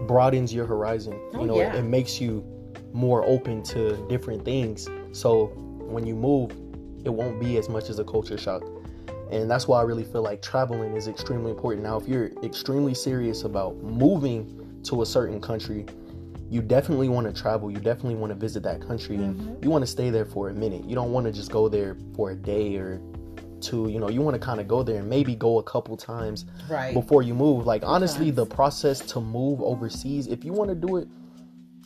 broadens 0.08 0.54
your 0.54 0.66
horizon. 0.66 1.20
Oh, 1.34 1.42
you 1.42 1.48
know, 1.48 1.58
yeah. 1.58 1.74
it, 1.74 1.80
it 1.80 1.84
makes 1.84 2.20
you 2.20 2.46
more 2.94 3.26
open 3.26 3.64
to 3.64 3.96
different 4.08 4.46
things. 4.46 4.88
So 5.12 5.48
when 5.80 6.06
you 6.06 6.16
move, 6.16 6.52
it 7.06 7.10
won't 7.10 7.40
be 7.40 7.58
as 7.58 7.70
much 7.70 7.90
as 7.90 8.00
a 8.00 8.04
culture 8.04 8.38
shock. 8.38 8.64
And 9.32 9.50
that's 9.50 9.68
why 9.68 9.80
I 9.80 9.84
really 9.84 10.04
feel 10.04 10.22
like 10.22 10.42
traveling 10.42 10.96
is 10.96 11.08
extremely 11.08 11.52
important. 11.52 11.84
Now, 11.84 11.98
if 11.98 12.08
you're 12.08 12.32
extremely 12.44 12.94
serious 12.94 13.44
about 13.44 13.78
moving 13.78 14.82
to 14.84 15.02
a 15.02 15.06
certain 15.06 15.42
country, 15.42 15.86
you 16.50 16.62
definitely 16.62 17.10
want 17.10 17.34
to 17.34 17.42
travel. 17.42 17.72
You 17.72 17.80
definitely 17.80 18.16
want 18.16 18.32
to 18.32 18.38
visit 18.38 18.62
that 18.64 18.80
country 18.80 19.16
and 19.16 19.36
mm-hmm. 19.36 19.64
you 19.64 19.72
want 19.72 19.82
to 19.82 19.88
stay 19.88 20.12
there 20.12 20.26
for 20.26 20.50
a 20.50 20.54
minute. 20.54 20.86
You 20.86 20.94
don't 20.94 21.12
want 21.12 21.26
to 21.26 21.32
just 21.32 21.52
go 21.52 21.68
there 21.68 21.98
for 22.16 22.32
a 22.32 22.36
day 22.36 22.76
or 22.76 23.02
to 23.64 23.90
you 23.90 24.00
know 24.00 24.10
you 24.10 24.22
want 24.22 24.36
to 24.36 24.40
kind 24.40 24.60
of 24.60 24.68
go 24.68 24.84
there 24.84 25.00
and 25.00 25.10
maybe 25.10 25.36
go 25.36 25.60
a 25.60 25.64
couple 25.64 25.96
times 25.98 26.46
right. 26.70 26.94
before 26.94 27.22
you 27.22 27.34
move. 27.34 27.66
Like 27.66 27.84
honestly 27.86 28.32
the 28.32 28.46
process 28.46 29.00
to 29.00 29.20
move 29.20 29.62
overseas 29.62 30.28
if 30.28 30.44
you 30.44 30.54
want 30.54 30.70
to 30.70 30.76
do 30.76 30.98
it 30.98 31.08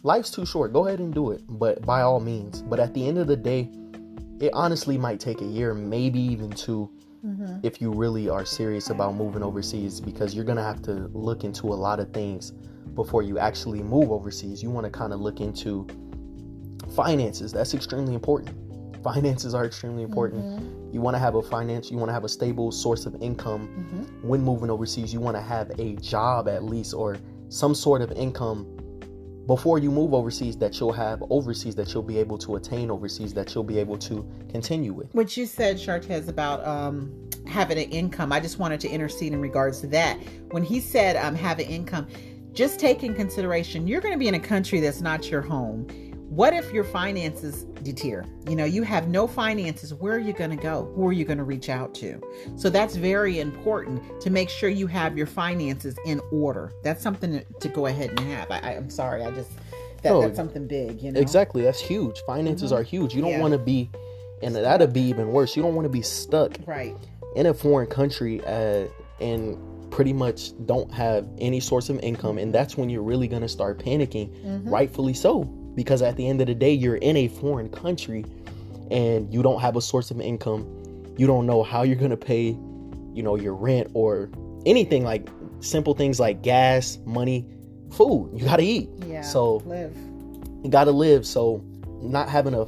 life's 0.03 0.29
too 0.29 0.45
short. 0.45 0.73
Go 0.73 0.87
ahead 0.87 0.99
and 0.99 1.13
do 1.13 1.31
it 1.31 1.41
but 1.47 1.81
by 1.85 2.01
all 2.01 2.19
means. 2.19 2.61
But 2.61 2.79
at 2.79 2.93
the 2.93 3.07
end 3.07 3.17
of 3.17 3.27
the 3.27 3.35
day 3.35 3.69
it 4.39 4.51
honestly 4.53 4.97
might 4.97 5.19
take 5.19 5.41
a 5.41 5.45
year 5.45 5.73
maybe 5.73 6.19
even 6.19 6.51
2 6.51 6.89
mm-hmm. 7.25 7.57
if 7.63 7.81
you 7.81 7.91
really 7.91 8.29
are 8.29 8.45
serious 8.45 8.91
about 8.91 9.15
moving 9.15 9.41
overseas 9.41 9.99
because 9.99 10.35
you're 10.35 10.45
gonna 10.45 10.63
have 10.63 10.81
to 10.83 11.09
look 11.13 11.43
into 11.43 11.67
a 11.67 11.77
lot 11.87 11.99
of 11.99 12.13
things 12.13 12.53
before 12.93 13.21
you 13.21 13.37
actually 13.37 13.83
move 13.83 14.11
overseas. 14.11 14.63
You 14.63 14.71
want 14.71 14.85
to 14.85 14.91
kind 14.91 15.13
of 15.13 15.19
look 15.19 15.39
into 15.39 15.87
finances. 16.95 17.51
That's 17.51 17.73
extremely 17.73 18.13
important 18.13 18.66
finances 19.13 19.53
are 19.55 19.65
extremely 19.65 20.03
important. 20.03 20.43
Mm-hmm. 20.43 20.93
You 20.93 21.01
want 21.01 21.15
to 21.15 21.19
have 21.19 21.35
a 21.35 21.41
finance, 21.41 21.89
you 21.89 21.97
want 21.97 22.09
to 22.09 22.13
have 22.13 22.25
a 22.25 22.29
stable 22.29 22.71
source 22.71 23.05
of 23.05 23.15
income 23.21 23.67
mm-hmm. 23.67 24.27
when 24.27 24.41
moving 24.41 24.69
overseas. 24.69 25.13
You 25.13 25.21
want 25.21 25.37
to 25.37 25.41
have 25.41 25.71
a 25.79 25.95
job 25.95 26.49
at 26.49 26.63
least 26.63 26.93
or 26.93 27.17
some 27.47 27.73
sort 27.73 28.01
of 28.01 28.11
income 28.11 28.65
before 29.45 29.79
you 29.79 29.89
move 29.91 30.13
overseas 30.13 30.57
that 30.57 30.77
you'll 30.77 30.91
have 30.91 31.23
overseas 31.29 31.73
that 31.75 31.93
you'll 31.93 32.03
be 32.03 32.17
able 32.17 32.37
to 32.37 32.57
attain 32.57 32.91
overseas 32.91 33.33
that 33.33 33.55
you'll 33.55 33.63
be 33.63 33.79
able 33.79 33.97
to 33.97 34.29
continue 34.49 34.91
with. 34.91 35.07
What 35.13 35.37
you 35.37 35.45
said, 35.45 35.77
Shartez, 35.77 36.27
about 36.27 36.65
um, 36.67 37.29
having 37.45 37.77
an 37.77 37.89
income, 37.89 38.33
I 38.33 38.41
just 38.41 38.59
wanted 38.59 38.81
to 38.81 38.89
intercede 38.89 39.31
in 39.31 39.39
regards 39.39 39.79
to 39.81 39.87
that. 39.87 40.19
When 40.51 40.63
he 40.63 40.81
said 40.81 41.15
um, 41.15 41.33
have 41.33 41.59
an 41.59 41.65
income, 41.67 42.07
just 42.51 42.77
take 42.79 43.03
in 43.03 43.13
consideration 43.13 43.87
you're 43.87 44.01
going 44.01 44.13
to 44.13 44.17
be 44.17 44.27
in 44.27 44.33
a 44.33 44.39
country 44.39 44.79
that's 44.79 44.99
not 44.99 45.29
your 45.29 45.41
home 45.41 45.87
what 46.29 46.53
if 46.53 46.73
your 46.73 46.83
finances 46.83 47.63
deter? 47.83 48.25
You 48.49 48.55
know, 48.55 48.65
you 48.65 48.83
have 48.83 49.07
no 49.07 49.27
finances. 49.27 49.93
Where 49.93 50.13
are 50.13 50.19
you 50.19 50.33
going 50.33 50.49
to 50.49 50.61
go? 50.61 50.91
Who 50.95 51.07
are 51.07 51.13
you 51.13 51.23
going 51.23 51.37
to 51.37 51.45
reach 51.45 51.69
out 51.69 51.95
to? 51.95 52.21
So 52.57 52.69
that's 52.69 52.95
very 52.95 53.39
important 53.39 54.19
to 54.21 54.29
make 54.29 54.49
sure 54.49 54.69
you 54.69 54.87
have 54.87 55.17
your 55.17 55.27
finances 55.27 55.95
in 56.05 56.19
order. 56.31 56.73
That's 56.83 57.01
something 57.01 57.43
to, 57.59 57.69
go 57.69 57.85
ahead 57.85 58.09
and 58.09 58.19
have. 58.19 58.51
I, 58.51 58.73
am 58.73 58.89
sorry, 58.89 59.23
I 59.23 59.31
just 59.31 59.51
that, 60.03 60.11
oh, 60.11 60.21
that's 60.21 60.35
something 60.35 60.67
big. 60.67 61.01
You 61.01 61.11
know, 61.11 61.19
exactly. 61.19 61.61
That's 61.61 61.79
huge. 61.79 62.21
Finances 62.27 62.71
mm-hmm. 62.71 62.81
are 62.81 62.83
huge. 62.83 63.15
You 63.15 63.21
don't 63.21 63.31
yeah. 63.31 63.41
want 63.41 63.53
to 63.53 63.57
be, 63.57 63.89
and 64.41 64.55
that'd 64.55 64.93
be 64.93 65.01
even 65.01 65.29
worse. 65.29 65.55
You 65.55 65.63
don't 65.63 65.75
want 65.75 65.85
to 65.85 65.89
be 65.89 66.01
stuck 66.01 66.57
right 66.65 66.95
in 67.35 67.45
a 67.45 67.53
foreign 67.53 67.87
country 67.87 68.43
uh, 68.45 68.85
and 69.21 69.57
pretty 69.91 70.13
much 70.13 70.51
don't 70.65 70.91
have 70.93 71.27
any 71.37 71.59
source 71.59 71.89
of 71.89 71.99
income 71.99 72.37
and 72.37 72.53
that's 72.53 72.75
when 72.75 72.89
you're 72.89 73.01
really 73.01 73.27
going 73.27 73.41
to 73.41 73.47
start 73.47 73.79
panicking 73.79 74.29
mm-hmm. 74.43 74.69
rightfully 74.69 75.13
so 75.13 75.43
because 75.77 76.01
at 76.01 76.17
the 76.17 76.27
end 76.27 76.41
of 76.41 76.47
the 76.47 76.55
day 76.55 76.71
you're 76.73 76.95
in 76.97 77.15
a 77.15 77.27
foreign 77.27 77.69
country 77.69 78.25
and 78.89 79.31
you 79.31 79.43
don't 79.43 79.61
have 79.61 79.75
a 79.77 79.81
source 79.81 80.09
of 80.09 80.19
income. 80.19 80.65
You 81.17 81.27
don't 81.27 81.45
know 81.45 81.61
how 81.63 81.83
you're 81.83 81.95
going 81.95 82.11
to 82.11 82.17
pay 82.17 82.57
you 83.13 83.23
know 83.23 83.35
your 83.35 83.53
rent 83.53 83.89
or 83.93 84.29
anything 84.65 85.03
like 85.03 85.29
simple 85.59 85.93
things 85.93 86.19
like 86.19 86.41
gas 86.41 86.97
money 87.05 87.47
food. 87.91 88.31
You 88.33 88.43
got 88.43 88.57
to 88.57 88.63
eat. 88.63 88.89
Yeah 89.05 89.21
so 89.21 89.57
live. 89.57 89.95
you 90.63 90.69
got 90.69 90.85
to 90.85 90.91
live. 90.91 91.25
So 91.25 91.63
not 92.01 92.27
having 92.27 92.55
a 92.55 92.65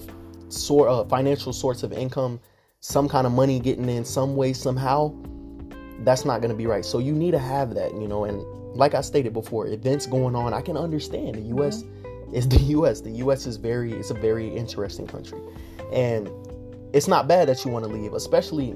sort 0.49 0.88
of 0.88 1.10
financial 1.10 1.51
source 1.51 1.84
of 1.84 1.91
income 1.91 2.39
some 2.82 3.10
kind 3.10 3.28
of 3.28 3.34
money 3.34 3.60
getting 3.60 3.89
in 3.89 4.05
some 4.05 4.36
way 4.38 4.53
somehow 4.53 5.14
that's 6.03 6.24
not 6.24 6.39
going 6.41 6.49
to 6.49 6.55
be 6.55 6.66
right. 6.66 6.86
So 6.86 6.99
you 6.99 7.12
need 7.14 7.32
to 7.32 7.39
have 7.39 7.74
that 7.74 7.91
you 7.93 8.07
know 8.07 8.24
and 8.24 8.41
like 8.76 8.93
i 8.93 9.01
stated 9.01 9.34
before 9.34 9.66
events 9.66 10.05
going 10.05 10.36
on 10.36 10.53
i 10.53 10.62
can 10.62 10.78
understand 10.78 11.36
the 11.36 11.41
us 11.64 11.82
mm-hmm 11.82 11.99
is 12.34 12.47
the 12.47 12.59
US. 12.59 13.01
The 13.01 13.11
US 13.11 13.45
is 13.45 13.57
very 13.57 13.93
it's 13.93 14.11
a 14.11 14.15
very 14.15 14.47
interesting 14.47 15.07
country. 15.07 15.39
And 15.91 16.30
it's 16.93 17.07
not 17.07 17.27
bad 17.27 17.47
that 17.49 17.63
you 17.65 17.71
want 17.71 17.86
to 17.86 17.91
leave, 17.91 18.13
especially 18.13 18.75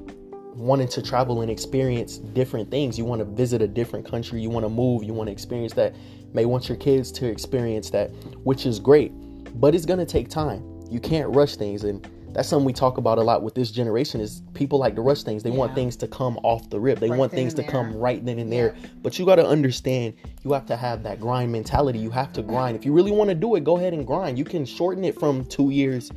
wanting 0.54 0.88
to 0.88 1.02
travel 1.02 1.42
and 1.42 1.50
experience 1.50 2.18
different 2.18 2.70
things. 2.70 2.96
You 2.96 3.04
want 3.04 3.18
to 3.20 3.24
visit 3.24 3.60
a 3.60 3.68
different 3.68 4.08
country, 4.08 4.40
you 4.40 4.50
want 4.50 4.64
to 4.64 4.70
move, 4.70 5.02
you 5.02 5.12
want 5.12 5.28
to 5.28 5.32
experience 5.32 5.72
that. 5.74 5.94
May 6.32 6.44
want 6.44 6.68
your 6.68 6.78
kids 6.78 7.12
to 7.12 7.26
experience 7.26 7.90
that, 7.90 8.10
which 8.44 8.66
is 8.66 8.78
great. 8.80 9.12
But 9.60 9.74
it's 9.74 9.86
to 10.00 10.06
take 10.06 10.28
time. 10.28 10.62
You 10.90 11.00
can't 11.00 11.28
rush 11.34 11.56
things 11.56 11.84
and 11.84 12.08
that's 12.34 12.48
something 12.48 12.66
we 12.66 12.72
talk 12.72 12.98
about 12.98 13.18
a 13.18 13.22
lot 13.22 13.42
with 13.42 13.54
this 13.54 13.70
generation 13.70 14.20
is 14.20 14.42
people 14.52 14.78
like 14.78 14.96
to 14.96 15.00
rush 15.02 15.22
things. 15.22 15.42
They 15.42 15.50
yeah. 15.50 15.56
want 15.56 15.74
things 15.74 15.96
to 15.96 16.08
come 16.08 16.36
off 16.42 16.68
the 16.68 16.80
rip. 16.80 16.98
They 16.98 17.08
right 17.08 17.18
want 17.18 17.32
things 17.32 17.54
to 17.54 17.62
there. 17.62 17.70
come 17.70 17.96
right 17.96 18.24
then 18.24 18.38
and 18.38 18.52
there. 18.52 18.74
Yeah. 18.76 18.88
But 19.02 19.18
you 19.18 19.24
got 19.24 19.36
to 19.36 19.46
understand, 19.46 20.14
you 20.42 20.52
have 20.52 20.66
to 20.66 20.76
have 20.76 21.04
that 21.04 21.20
grind 21.20 21.52
mentality. 21.52 22.00
You 22.00 22.10
have 22.10 22.32
to 22.34 22.42
grind. 22.42 22.76
If 22.76 22.84
you 22.84 22.92
really 22.92 23.12
want 23.12 23.30
to 23.30 23.34
do 23.34 23.54
it, 23.54 23.64
go 23.64 23.76
ahead 23.76 23.92
and 23.94 24.06
grind. 24.06 24.36
You 24.36 24.44
can 24.44 24.66
shorten 24.66 25.04
it 25.04 25.18
from 25.18 25.44
2 25.46 25.70
years 25.70 26.10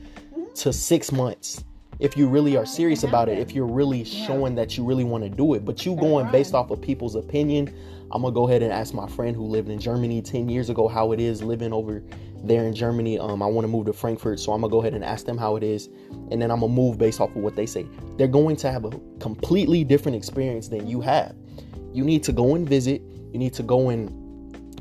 to 0.56 0.74
6 0.74 1.12
months. 1.12 1.64
If 2.00 2.16
you 2.16 2.28
really 2.28 2.58
are 2.58 2.66
serious 2.66 3.04
about 3.04 3.30
it, 3.30 3.40
if 3.40 3.54
you're 3.54 3.66
really 3.66 4.04
showing 4.04 4.56
that 4.56 4.78
you 4.78 4.84
really 4.84 5.04
want 5.04 5.24
to 5.24 5.30
do 5.30 5.54
it, 5.56 5.66
but 5.66 5.86
you 5.86 5.96
going 5.96 6.32
based 6.32 6.54
off 6.54 6.70
of 6.70 6.82
people's 6.82 7.16
opinion, 7.16 7.74
I'm 8.12 8.22
gonna 8.22 8.34
go 8.34 8.48
ahead 8.48 8.64
and 8.64 8.72
ask 8.72 8.94
my 8.94 9.08
friend 9.08 9.36
who 9.36 9.46
lived 9.46 9.70
in 9.70 9.80
Germany 9.80 10.22
10 10.22 10.48
years 10.48 10.70
ago 10.70 10.88
how 10.88 11.12
it 11.12 11.20
is 11.20 11.44
living 11.44 11.74
over 11.74 12.04
there 12.44 12.64
in 12.66 12.74
Germany. 12.74 13.20
Um, 13.20 13.42
I 13.42 13.48
want 13.48 13.66
to 13.66 13.68
move 13.68 13.86
to 13.88 13.94
Frankfurt, 13.94 14.40
so 14.40 14.54
I'm 14.54 14.62
gonna 14.62 14.72
go 14.72 14.80
ahead 14.80 14.94
and 14.94 15.04
ask 15.04 15.26
them 15.26 15.38
how 15.38 15.56
it 15.58 15.64
is, 15.64 15.90
and 16.32 16.42
then 16.42 16.50
I'm 16.50 16.62
gonna 16.62 16.72
move 16.72 16.98
based 16.98 17.20
off 17.20 17.36
of 17.36 17.42
what 17.42 17.56
they 17.56 17.66
say. 17.66 17.86
They're 18.18 18.28
going 18.28 18.56
to 18.58 18.72
have 18.72 18.86
a 18.86 18.92
completely 19.20 19.84
different 19.84 20.16
experience 20.16 20.70
than 20.70 20.88
you 20.88 21.02
have. 21.02 21.36
You 21.94 22.06
need 22.06 22.24
to 22.24 22.32
go 22.32 22.56
and 22.56 22.68
visit. 22.68 23.02
You 23.34 23.40
need 23.40 23.54
to 23.56 23.64
go 23.64 23.90
and 23.90 24.28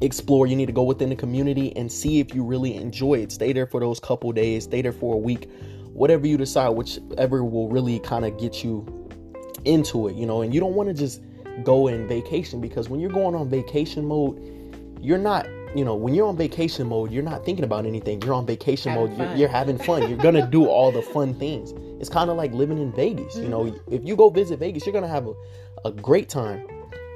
explore. 0.02 0.46
You 0.46 0.54
need 0.54 0.66
to 0.66 0.72
go 0.72 0.82
within 0.82 1.08
the 1.08 1.16
community 1.16 1.74
and 1.76 1.90
see 1.90 2.20
if 2.20 2.34
you 2.34 2.44
really 2.44 2.76
enjoy 2.76 3.14
it. 3.14 3.32
Stay 3.32 3.52
there 3.52 3.66
for 3.66 3.80
those 3.80 3.98
couple 3.98 4.30
days. 4.32 4.64
Stay 4.64 4.82
there 4.82 4.92
for 4.92 5.14
a 5.14 5.18
week. 5.18 5.50
Whatever 5.92 6.26
you 6.26 6.36
decide, 6.36 6.68
whichever 6.70 7.42
will 7.42 7.68
really 7.68 7.98
kind 8.00 8.24
of 8.24 8.38
get 8.38 8.62
you 8.62 9.08
into 9.64 10.08
it, 10.08 10.14
you 10.14 10.26
know. 10.26 10.42
And 10.42 10.54
you 10.54 10.60
don't 10.60 10.74
want 10.74 10.88
to 10.88 10.94
just 10.94 11.22
go 11.62 11.88
in 11.88 12.06
vacation 12.06 12.60
because 12.60 12.88
when 12.88 13.00
you're 13.00 13.10
going 13.10 13.34
on 13.34 13.48
vacation 13.48 14.06
mode, 14.06 14.40
you're 15.00 15.18
not, 15.18 15.46
you 15.74 15.84
know, 15.84 15.94
when 15.94 16.14
you're 16.14 16.26
on 16.26 16.36
vacation 16.36 16.86
mode, 16.88 17.12
you're 17.12 17.22
not 17.22 17.44
thinking 17.44 17.64
about 17.64 17.86
anything. 17.86 18.20
You're 18.22 18.34
on 18.34 18.46
vacation 18.46 18.92
having 18.92 19.16
mode, 19.16 19.18
you're, 19.18 19.36
you're, 19.36 19.48
having 19.48 19.78
fun. 19.78 20.08
You're 20.08 20.18
gonna 20.18 20.46
do 20.50 20.66
all 20.66 20.90
the 20.90 21.02
fun 21.02 21.34
things. 21.34 21.72
It's 22.00 22.08
kind 22.08 22.30
of 22.30 22.36
like 22.36 22.52
living 22.52 22.78
in 22.78 22.92
Vegas. 22.92 23.34
Mm-hmm. 23.34 23.42
You 23.42 23.48
know, 23.48 23.64
mm-hmm. 23.64 23.94
if 23.94 24.04
you 24.04 24.16
go 24.16 24.30
visit 24.30 24.58
Vegas, 24.58 24.86
you're 24.86 24.92
gonna 24.92 25.08
have 25.08 25.26
a, 25.26 25.34
a 25.84 25.92
great 25.92 26.28
time. 26.28 26.66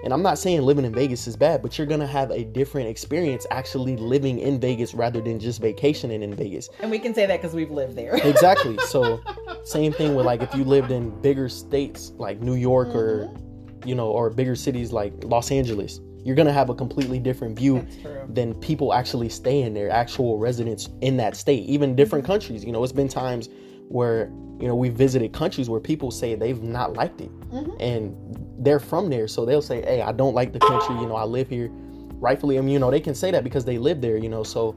And 0.02 0.14
I'm 0.14 0.22
not 0.22 0.38
saying 0.38 0.62
living 0.62 0.86
in 0.86 0.94
Vegas 0.94 1.26
is 1.26 1.36
bad, 1.36 1.60
but 1.60 1.76
you're 1.76 1.86
gonna 1.86 2.06
have 2.06 2.30
a 2.30 2.44
different 2.44 2.88
experience 2.88 3.46
actually 3.50 3.96
living 3.96 4.38
in 4.38 4.58
Vegas 4.58 4.94
rather 4.94 5.20
than 5.20 5.38
just 5.38 5.60
vacationing 5.60 6.22
in 6.22 6.34
Vegas. 6.34 6.70
And 6.80 6.90
we 6.90 6.98
can 6.98 7.14
say 7.14 7.26
that 7.26 7.42
because 7.42 7.54
we've 7.54 7.70
lived 7.70 7.96
there. 7.96 8.14
exactly. 8.26 8.78
So, 8.88 9.20
same 9.64 9.92
thing 9.92 10.14
with 10.14 10.24
like 10.24 10.40
if 10.42 10.54
you 10.54 10.64
lived 10.64 10.90
in 10.90 11.10
bigger 11.20 11.48
states 11.48 12.12
like 12.16 12.40
New 12.40 12.54
York 12.54 12.88
mm-hmm. 12.88 12.98
or, 12.98 13.49
you 13.84 13.94
know, 13.94 14.08
or 14.08 14.30
bigger 14.30 14.56
cities 14.56 14.92
like 14.92 15.12
Los 15.24 15.50
Angeles, 15.50 16.00
you're 16.24 16.36
gonna 16.36 16.52
have 16.52 16.70
a 16.70 16.74
completely 16.74 17.18
different 17.18 17.58
view 17.58 17.86
than 18.28 18.54
people 18.54 18.92
actually 18.92 19.28
staying 19.28 19.74
there, 19.74 19.90
actual 19.90 20.38
residents 20.38 20.88
in 21.00 21.16
that 21.16 21.36
state. 21.36 21.64
Even 21.68 21.96
different 21.96 22.24
mm-hmm. 22.24 22.32
countries. 22.32 22.64
You 22.64 22.72
know, 22.72 22.84
it's 22.84 22.92
been 22.92 23.08
times 23.08 23.48
where 23.88 24.30
you 24.60 24.68
know 24.68 24.74
we 24.74 24.90
visited 24.90 25.32
countries 25.32 25.70
where 25.70 25.80
people 25.80 26.10
say 26.10 26.34
they've 26.34 26.62
not 26.62 26.94
liked 26.94 27.20
it, 27.20 27.30
mm-hmm. 27.50 27.70
and 27.80 28.14
they're 28.58 28.80
from 28.80 29.08
there, 29.08 29.26
so 29.26 29.44
they'll 29.44 29.62
say, 29.62 29.82
"Hey, 29.82 30.02
I 30.02 30.12
don't 30.12 30.34
like 30.34 30.52
the 30.52 30.60
country. 30.60 30.94
You 30.96 31.06
know, 31.06 31.16
I 31.16 31.24
live 31.24 31.48
here." 31.48 31.70
Rightfully, 32.20 32.58
I 32.58 32.60
mean, 32.60 32.74
you 32.74 32.78
know, 32.78 32.90
they 32.90 33.00
can 33.00 33.14
say 33.14 33.30
that 33.30 33.42
because 33.42 33.64
they 33.64 33.78
live 33.78 34.02
there. 34.02 34.18
You 34.18 34.28
know, 34.28 34.42
so 34.42 34.76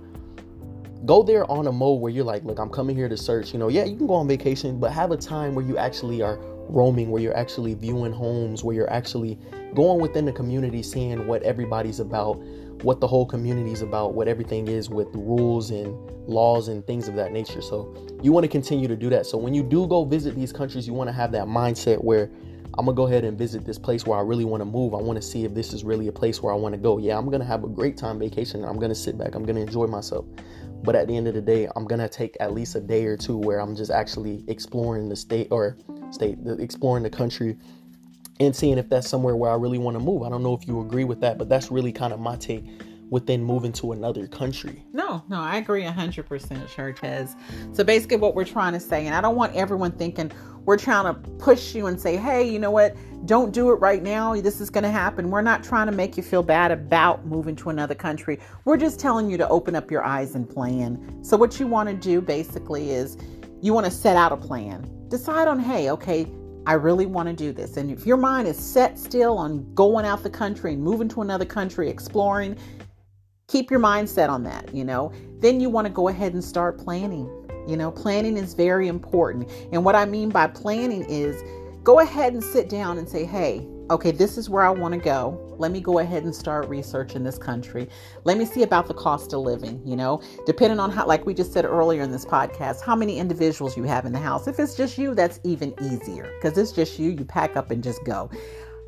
go 1.06 1.24
there 1.24 1.50
on 1.52 1.68
a 1.68 1.72
mode 1.72 2.00
where 2.00 2.12
you're 2.12 2.24
like, 2.24 2.46
"Look, 2.46 2.58
I'm 2.58 2.70
coming 2.70 2.96
here 2.96 3.10
to 3.10 3.18
search." 3.18 3.52
You 3.52 3.60
know, 3.60 3.68
yeah, 3.68 3.84
you 3.84 3.98
can 3.98 4.08
go 4.08 4.14
on 4.14 4.28
vacation, 4.30 4.80
but 4.80 4.94
have 4.94 5.12
a 5.12 5.18
time 5.18 5.56
where 5.56 5.66
you 5.66 5.78
actually 5.78 6.22
are 6.22 6.40
roaming, 6.70 7.10
where 7.10 7.22
you're 7.22 7.38
actually 7.38 7.74
viewing 7.74 8.12
homes, 8.12 8.64
where 8.64 8.76
you're 8.76 8.92
actually 8.92 9.40
going 9.74 10.02
within 10.02 10.26
the 10.26 10.32
community, 10.32 10.84
seeing 10.84 11.28
what 11.28 11.44
everybody's 11.44 12.00
about, 12.00 12.36
what 12.84 13.00
the 13.00 13.08
whole 13.08 13.26
community 13.26 13.72
is 13.72 13.82
about, 13.82 14.14
what 14.14 14.28
everything 14.28 14.68
is 14.68 14.90
with 14.90 15.08
rules 15.14 15.72
and 15.72 15.96
laws 16.28 16.68
and 16.68 16.86
things 16.86 17.08
of 17.08 17.16
that 17.16 17.32
nature. 17.32 17.62
So 17.62 17.94
you 18.22 18.32
want 18.32 18.44
to 18.44 18.50
continue 18.50 18.88
to 18.88 18.96
do 18.96 19.10
that. 19.10 19.26
So 19.26 19.38
when 19.38 19.54
you 19.54 19.64
do 19.64 19.88
go 19.88 20.04
visit 20.04 20.36
these 20.36 20.52
countries, 20.52 20.88
you 20.88 20.94
want 20.94 21.08
to 21.08 21.14
have 21.14 21.32
that 21.32 21.46
mindset 21.46 22.04
where 22.04 22.30
I'm 22.76 22.86
gonna 22.86 22.96
go 22.96 23.06
ahead 23.06 23.24
and 23.24 23.38
visit 23.38 23.66
this 23.66 23.78
place 23.78 24.08
where 24.08 24.18
I 24.18 24.22
really 24.24 24.46
want 24.46 24.62
to 24.62 24.66
move. 24.66 24.96
I 24.96 24.98
want 24.98 25.16
to 25.18 25.22
see 25.22 25.46
if 25.46 25.54
this 25.54 25.74
is 25.74 25.84
really 25.84 26.08
a 26.08 26.12
place 26.12 26.42
where 26.42 26.52
I 26.52 26.56
want 26.56 26.74
to 26.74 26.80
go. 26.80 26.98
Yeah, 26.98 27.18
I'm 27.18 27.30
gonna 27.30 27.46
have 27.46 27.64
a 27.64 27.68
great 27.68 27.98
time 27.98 28.18
vacation. 28.18 28.64
I'm 28.66 28.80
gonna 28.80 28.96
sit 28.96 29.16
back. 29.16 29.36
I'm 29.36 29.46
gonna 29.46 29.60
enjoy 29.60 29.86
myself. 29.86 30.26
But 30.84 30.96
at 30.96 31.08
the 31.08 31.16
end 31.16 31.28
of 31.28 31.34
the 31.34 31.42
day, 31.42 31.68
I'm 31.76 31.86
gonna 31.86 32.10
take 32.10 32.36
at 32.40 32.54
least 32.54 32.76
a 32.76 32.82
day 32.82 33.06
or 33.06 33.18
two 33.18 33.38
where 33.38 33.60
I'm 33.60 33.76
just 33.76 33.92
actually 33.92 34.44
exploring 34.48 35.10
the 35.10 35.16
state 35.16 35.48
or 35.50 35.78
state, 36.12 36.38
exploring 36.60 37.04
the 37.04 37.10
country, 37.10 37.58
and 38.40 38.56
seeing 38.56 38.78
if 38.78 38.90
that's 38.90 39.10
somewhere 39.10 39.36
where 39.36 39.52
I 39.52 39.56
really 39.56 39.78
want 39.78 39.98
to 39.98 40.04
move. 40.04 40.24
I 40.24 40.30
don't 40.30 40.44
know 40.44 40.54
if 40.54 40.68
you 40.68 40.82
agree 40.82 41.04
with 41.04 41.22
that, 41.22 41.38
but 41.38 41.50
that's 41.50 41.72
really 41.72 41.92
kind 41.92 42.14
of 42.14 42.20
my 42.20 42.36
take 42.36 42.66
within 43.10 43.44
moving 43.44 43.72
to 43.72 43.92
another 43.92 44.26
country. 44.28 44.84
No, 44.92 45.24
no, 45.30 45.40
I 45.40 45.58
agree 45.58 45.84
100%, 45.84 46.26
Shartez. 46.68 47.36
So 47.76 47.84
basically, 47.84 48.18
what 48.18 48.34
we're 48.34 48.44
trying 48.44 48.74
to 48.74 48.80
say, 48.80 49.06
and 49.06 49.16
I 49.16 49.22
don't 49.22 49.36
want 49.36 49.56
everyone 49.56 49.92
thinking 49.92 50.32
we're 50.66 50.78
trying 50.78 51.14
to 51.14 51.20
push 51.38 51.76
you 51.76 51.88
and 51.88 52.00
say, 52.00 52.16
hey, 52.16 52.50
you 52.50 52.60
know 52.60 52.72
what? 52.72 52.96
Don't 53.26 53.54
do 53.54 53.72
it 53.72 53.76
right 53.76 54.04
now. 54.04 54.36
This 54.36 54.60
is 54.60 54.70
going 54.70 54.84
to 54.84 54.92
happen. 54.92 55.30
We're 55.30 55.42
not 55.42 55.64
trying 55.64 55.88
to 55.88 55.92
make 55.94 56.18
you 56.18 56.24
feel 56.24 56.44
bad 56.44 56.72
about 56.72 57.26
moving 57.26 57.56
to 57.58 57.70
another 57.70 57.96
country. 57.96 58.40
We're 58.66 58.78
just 58.78 59.00
telling 59.00 59.30
you 59.30 59.38
to 59.38 59.48
open 59.50 59.76
up 59.76 59.90
your 59.90 60.04
eyes 60.04 60.36
and 60.36 60.50
plan. 60.50 61.24
So, 61.24 61.38
what 61.38 61.60
you 61.60 61.68
want 61.68 61.90
to 61.90 61.96
do 61.96 62.22
basically 62.22 62.92
is 62.92 63.18
you 63.62 63.74
want 63.74 63.86
to 63.86 63.92
set 63.92 64.18
out 64.18 64.32
a 64.32 64.38
plan. 64.38 64.90
Decide 65.08 65.48
on, 65.48 65.60
hey, 65.60 65.90
okay, 65.92 66.28
I 66.66 66.74
really 66.74 67.06
want 67.06 67.30
to 67.30 67.36
do 67.36 67.52
this. 67.52 67.78
And 67.78 67.92
if 67.92 68.06
your 68.06 68.18
mind 68.18 68.48
is 68.48 68.58
set 68.58 68.98
still 68.98 69.38
on 69.38 69.74
going 69.74 70.06
out 70.06 70.24
the 70.24 70.30
country 70.30 70.74
and 70.74 70.84
moving 70.84 71.10
to 71.10 71.22
another 71.22 71.46
country, 71.46 71.90
exploring, 71.90 72.58
keep 73.48 73.70
your 73.70 73.80
mindset 73.80 74.30
on 74.30 74.44
that, 74.44 74.74
you 74.74 74.84
know. 74.84 75.12
Then 75.40 75.60
you 75.60 75.70
want 75.70 75.88
to 75.88 75.94
go 75.94 76.08
ahead 76.08 76.34
and 76.34 76.44
start 76.44 76.78
planning. 76.78 77.43
You 77.68 77.78
know, 77.78 77.92
planning 77.92 78.38
is 78.38 78.54
very 78.54 78.88
important. 78.88 79.50
And 79.72 79.84
what 79.86 79.96
I 79.96 80.06
mean 80.06 80.30
by 80.30 80.48
planning 80.48 81.06
is 81.10 81.42
go 81.84 82.00
ahead 82.00 82.34
and 82.34 82.44
sit 82.44 82.70
down 82.70 82.98
and 82.98 83.08
say, 83.08 83.26
hey, 83.26 83.68
okay, 83.90 84.12
this 84.12 84.38
is 84.38 84.50
where 84.50 84.64
I 84.64 84.70
want 84.70 84.94
to 84.94 85.00
go. 85.00 85.40
Let 85.60 85.72
me 85.72 85.82
go 85.82 86.00
ahead 86.00 86.24
and 86.24 86.34
start 86.34 86.68
researching 86.68 87.24
this 87.24 87.38
country. 87.38 87.90
Let 88.24 88.38
me 88.38 88.46
see 88.46 88.64
about 88.64 88.88
the 88.88 88.94
cost 88.94 89.34
of 89.34 89.42
living, 89.42 89.82
you 89.86 89.96
know, 89.96 90.22
depending 90.46 90.80
on 90.80 90.90
how, 90.90 91.06
like 91.06 91.26
we 91.26 91.34
just 91.34 91.54
said 91.54 91.66
earlier 91.66 92.02
in 92.02 92.12
this 92.12 92.26
podcast, 92.26 92.82
how 92.82 92.96
many 92.96 93.20
individuals 93.20 93.76
you 93.78 93.84
have 93.84 94.06
in 94.06 94.14
the 94.14 94.20
house. 94.20 94.48
If 94.48 94.60
it's 94.60 94.76
just 94.76 94.98
you, 94.98 95.14
that's 95.14 95.40
even 95.44 95.74
easier 95.82 96.34
because 96.42 96.58
it's 96.58 96.72
just 96.72 96.98
you. 96.98 97.12
You 97.12 97.26
pack 97.26 97.56
up 97.56 97.72
and 97.72 97.84
just 97.84 98.04
go. 98.06 98.30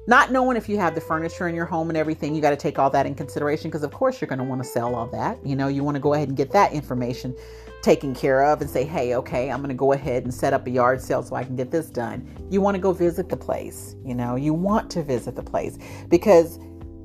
Not 0.07 0.31
knowing 0.31 0.55
if 0.55 0.69
you 0.69 0.77
have 0.77 0.93
the 0.93 1.01
furniture 1.01 1.47
in 1.47 1.55
your 1.55 1.65
home 1.65 1.89
and 1.89 1.97
everything, 1.97 2.35
you 2.35 2.41
got 2.41 2.51
to 2.51 2.55
take 2.55 2.77
all 2.77 2.91
that 2.91 3.07
in 3.07 3.15
consideration 3.15 3.71
because, 3.71 3.83
of 3.83 3.91
course, 3.91 4.21
you're 4.21 4.27
going 4.27 4.39
to 4.39 4.45
want 4.45 4.61
to 4.61 4.67
sell 4.67 4.93
all 4.93 5.07
that. 5.07 5.43
You 5.45 5.55
know, 5.55 5.67
you 5.67 5.83
want 5.83 5.95
to 5.95 6.01
go 6.01 6.13
ahead 6.13 6.27
and 6.27 6.37
get 6.37 6.51
that 6.51 6.73
information 6.73 7.35
taken 7.81 8.13
care 8.13 8.43
of 8.43 8.61
and 8.61 8.69
say, 8.69 8.83
hey, 8.83 9.15
okay, 9.15 9.49
I'm 9.49 9.59
going 9.59 9.69
to 9.69 9.75
go 9.75 9.93
ahead 9.93 10.23
and 10.23 10.33
set 10.33 10.53
up 10.53 10.67
a 10.67 10.69
yard 10.69 11.01
sale 11.01 11.23
so 11.23 11.35
I 11.35 11.43
can 11.43 11.55
get 11.55 11.71
this 11.71 11.87
done. 11.87 12.27
You 12.51 12.61
want 12.61 12.75
to 12.75 12.81
go 12.81 12.93
visit 12.93 13.29
the 13.29 13.37
place. 13.37 13.95
You 14.05 14.13
know, 14.13 14.35
you 14.35 14.53
want 14.53 14.91
to 14.91 15.03
visit 15.03 15.35
the 15.35 15.43
place 15.43 15.77
because 16.07 16.59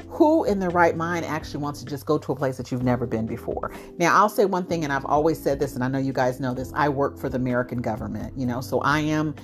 who 0.09 0.45
in 0.45 0.59
their 0.59 0.71
right 0.71 0.97
mind 0.97 1.25
actually 1.25 1.61
wants 1.63 1.81
to 1.81 1.87
just 1.87 2.05
go 2.05 2.19
to 2.19 2.33
a 2.33 2.37
place 2.37 2.57
that 2.59 2.71
you've 2.71 2.83
never 2.83 3.07
been 3.07 3.27
before? 3.27 3.73
Now, 3.97 4.15
I'll 4.15 4.29
say 4.29 4.45
one 4.45 4.67
thing, 4.67 4.85
and 4.85 4.93
I've 4.93 5.07
always 5.07 5.41
said 5.41 5.59
this, 5.59 5.75
and 5.75 5.85
I 5.85 5.89
know 5.89 5.99
you 5.99 6.13
guys 6.13 6.41
know 6.41 6.53
this 6.53 6.73
I 6.75 6.89
work 6.89 7.17
for 7.17 7.29
the 7.29 7.37
American 7.37 7.81
government, 7.81 8.37
you 8.37 8.45
know, 8.45 8.61
so 8.61 8.81
I 8.81 9.01
am 9.01 9.35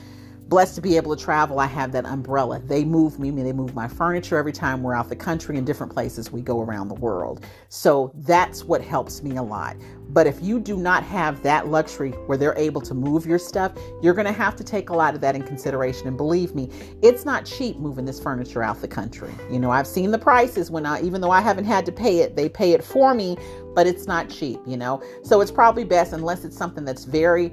blessed 0.49 0.77
to 0.77 0.81
be 0.81 0.97
able 0.97 1.15
to 1.17 1.23
travel. 1.23 1.59
I 1.59 1.67
have 1.67 1.93
that 1.93 2.07
umbrella. 2.07 2.61
They 2.61 2.85
move 2.85 3.19
me, 3.19 3.31
they 3.31 3.53
move 3.53 3.75
my 3.75 3.89
furniture 3.89 4.39
every 4.39 4.53
time 4.53 4.83
we're 4.83 4.95
out 4.95 5.09
the 5.09 5.17
country 5.17 5.57
in 5.57 5.65
different 5.65 5.93
places 5.93 6.31
we 6.31 6.41
go 6.41 6.61
around 6.61 6.89
the 6.89 6.95
world. 6.95 7.45
So 7.69 8.13
that's 8.15 8.65
what 8.65 8.81
helps 8.81 9.23
me 9.23 9.37
a 9.37 9.43
lot. 9.43 9.77
But 10.11 10.27
if 10.27 10.41
you 10.41 10.61
do 10.61 10.77
not 10.77 11.03
have 11.03 11.43
that 11.43 11.67
luxury 11.69 12.13
where 12.27 12.39
they're 12.39 12.57
able 12.57 12.81
to 12.83 12.95
move 12.95 13.27
your 13.27 13.39
stuff, 13.39 13.73
you're 14.03 14.15
going 14.15 14.27
to 14.27 14.33
have 14.33 14.55
to 14.57 14.65
take 14.65 14.91
a 14.91 14.95
lot 14.95 15.15
of 15.15 15.21
that 15.21 15.35
in 15.35 15.43
consideration. 15.43 16.07
And 16.07 16.17
believe 16.17 16.55
me, 16.55 16.71
it's 17.03 17.25
not 17.25 17.45
cheap 17.45 17.77
moving 17.79 18.05
this 18.05 18.21
furniture 18.21 18.63
out 18.63 18.81
the 18.81 18.89
country. 18.89 19.33
You 19.51 19.59
know, 19.59 19.71
I've 19.71 19.87
seen 19.87 20.13
the 20.13 20.19
prices 20.19 20.71
when 20.71 20.87
I, 20.87 21.03
even 21.03 21.21
though 21.21 21.33
I 21.33 21.41
haven't 21.41 21.65
had 21.65 21.85
to 21.87 21.93
pay 21.93 22.21
it, 22.21 22.37
they 22.37 22.49
pay 22.49 22.73
it 22.73 22.85
for 22.85 23.15
me, 23.15 23.37
but 23.75 23.87
it's 23.87 24.07
not 24.07 24.31
cheap, 24.31 24.61
you 24.65 24.77
know? 24.77 25.03
So 25.25 25.41
it's 25.41 25.51
probably 25.51 25.85
best, 25.85 26.13
unless 26.13 26.45
it's 26.45 26.57
something 26.57 26.85
that's 26.85 27.05
very, 27.05 27.53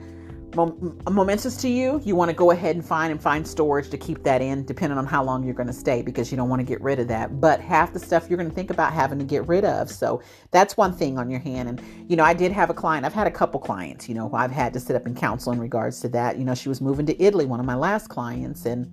momentous 0.55 1.57
to 1.57 1.67
you, 1.67 2.01
you 2.03 2.15
want 2.15 2.29
to 2.29 2.35
go 2.35 2.51
ahead 2.51 2.75
and 2.75 2.85
find 2.85 3.11
and 3.11 3.21
find 3.21 3.47
storage 3.47 3.89
to 3.89 3.97
keep 3.97 4.23
that 4.23 4.41
in, 4.41 4.65
depending 4.65 4.97
on 4.97 5.05
how 5.05 5.23
long 5.23 5.43
you're 5.43 5.53
going 5.53 5.67
to 5.67 5.73
stay, 5.73 6.01
because 6.01 6.31
you 6.31 6.37
don't 6.37 6.49
want 6.49 6.59
to 6.59 6.65
get 6.65 6.81
rid 6.81 6.99
of 6.99 7.07
that. 7.07 7.39
But 7.41 7.59
half 7.59 7.93
the 7.93 7.99
stuff 7.99 8.29
you're 8.29 8.37
going 8.37 8.49
to 8.49 8.55
think 8.55 8.69
about 8.69 8.93
having 8.93 9.19
to 9.19 9.25
get 9.25 9.47
rid 9.47 9.65
of. 9.65 9.89
So 9.89 10.21
that's 10.51 10.77
one 10.77 10.93
thing 10.93 11.17
on 11.17 11.29
your 11.29 11.39
hand. 11.39 11.69
And, 11.69 11.81
you 12.09 12.15
know, 12.15 12.23
I 12.23 12.33
did 12.33 12.51
have 12.51 12.69
a 12.69 12.73
client, 12.73 13.05
I've 13.05 13.13
had 13.13 13.27
a 13.27 13.31
couple 13.31 13.59
clients, 13.59 14.07
you 14.07 14.15
know, 14.15 14.31
I've 14.33 14.51
had 14.51 14.73
to 14.73 14.79
sit 14.79 14.95
up 14.95 15.05
and 15.05 15.17
counsel 15.17 15.51
in 15.51 15.59
regards 15.59 15.99
to 16.01 16.09
that. 16.09 16.37
You 16.37 16.45
know, 16.45 16.55
she 16.55 16.69
was 16.69 16.81
moving 16.81 17.05
to 17.07 17.21
Italy, 17.21 17.45
one 17.45 17.59
of 17.59 17.65
my 17.65 17.75
last 17.75 18.07
clients, 18.07 18.65
and 18.65 18.91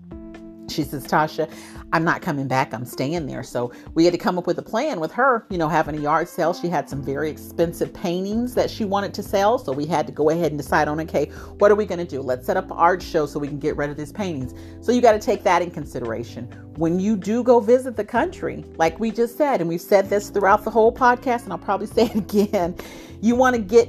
she 0.70 0.84
says, 0.84 1.06
Tasha, 1.06 1.50
I'm 1.92 2.04
not 2.04 2.22
coming 2.22 2.46
back. 2.46 2.72
I'm 2.72 2.84
staying 2.84 3.26
there. 3.26 3.42
So 3.42 3.72
we 3.94 4.04
had 4.04 4.12
to 4.12 4.18
come 4.18 4.38
up 4.38 4.46
with 4.46 4.58
a 4.58 4.62
plan 4.62 5.00
with 5.00 5.12
her, 5.12 5.46
you 5.50 5.58
know, 5.58 5.68
having 5.68 5.96
a 5.96 6.00
yard 6.00 6.28
sale. 6.28 6.54
She 6.54 6.68
had 6.68 6.88
some 6.88 7.02
very 7.02 7.28
expensive 7.28 7.92
paintings 7.92 8.54
that 8.54 8.70
she 8.70 8.84
wanted 8.84 9.12
to 9.14 9.22
sell. 9.22 9.58
So 9.58 9.72
we 9.72 9.86
had 9.86 10.06
to 10.06 10.12
go 10.12 10.30
ahead 10.30 10.52
and 10.52 10.58
decide 10.58 10.88
on, 10.88 11.00
okay, 11.00 11.26
what 11.58 11.70
are 11.70 11.74
we 11.74 11.86
going 11.86 11.98
to 11.98 12.04
do? 12.04 12.20
Let's 12.20 12.46
set 12.46 12.56
up 12.56 12.66
an 12.66 12.76
art 12.76 13.02
show 13.02 13.26
so 13.26 13.38
we 13.38 13.48
can 13.48 13.58
get 13.58 13.76
rid 13.76 13.90
of 13.90 13.96
these 13.96 14.12
paintings. 14.12 14.54
So 14.80 14.92
you 14.92 15.00
got 15.00 15.12
to 15.12 15.18
take 15.18 15.42
that 15.42 15.62
in 15.62 15.70
consideration. 15.70 16.46
When 16.76 17.00
you 17.00 17.16
do 17.16 17.42
go 17.42 17.60
visit 17.60 17.96
the 17.96 18.04
country, 18.04 18.64
like 18.76 19.00
we 19.00 19.10
just 19.10 19.36
said, 19.36 19.60
and 19.60 19.68
we've 19.68 19.80
said 19.80 20.08
this 20.08 20.30
throughout 20.30 20.64
the 20.64 20.70
whole 20.70 20.92
podcast, 20.92 21.44
and 21.44 21.52
I'll 21.52 21.58
probably 21.58 21.86
say 21.88 22.06
it 22.06 22.14
again, 22.14 22.76
you 23.20 23.34
want 23.34 23.56
to 23.56 23.62
get 23.62 23.88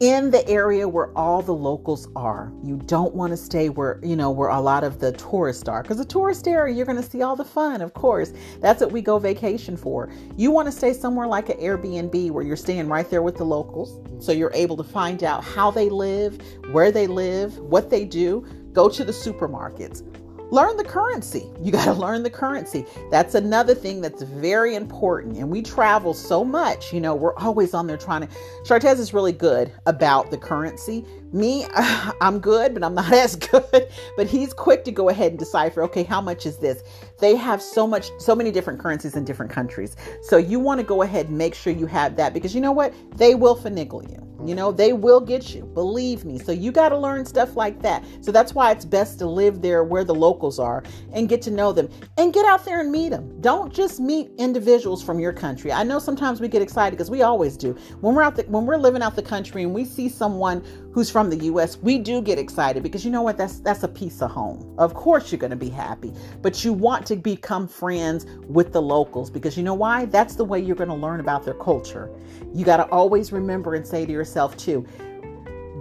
in 0.00 0.30
the 0.30 0.46
area 0.48 0.88
where 0.88 1.16
all 1.16 1.42
the 1.42 1.54
locals 1.54 2.08
are. 2.16 2.50
You 2.64 2.78
don't 2.86 3.14
want 3.14 3.32
to 3.32 3.36
stay 3.36 3.68
where, 3.68 4.00
you 4.02 4.16
know, 4.16 4.30
where 4.30 4.48
a 4.48 4.60
lot 4.60 4.82
of 4.82 4.98
the 4.98 5.12
tourists 5.12 5.68
are. 5.68 5.82
Because 5.82 5.98
the 5.98 6.06
tourist 6.06 6.48
area, 6.48 6.74
you're 6.74 6.86
going 6.86 7.00
to 7.00 7.08
see 7.08 7.20
all 7.20 7.36
the 7.36 7.44
fun, 7.44 7.82
of 7.82 7.92
course. 7.92 8.32
That's 8.60 8.80
what 8.80 8.92
we 8.92 9.02
go 9.02 9.18
vacation 9.18 9.76
for. 9.76 10.10
You 10.38 10.50
want 10.50 10.66
to 10.66 10.72
stay 10.72 10.94
somewhere 10.94 11.26
like 11.26 11.50
an 11.50 11.58
Airbnb 11.58 12.30
where 12.30 12.42
you're 12.42 12.56
staying 12.56 12.88
right 12.88 13.08
there 13.10 13.22
with 13.22 13.36
the 13.36 13.44
locals. 13.44 14.00
So 14.24 14.32
you're 14.32 14.52
able 14.54 14.76
to 14.78 14.84
find 14.84 15.22
out 15.22 15.44
how 15.44 15.70
they 15.70 15.90
live, 15.90 16.40
where 16.72 16.90
they 16.90 17.06
live, 17.06 17.58
what 17.58 17.90
they 17.90 18.06
do. 18.06 18.46
Go 18.72 18.88
to 18.88 19.04
the 19.04 19.12
supermarkets 19.12 20.02
learn 20.50 20.76
the 20.76 20.84
currency. 20.84 21.48
You 21.60 21.72
got 21.72 21.84
to 21.84 21.92
learn 21.92 22.22
the 22.22 22.30
currency. 22.30 22.86
That's 23.10 23.34
another 23.34 23.74
thing 23.74 24.00
that's 24.00 24.22
very 24.22 24.74
important. 24.74 25.36
And 25.36 25.50
we 25.50 25.60
travel 25.60 26.14
so 26.14 26.42
much, 26.42 26.92
you 26.92 27.00
know, 27.00 27.14
we're 27.14 27.36
always 27.36 27.74
on 27.74 27.86
there 27.86 27.98
trying 27.98 28.22
to. 28.22 28.28
Shartez 28.64 28.98
is 28.98 29.12
really 29.12 29.32
good 29.32 29.70
about 29.86 30.30
the 30.30 30.38
currency. 30.38 31.04
Me, 31.32 31.64
I'm 32.20 32.40
good, 32.40 32.74
but 32.74 32.82
I'm 32.82 32.94
not 32.94 33.12
as 33.12 33.36
good. 33.36 33.88
But 34.16 34.26
he's 34.26 34.52
quick 34.52 34.84
to 34.84 34.92
go 34.92 35.08
ahead 35.08 35.32
and 35.32 35.38
decipher, 35.38 35.82
okay, 35.84 36.02
how 36.02 36.20
much 36.20 36.46
is 36.46 36.58
this? 36.58 36.82
They 37.18 37.36
have 37.36 37.62
so 37.62 37.86
much, 37.86 38.10
so 38.18 38.34
many 38.34 38.50
different 38.50 38.80
currencies 38.80 39.16
in 39.16 39.24
different 39.24 39.50
countries. 39.50 39.96
So 40.22 40.36
you 40.36 40.58
want 40.58 40.80
to 40.80 40.84
go 40.84 41.02
ahead 41.02 41.28
and 41.28 41.38
make 41.38 41.54
sure 41.54 41.72
you 41.72 41.86
have 41.86 42.16
that 42.16 42.34
because 42.34 42.54
you 42.54 42.60
know 42.60 42.72
what? 42.72 42.94
They 43.16 43.34
will 43.34 43.56
finagle 43.56 44.08
you. 44.10 44.30
You 44.44 44.54
know, 44.54 44.72
they 44.72 44.92
will 44.92 45.20
get 45.20 45.54
you, 45.54 45.64
believe 45.64 46.24
me. 46.24 46.38
So 46.38 46.50
you 46.52 46.72
got 46.72 46.88
to 46.90 46.98
learn 46.98 47.26
stuff 47.26 47.56
like 47.56 47.82
that. 47.82 48.02
So 48.22 48.32
that's 48.32 48.54
why 48.54 48.70
it's 48.70 48.84
best 48.84 49.18
to 49.18 49.26
live 49.26 49.60
there 49.60 49.84
where 49.84 50.04
the 50.04 50.14
locals 50.14 50.58
are 50.58 50.82
and 51.12 51.28
get 51.28 51.42
to 51.42 51.50
know 51.50 51.72
them 51.72 51.90
and 52.16 52.32
get 52.32 52.46
out 52.46 52.64
there 52.64 52.80
and 52.80 52.90
meet 52.90 53.10
them. 53.10 53.40
Don't 53.40 53.72
just 53.72 54.00
meet 54.00 54.30
individuals 54.38 55.02
from 55.02 55.20
your 55.20 55.32
country. 55.32 55.72
I 55.72 55.82
know 55.82 55.98
sometimes 55.98 56.40
we 56.40 56.48
get 56.48 56.62
excited 56.62 56.92
because 56.92 57.10
we 57.10 57.22
always 57.22 57.56
do. 57.56 57.74
When 58.00 58.14
we're 58.14 58.22
out 58.22 58.36
the, 58.36 58.44
when 58.44 58.64
we're 58.64 58.78
living 58.78 59.02
out 59.02 59.14
the 59.14 59.22
country 59.22 59.62
and 59.62 59.74
we 59.74 59.84
see 59.84 60.08
someone 60.08 60.64
who's 60.92 61.10
from 61.10 61.30
the 61.30 61.44
US, 61.44 61.78
we 61.78 61.98
do 61.98 62.20
get 62.20 62.38
excited 62.38 62.82
because 62.82 63.04
you 63.04 63.10
know 63.10 63.22
what? 63.22 63.36
That's 63.36 63.60
that's 63.60 63.82
a 63.82 63.88
piece 63.88 64.22
of 64.22 64.30
home. 64.30 64.74
Of 64.78 64.94
course 64.94 65.30
you're 65.30 65.38
going 65.38 65.50
to 65.50 65.56
be 65.56 65.68
happy, 65.68 66.12
but 66.42 66.64
you 66.64 66.72
want 66.72 67.06
to 67.06 67.16
become 67.16 67.68
friends 67.68 68.26
with 68.48 68.72
the 68.72 68.82
locals 68.82 69.30
because 69.30 69.56
you 69.56 69.62
know 69.62 69.74
why? 69.74 70.06
That's 70.06 70.34
the 70.34 70.44
way 70.44 70.60
you're 70.60 70.76
going 70.76 70.88
to 70.88 70.94
learn 70.94 71.20
about 71.20 71.44
their 71.44 71.54
culture. 71.54 72.10
You 72.52 72.64
got 72.64 72.78
to 72.78 72.88
always 72.90 73.32
remember 73.32 73.74
and 73.74 73.86
say 73.86 74.04
to 74.04 74.12
yourself 74.12 74.56
too, 74.56 74.86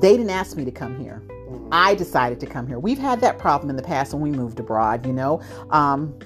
they 0.01 0.15
didn't 0.15 0.29
ask 0.29 0.55
me 0.55 0.65
to 0.65 0.71
come 0.71 0.99
here. 0.99 1.21
Mm-hmm. 1.27 1.69
I 1.71 1.95
decided 1.95 2.39
to 2.41 2.45
come 2.45 2.67
here. 2.67 2.79
We've 2.79 2.99
had 2.99 3.21
that 3.21 3.37
problem 3.37 3.69
in 3.69 3.75
the 3.75 3.83
past 3.83 4.13
when 4.13 4.21
we 4.21 4.31
moved 4.31 4.59
abroad, 4.59 5.05
you 5.05 5.13
know. 5.13 5.41
Um, 5.71 6.17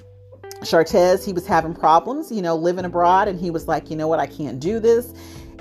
Chartez, 0.60 1.24
he 1.24 1.32
was 1.32 1.46
having 1.46 1.74
problems, 1.74 2.32
you 2.32 2.42
know, 2.42 2.56
living 2.56 2.84
abroad, 2.84 3.28
and 3.28 3.38
he 3.38 3.50
was 3.50 3.68
like, 3.68 3.90
you 3.90 3.96
know 3.96 4.08
what, 4.08 4.18
I 4.18 4.26
can't 4.26 4.60
do 4.60 4.80
this. 4.80 5.12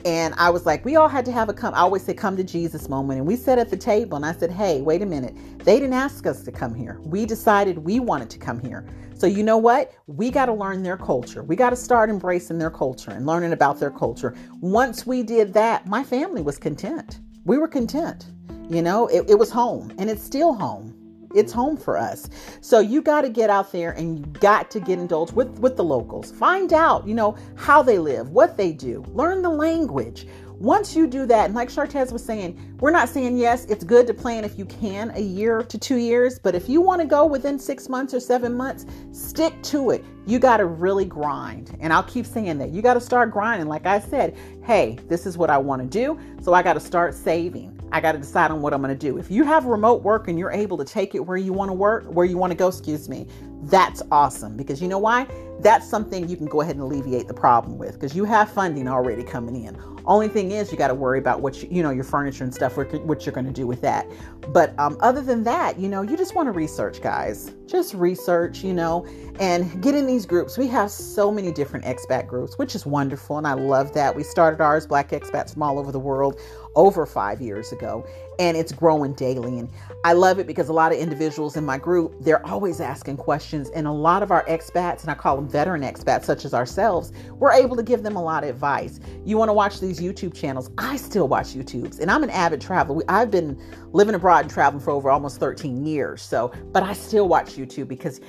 And 0.06 0.34
I 0.38 0.50
was 0.50 0.66
like, 0.66 0.84
we 0.84 0.98
all 0.98 1.08
had 1.08 1.24
to 1.26 1.32
have 1.32 1.48
a 1.48 1.54
come, 1.54 1.74
I 1.74 1.80
always 1.80 2.04
say, 2.04 2.14
come 2.14 2.36
to 2.36 2.44
Jesus 2.44 2.90
moment. 2.90 3.20
And 3.20 3.28
we 3.28 3.36
sat 3.38 3.58
at 3.58 3.70
the 3.70 3.78
table 3.78 4.18
and 4.18 4.26
I 4.26 4.34
said, 4.34 4.52
hey, 4.52 4.82
wait 4.82 5.02
a 5.02 5.06
minute. 5.06 5.36
They 5.60 5.80
didn't 5.80 5.94
ask 5.94 6.26
us 6.28 6.44
to 6.44 6.52
come 6.52 6.76
here. 6.76 7.00
We 7.04 7.26
decided 7.26 7.78
we 7.78 8.00
wanted 8.00 8.30
to 8.32 8.38
come 8.38 8.60
here. 8.60 8.86
So, 9.16 9.28
you 9.28 9.44
know 9.44 9.58
what? 9.58 9.94
We 10.08 10.30
got 10.30 10.48
to 10.48 10.54
learn 10.54 10.84
their 10.84 10.98
culture. 10.98 11.44
We 11.44 11.56
got 11.56 11.70
to 11.70 11.78
start 11.78 12.10
embracing 12.10 12.58
their 12.58 12.72
culture 12.72 13.12
and 13.12 13.26
learning 13.26 13.54
about 13.54 13.80
their 13.80 13.92
culture. 13.92 14.36
Once 14.60 15.08
we 15.08 15.24
did 15.24 15.54
that, 15.54 15.88
my 15.88 16.04
family 16.04 16.42
was 16.42 16.58
content. 16.58 17.20
We 17.46 17.58
were 17.58 17.68
content. 17.68 18.26
You 18.70 18.82
know, 18.82 19.08
it, 19.08 19.30
it 19.30 19.36
was 19.40 19.52
home 19.52 19.94
and 19.98 20.10
it's 20.10 20.24
still 20.24 20.54
home 20.54 21.03
it's 21.34 21.52
home 21.52 21.78
for 21.78 21.98
us. 21.98 22.30
So 22.62 22.80
you 22.80 23.02
got 23.02 23.22
to 23.22 23.30
get 23.30 23.50
out 23.50 23.72
there 23.72 23.92
and 23.92 24.20
you 24.20 24.26
got 24.40 24.72
to 24.72 24.80
get 24.80 25.00
indulged 25.00 25.34
with 25.34 25.60
with 25.60 25.76
the 25.78 25.84
locals. 25.84 26.32
Find 26.32 26.74
out, 26.74 27.08
you 27.08 27.14
know, 27.14 27.36
how 27.56 27.82
they 27.82 28.00
live, 28.00 28.30
what 28.30 28.58
they 28.58 28.72
do. 28.72 29.04
Learn 29.14 29.42
the 29.42 29.50
language. 29.50 30.28
Once 30.60 30.96
you 30.96 31.08
do 31.08 31.26
that, 31.26 31.48
and 31.48 31.56
like 31.56 31.68
Chartez 31.68 32.14
was 32.14 32.24
saying, 32.24 32.78
we're 32.80 32.92
not 32.92 33.10
saying 33.10 33.38
yes, 33.38 33.66
it's 33.66 33.84
good 33.84 34.08
to 34.08 34.14
plan 34.14 34.46
if 34.46 34.58
you 34.58 34.64
can 34.66 35.12
a 35.16 35.20
year 35.20 35.64
to 35.64 35.78
two 35.78 35.98
years, 35.98 36.40
but 36.40 36.56
if 36.56 36.70
you 36.70 36.80
want 36.80 37.02
to 37.02 37.08
go 37.08 37.26
within 37.26 37.60
six 37.60 37.90
months 37.90 38.14
or 38.14 38.20
seven 38.22 38.54
months, 38.54 38.86
stick 39.12 39.62
to 39.64 39.90
it. 39.90 40.06
You 40.26 40.40
got 40.40 40.58
to 40.58 40.66
really 40.66 41.04
grind. 41.04 41.76
And 41.82 41.92
I'll 41.92 42.04
keep 42.04 42.26
saying 42.26 42.60
that. 42.60 42.70
You 42.70 42.82
got 42.82 42.94
to 42.94 43.02
start 43.02 43.32
grinding. 43.32 43.68
Like 43.68 43.86
I 43.86 44.00
said, 44.00 44.38
hey, 44.64 44.98
this 45.10 45.26
is 45.26 45.38
what 45.38 45.50
I 45.50 45.58
want 45.58 45.82
to 45.82 45.88
do. 45.88 46.18
So 46.42 46.54
I 46.54 46.64
got 46.64 46.74
to 46.74 46.80
start 46.80 47.14
saving. 47.14 47.73
I 47.94 48.02
got 48.02 48.14
to 48.14 48.18
decide 48.18 48.50
on 48.50 48.64
what 48.64 48.74
I'm 48.74 48.82
going 48.82 48.98
to 48.98 49.00
do. 49.00 49.20
If 49.20 49.30
you 49.30 49.44
have 49.44 49.66
remote 49.66 50.02
work 50.02 50.28
and 50.28 50.38
you're 50.40 50.52
able 50.52 50.78
to 50.80 50.84
take 50.84 51.14
it 51.14 51.20
where 51.20 51.38
you 51.38 51.54
want 51.54 51.70
to 51.70 51.74
work, 51.74 52.06
where 52.06 52.26
you 52.26 52.40
want 52.40 52.50
to 52.50 52.58
go, 52.58 52.70
excuse 52.70 53.08
me, 53.08 53.28
that's 53.66 54.02
awesome 54.12 54.58
because 54.58 54.82
you 54.82 54.88
know 54.88 54.98
why? 54.98 55.28
That's 55.60 55.88
something 55.88 56.28
you 56.28 56.36
can 56.36 56.48
go 56.48 56.62
ahead 56.62 56.76
and 56.76 56.84
alleviate 56.84 57.28
the 57.28 57.36
problem 57.36 57.78
with 57.78 57.94
because 57.94 58.16
you 58.16 58.26
have 58.26 58.52
funding 58.52 58.88
already 58.88 59.24
coming 59.24 59.64
in. 59.64 59.78
Only 60.06 60.28
thing 60.28 60.52
is, 60.52 60.72
you 60.72 60.78
got 60.78 60.90
to 60.90 60.94
worry 60.94 61.18
about 61.18 61.42
what 61.42 61.62
you, 61.62 61.70
you 61.72 61.82
know, 61.82 61.92
your 61.92 62.04
furniture 62.04 62.44
and 62.44 62.54
stuff, 62.54 62.76
what 62.76 63.26
you're 63.26 63.34
going 63.34 63.46
to 63.46 63.54
do 63.54 63.66
with 63.66 63.80
that. 63.82 64.06
But 64.50 64.78
um, 64.78 64.98
other 65.00 65.22
than 65.22 65.44
that, 65.46 65.80
you 65.80 65.88
know, 65.88 66.02
you 66.02 66.18
just 66.18 66.36
want 66.36 66.48
to 66.48 66.52
research, 66.52 67.02
guys. 67.02 67.52
Just 67.68 67.94
research, 67.94 68.64
you 68.64 68.74
know, 68.74 69.08
and 69.40 69.82
get 69.82 69.96
in 69.96 70.06
these 70.06 70.26
groups. 70.26 70.58
We 70.58 70.68
have 70.68 70.92
so 70.92 71.32
many 71.32 71.54
different 71.54 71.86
expat 71.86 72.28
groups, 72.28 72.58
which 72.58 72.76
is 72.76 72.86
wonderful. 72.86 73.38
And 73.38 73.48
I 73.48 73.54
love 73.54 73.94
that. 73.94 74.14
We 74.14 74.24
started 74.24 74.60
ours, 74.60 74.86
Black 74.86 75.12
Expats 75.12 75.54
from 75.54 75.64
all 75.64 75.80
over 75.80 75.92
the 75.92 76.00
world, 76.00 76.38
over 76.76 77.06
five 77.06 77.42
years 77.42 77.72
ago 77.72 78.06
and 78.40 78.58
it's 78.58 78.72
growing 78.72 79.14
daily. 79.14 79.60
And 79.60 79.70
I 80.04 80.14
love 80.14 80.40
it 80.40 80.48
because 80.48 80.70
a 80.70 80.74
lot 80.74 80.92
of 80.92 80.98
individuals 80.98 81.56
in 81.56 81.66
my 81.66 81.78
group, 81.78 82.16
they're 82.20 82.46
always 82.46 82.80
asking 82.80 83.18
questions. 83.18 83.70
And 83.70 83.88
a 83.88 83.92
lot 83.92 84.24
of 84.24 84.32
our 84.32 84.46
expats, 84.46 85.02
and 85.02 85.12
I 85.12 85.14
call 85.14 85.36
them 85.36 85.48
veteran 85.48 85.82
expats, 85.82 86.26
such 86.26 86.46
as 86.46 86.54
ourselves, 86.54 87.12
we're 87.34 87.52
able 87.52 87.76
to 87.76 87.84
give 87.84 88.04
them 88.04 88.16
a 88.16 88.24
lot 88.24 88.44
of 88.44 88.50
advice. 88.50 89.00
You 89.26 89.38
want 89.38 89.50
to 89.50 89.54
watch 89.54 89.80
these 89.80 90.00
YouTube 90.00 90.34
channels? 90.34 90.70
I 90.78 90.98
still 90.98 91.28
watch 91.28 91.54
YouTubes, 91.54 92.00
and 92.00 92.10
I'm 92.10 92.24
an 92.24 92.30
avid 92.30 92.62
traveler. 92.62 93.04
I've 93.08 93.32
been 93.32 93.60
living 93.92 94.16
abroad 94.16 94.46
and 94.46 94.52
traveling 94.52 94.84
for 94.84 94.92
over 94.92 95.10
almost 95.10 95.40
13 95.40 95.86
years. 95.86 96.22
So, 96.22 96.52
but 96.72 96.84
I 96.84 96.94
still 96.94 97.28
watch 97.28 97.56
YouTube 97.56 97.88
because 97.88 98.20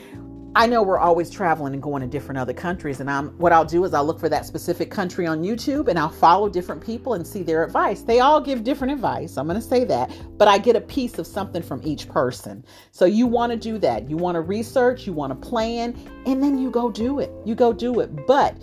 I 0.57 0.67
know 0.69 0.85
we're 0.85 1.01
always 1.01 1.31
traveling 1.31 1.73
and 1.73 1.83
going 1.83 2.01
to 2.03 2.07
different 2.07 2.39
other 2.39 2.53
countries, 2.53 3.01
and 3.01 3.11
I'm 3.11 3.31
what 3.39 3.53
I'll 3.53 3.65
do 3.65 3.85
is 3.85 3.93
I'll 3.93 4.05
look 4.05 4.21
for 4.21 4.29
that 4.29 4.47
specific 4.47 4.89
country 4.89 5.27
on 5.27 5.43
YouTube 5.43 5.89
and 5.89 5.99
I'll 5.99 6.09
follow 6.09 6.49
different 6.49 6.85
people 6.85 7.15
and 7.15 7.27
see 7.27 7.43
their 7.43 7.65
advice. 7.65 8.03
They 8.03 8.21
all 8.21 8.41
give 8.41 8.63
different 8.63 8.93
advice. 8.93 9.37
I'm 9.37 9.49
going 9.49 9.61
to 9.61 9.67
say 9.67 9.83
that, 9.87 10.13
but 10.39 10.47
I 10.47 10.59
get 10.59 10.77
a 10.77 10.81
piece 10.81 11.19
of 11.19 11.27
something 11.27 11.61
from 11.61 11.81
each 11.83 12.09
person. 12.09 12.65
So 12.93 13.05
you 13.05 13.27
want 13.27 13.51
to 13.51 13.59
do 13.59 13.79
that. 13.79 14.09
You 14.09 14.17
want 14.17 14.37
to 14.37 14.43
research, 14.43 15.09
you 15.09 15.13
want 15.13 15.33
to 15.33 15.49
plan, 15.49 15.99
and 16.25 16.41
then 16.41 16.57
you 16.57 16.71
go 16.71 16.89
do 16.89 17.19
it. 17.19 17.33
You 17.45 17.57
go 17.57 17.73
do 17.73 17.99
it. 17.99 18.25
But 18.29 18.57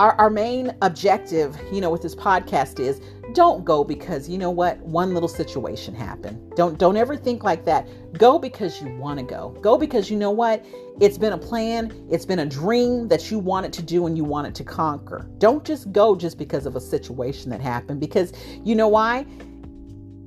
our, 0.00 0.14
our 0.14 0.30
main 0.30 0.74
objective, 0.82 1.56
you 1.72 1.80
know, 1.80 1.90
with 1.90 2.02
this 2.02 2.16
podcast 2.16 2.80
is 2.80 3.00
don't 3.32 3.64
go 3.64 3.84
because 3.84 4.28
you 4.28 4.38
know 4.38 4.50
what 4.50 4.78
one 4.78 5.12
little 5.14 5.28
situation 5.28 5.94
happened. 5.94 6.52
Don't 6.56 6.78
don't 6.78 6.96
ever 6.96 7.16
think 7.16 7.44
like 7.44 7.64
that. 7.66 7.86
Go 8.18 8.38
because 8.38 8.80
you 8.80 8.94
want 8.96 9.18
to 9.18 9.24
go. 9.24 9.50
Go 9.60 9.76
because 9.76 10.10
you 10.10 10.16
know 10.16 10.30
what 10.30 10.64
it's 11.00 11.18
been 11.18 11.32
a 11.32 11.38
plan 11.38 11.92
it's 12.10 12.24
been 12.24 12.40
a 12.40 12.46
dream 12.46 13.06
that 13.08 13.30
you 13.30 13.38
wanted 13.38 13.72
to 13.72 13.82
do 13.82 14.06
and 14.06 14.16
you 14.16 14.24
wanted 14.24 14.54
to 14.56 14.64
conquer. 14.64 15.28
Don't 15.38 15.64
just 15.64 15.92
go 15.92 16.16
just 16.16 16.38
because 16.38 16.66
of 16.66 16.76
a 16.76 16.80
situation 16.80 17.50
that 17.50 17.60
happened 17.60 18.00
because 18.00 18.32
you 18.64 18.74
know 18.74 18.88
why 18.88 19.26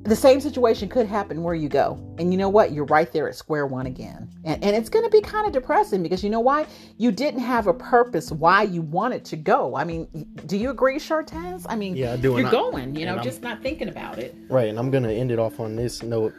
the 0.03 0.15
same 0.15 0.41
situation 0.41 0.89
could 0.89 1.05
happen 1.05 1.43
where 1.43 1.53
you 1.53 1.69
go. 1.69 1.93
And 2.17 2.31
you 2.31 2.37
know 2.37 2.49
what? 2.49 2.71
You're 2.71 2.85
right 2.85 3.11
there 3.11 3.29
at 3.29 3.35
square 3.35 3.67
one 3.67 3.85
again. 3.85 4.29
And, 4.43 4.63
and 4.63 4.75
it's 4.75 4.89
going 4.89 5.05
to 5.05 5.11
be 5.11 5.21
kind 5.21 5.45
of 5.45 5.53
depressing 5.53 6.01
because 6.01 6.23
you 6.23 6.29
know 6.29 6.39
why? 6.39 6.65
You 6.97 7.11
didn't 7.11 7.41
have 7.41 7.67
a 7.67 7.73
purpose 7.73 8.31
why 8.31 8.63
you 8.63 8.81
wanted 8.81 9.25
to 9.25 9.35
go. 9.35 9.75
I 9.75 9.83
mean, 9.83 10.07
do 10.47 10.57
you 10.57 10.71
agree, 10.71 10.97
Chartez? 10.97 11.65
I 11.69 11.75
mean, 11.75 11.95
yeah, 11.95 12.13
I 12.13 12.17
do. 12.17 12.37
You're 12.37 12.49
going, 12.49 12.95
you 12.95 13.05
know, 13.05 13.19
just 13.19 13.41
not 13.41 13.61
thinking 13.61 13.89
about 13.89 14.17
it. 14.17 14.35
Right. 14.49 14.69
And 14.69 14.79
I'm 14.79 14.89
going 14.89 15.03
to 15.03 15.13
end 15.13 15.31
it 15.31 15.37
off 15.37 15.59
on 15.59 15.75
this 15.75 16.01
note. 16.01 16.33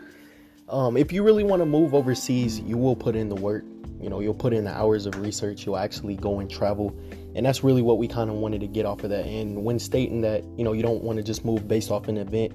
Um, 0.68 0.96
if 0.96 1.12
you 1.12 1.22
really 1.22 1.44
want 1.44 1.60
to 1.60 1.66
move 1.66 1.94
overseas, 1.94 2.58
you 2.58 2.76
will 2.76 2.96
put 2.96 3.14
in 3.14 3.28
the 3.28 3.36
work. 3.36 3.64
You 4.00 4.10
know, 4.10 4.18
you'll 4.18 4.34
put 4.34 4.52
in 4.52 4.64
the 4.64 4.76
hours 4.76 5.06
of 5.06 5.20
research. 5.20 5.64
You'll 5.64 5.76
actually 5.76 6.16
go 6.16 6.40
and 6.40 6.50
travel. 6.50 6.96
And 7.36 7.46
that's 7.46 7.62
really 7.62 7.82
what 7.82 7.98
we 7.98 8.08
kind 8.08 8.28
of 8.28 8.36
wanted 8.36 8.60
to 8.62 8.66
get 8.66 8.84
off 8.84 9.04
of 9.04 9.10
that. 9.10 9.24
And 9.24 9.64
when 9.64 9.78
stating 9.78 10.22
that, 10.22 10.42
you 10.56 10.64
know, 10.64 10.72
you 10.72 10.82
don't 10.82 11.04
want 11.04 11.18
to 11.18 11.22
just 11.22 11.44
move 11.44 11.68
based 11.68 11.90
off 11.90 12.08
an 12.08 12.16
event, 12.16 12.52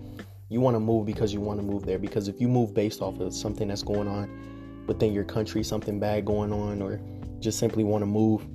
you 0.50 0.62
want 0.62 0.76
to 0.76 0.80
move 0.80 1.06
because 1.06 1.34
you 1.34 1.42
want 1.42 1.60
to 1.60 1.66
move 1.66 1.86
there. 1.86 2.00
Because 2.00 2.28
if 2.28 2.40
you 2.40 2.48
move 2.48 2.74
based 2.74 3.02
off 3.02 3.20
of 3.20 3.34
something 3.34 3.68
that's 3.68 3.84
going 3.84 4.08
on 4.08 4.86
within 4.88 5.14
your 5.14 5.24
country, 5.24 5.64
something 5.64 6.00
bad 6.00 6.26
going 6.26 6.54
on, 6.54 6.82
or 6.82 7.02
just 7.40 7.60
simply 7.60 7.84
want 7.84 8.02
to 8.02 8.06
move, 8.06 8.48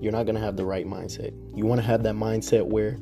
you're 0.00 0.12
not 0.12 0.24
going 0.24 0.36
to 0.36 0.40
have 0.40 0.56
the 0.56 0.64
right 0.64 0.86
mindset. 0.86 1.32
You 1.56 1.66
want 1.66 1.80
to 1.80 1.86
have 1.86 2.02
that 2.04 2.14
mindset 2.14 2.64
where 2.64 2.96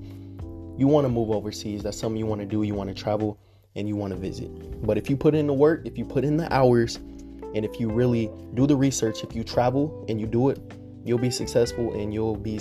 you 0.76 0.86
want 0.86 1.04
to 1.04 1.08
move 1.08 1.30
overseas. 1.30 1.82
That's 1.82 1.98
something 1.98 2.18
you 2.18 2.26
want 2.26 2.40
to 2.40 2.46
do. 2.46 2.62
You 2.62 2.74
want 2.74 2.88
to 2.88 2.94
travel 2.94 3.38
and 3.76 3.86
you 3.86 3.96
want 3.96 4.12
to 4.12 4.18
visit. 4.18 4.50
But 4.84 4.96
if 4.96 5.10
you 5.10 5.16
put 5.16 5.34
in 5.34 5.46
the 5.46 5.52
work, 5.52 5.82
if 5.84 5.98
you 5.98 6.04
put 6.04 6.24
in 6.24 6.36
the 6.36 6.52
hours, 6.52 6.96
and 7.54 7.64
if 7.64 7.80
you 7.80 7.88
really 7.88 8.30
do 8.54 8.66
the 8.66 8.76
research, 8.76 9.22
if 9.22 9.34
you 9.34 9.44
travel 9.44 10.04
and 10.08 10.20
you 10.20 10.26
do 10.26 10.48
it, 10.48 10.60
you'll 11.04 11.18
be 11.18 11.30
successful 11.30 11.94
and 11.94 12.12
you'll 12.12 12.36
be 12.36 12.60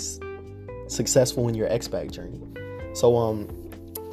successful 0.88 1.48
in 1.48 1.54
your 1.54 1.68
expat 1.68 2.10
journey. 2.10 2.40
So 2.94 3.16
um 3.16 3.48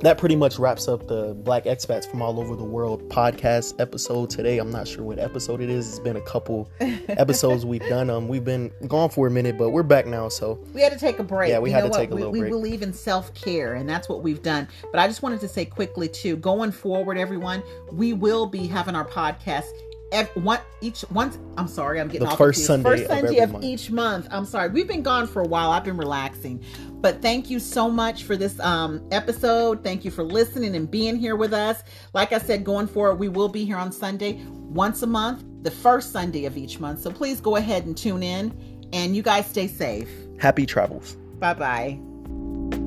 that 0.01 0.17
pretty 0.17 0.35
much 0.35 0.59
wraps 0.59 0.87
up 0.87 1.07
the 1.07 1.33
Black 1.33 1.63
Expats 1.63 2.09
from 2.09 2.21
all 2.21 2.39
over 2.39 2.55
the 2.55 2.63
world 2.63 3.07
podcast 3.09 3.79
episode 3.79 4.29
today. 4.29 4.57
I'm 4.57 4.69
not 4.69 4.87
sure 4.87 5.03
what 5.03 5.19
episode 5.19 5.61
it 5.61 5.69
is. 5.69 5.87
It's 5.87 5.99
been 5.99 6.17
a 6.17 6.21
couple 6.21 6.69
episodes 7.09 7.65
we've 7.65 7.87
done. 7.87 8.09
Um, 8.09 8.27
we've 8.27 8.43
been 8.43 8.71
gone 8.87 9.09
for 9.09 9.27
a 9.27 9.31
minute, 9.31 9.57
but 9.57 9.69
we're 9.69 9.83
back 9.83 10.05
now. 10.05 10.27
So 10.27 10.59
we 10.73 10.81
had 10.81 10.91
to 10.91 10.99
take 10.99 11.19
a 11.19 11.23
break. 11.23 11.49
Yeah, 11.49 11.59
we 11.59 11.69
you 11.69 11.75
had 11.75 11.83
to 11.83 11.89
what? 11.89 11.97
take 11.97 12.11
a 12.11 12.15
little 12.15 12.31
we, 12.31 12.39
break. 12.39 12.51
We 12.51 12.57
believe 12.57 12.81
in 12.81 12.93
self 12.93 13.33
care, 13.33 13.75
and 13.75 13.89
that's 13.89 14.09
what 14.09 14.21
we've 14.21 14.43
done. 14.43 14.67
But 14.91 14.99
I 14.99 15.07
just 15.07 15.21
wanted 15.21 15.39
to 15.41 15.47
say 15.47 15.65
quickly 15.65 16.09
too, 16.09 16.35
going 16.37 16.71
forward, 16.71 17.17
everyone, 17.17 17.63
we 17.91 18.13
will 18.13 18.45
be 18.45 18.67
having 18.67 18.95
our 18.95 19.07
podcast 19.07 19.69
every, 20.15 20.41
one 20.41 20.59
each 20.81 21.05
once 21.11 21.37
i'm 21.57 21.67
sorry 21.67 21.99
i'm 21.99 22.07
getting 22.07 22.25
the 22.25 22.31
off 22.31 22.37
first 22.37 22.65
sunday 22.65 22.89
first 22.89 23.07
sunday 23.07 23.39
of, 23.39 23.53
of 23.53 23.63
each 23.63 23.91
month. 23.91 24.27
I'm 24.31 24.45
sorry. 24.45 24.69
We've 24.69 24.87
been 24.87 25.01
gone 25.01 25.27
for 25.27 25.41
a 25.41 25.47
while. 25.47 25.71
I've 25.71 25.83
been 25.83 25.97
relaxing. 25.97 26.63
But 27.01 27.21
thank 27.21 27.49
you 27.49 27.59
so 27.59 27.89
much 27.89 28.23
for 28.23 28.35
this 28.35 28.59
um, 28.59 29.05
episode. 29.11 29.83
Thank 29.83 30.05
you 30.05 30.11
for 30.11 30.23
listening 30.23 30.75
and 30.75 30.89
being 30.89 31.17
here 31.17 31.35
with 31.35 31.53
us. 31.53 31.83
Like 32.13 32.31
i 32.33 32.37
said 32.37 32.63
going 32.63 32.87
forward 32.87 33.15
we 33.15 33.29
will 33.29 33.49
be 33.49 33.65
here 33.65 33.77
on 33.77 33.91
sunday 33.91 34.41
once 34.49 35.01
a 35.01 35.07
month 35.07 35.43
the 35.63 35.71
first 35.71 36.11
sunday 36.11 36.45
of 36.45 36.57
each 36.57 36.79
month. 36.79 37.01
So 37.01 37.11
please 37.11 37.41
go 37.41 37.55
ahead 37.55 37.85
and 37.85 37.97
tune 37.97 38.23
in. 38.23 38.53
And 38.93 39.15
you 39.15 39.23
guys 39.23 39.45
stay 39.47 39.67
safe. 39.67 40.09
Happy 40.39 40.65
travels. 40.65 41.15
Bye 41.39 41.53
bye 41.53 42.84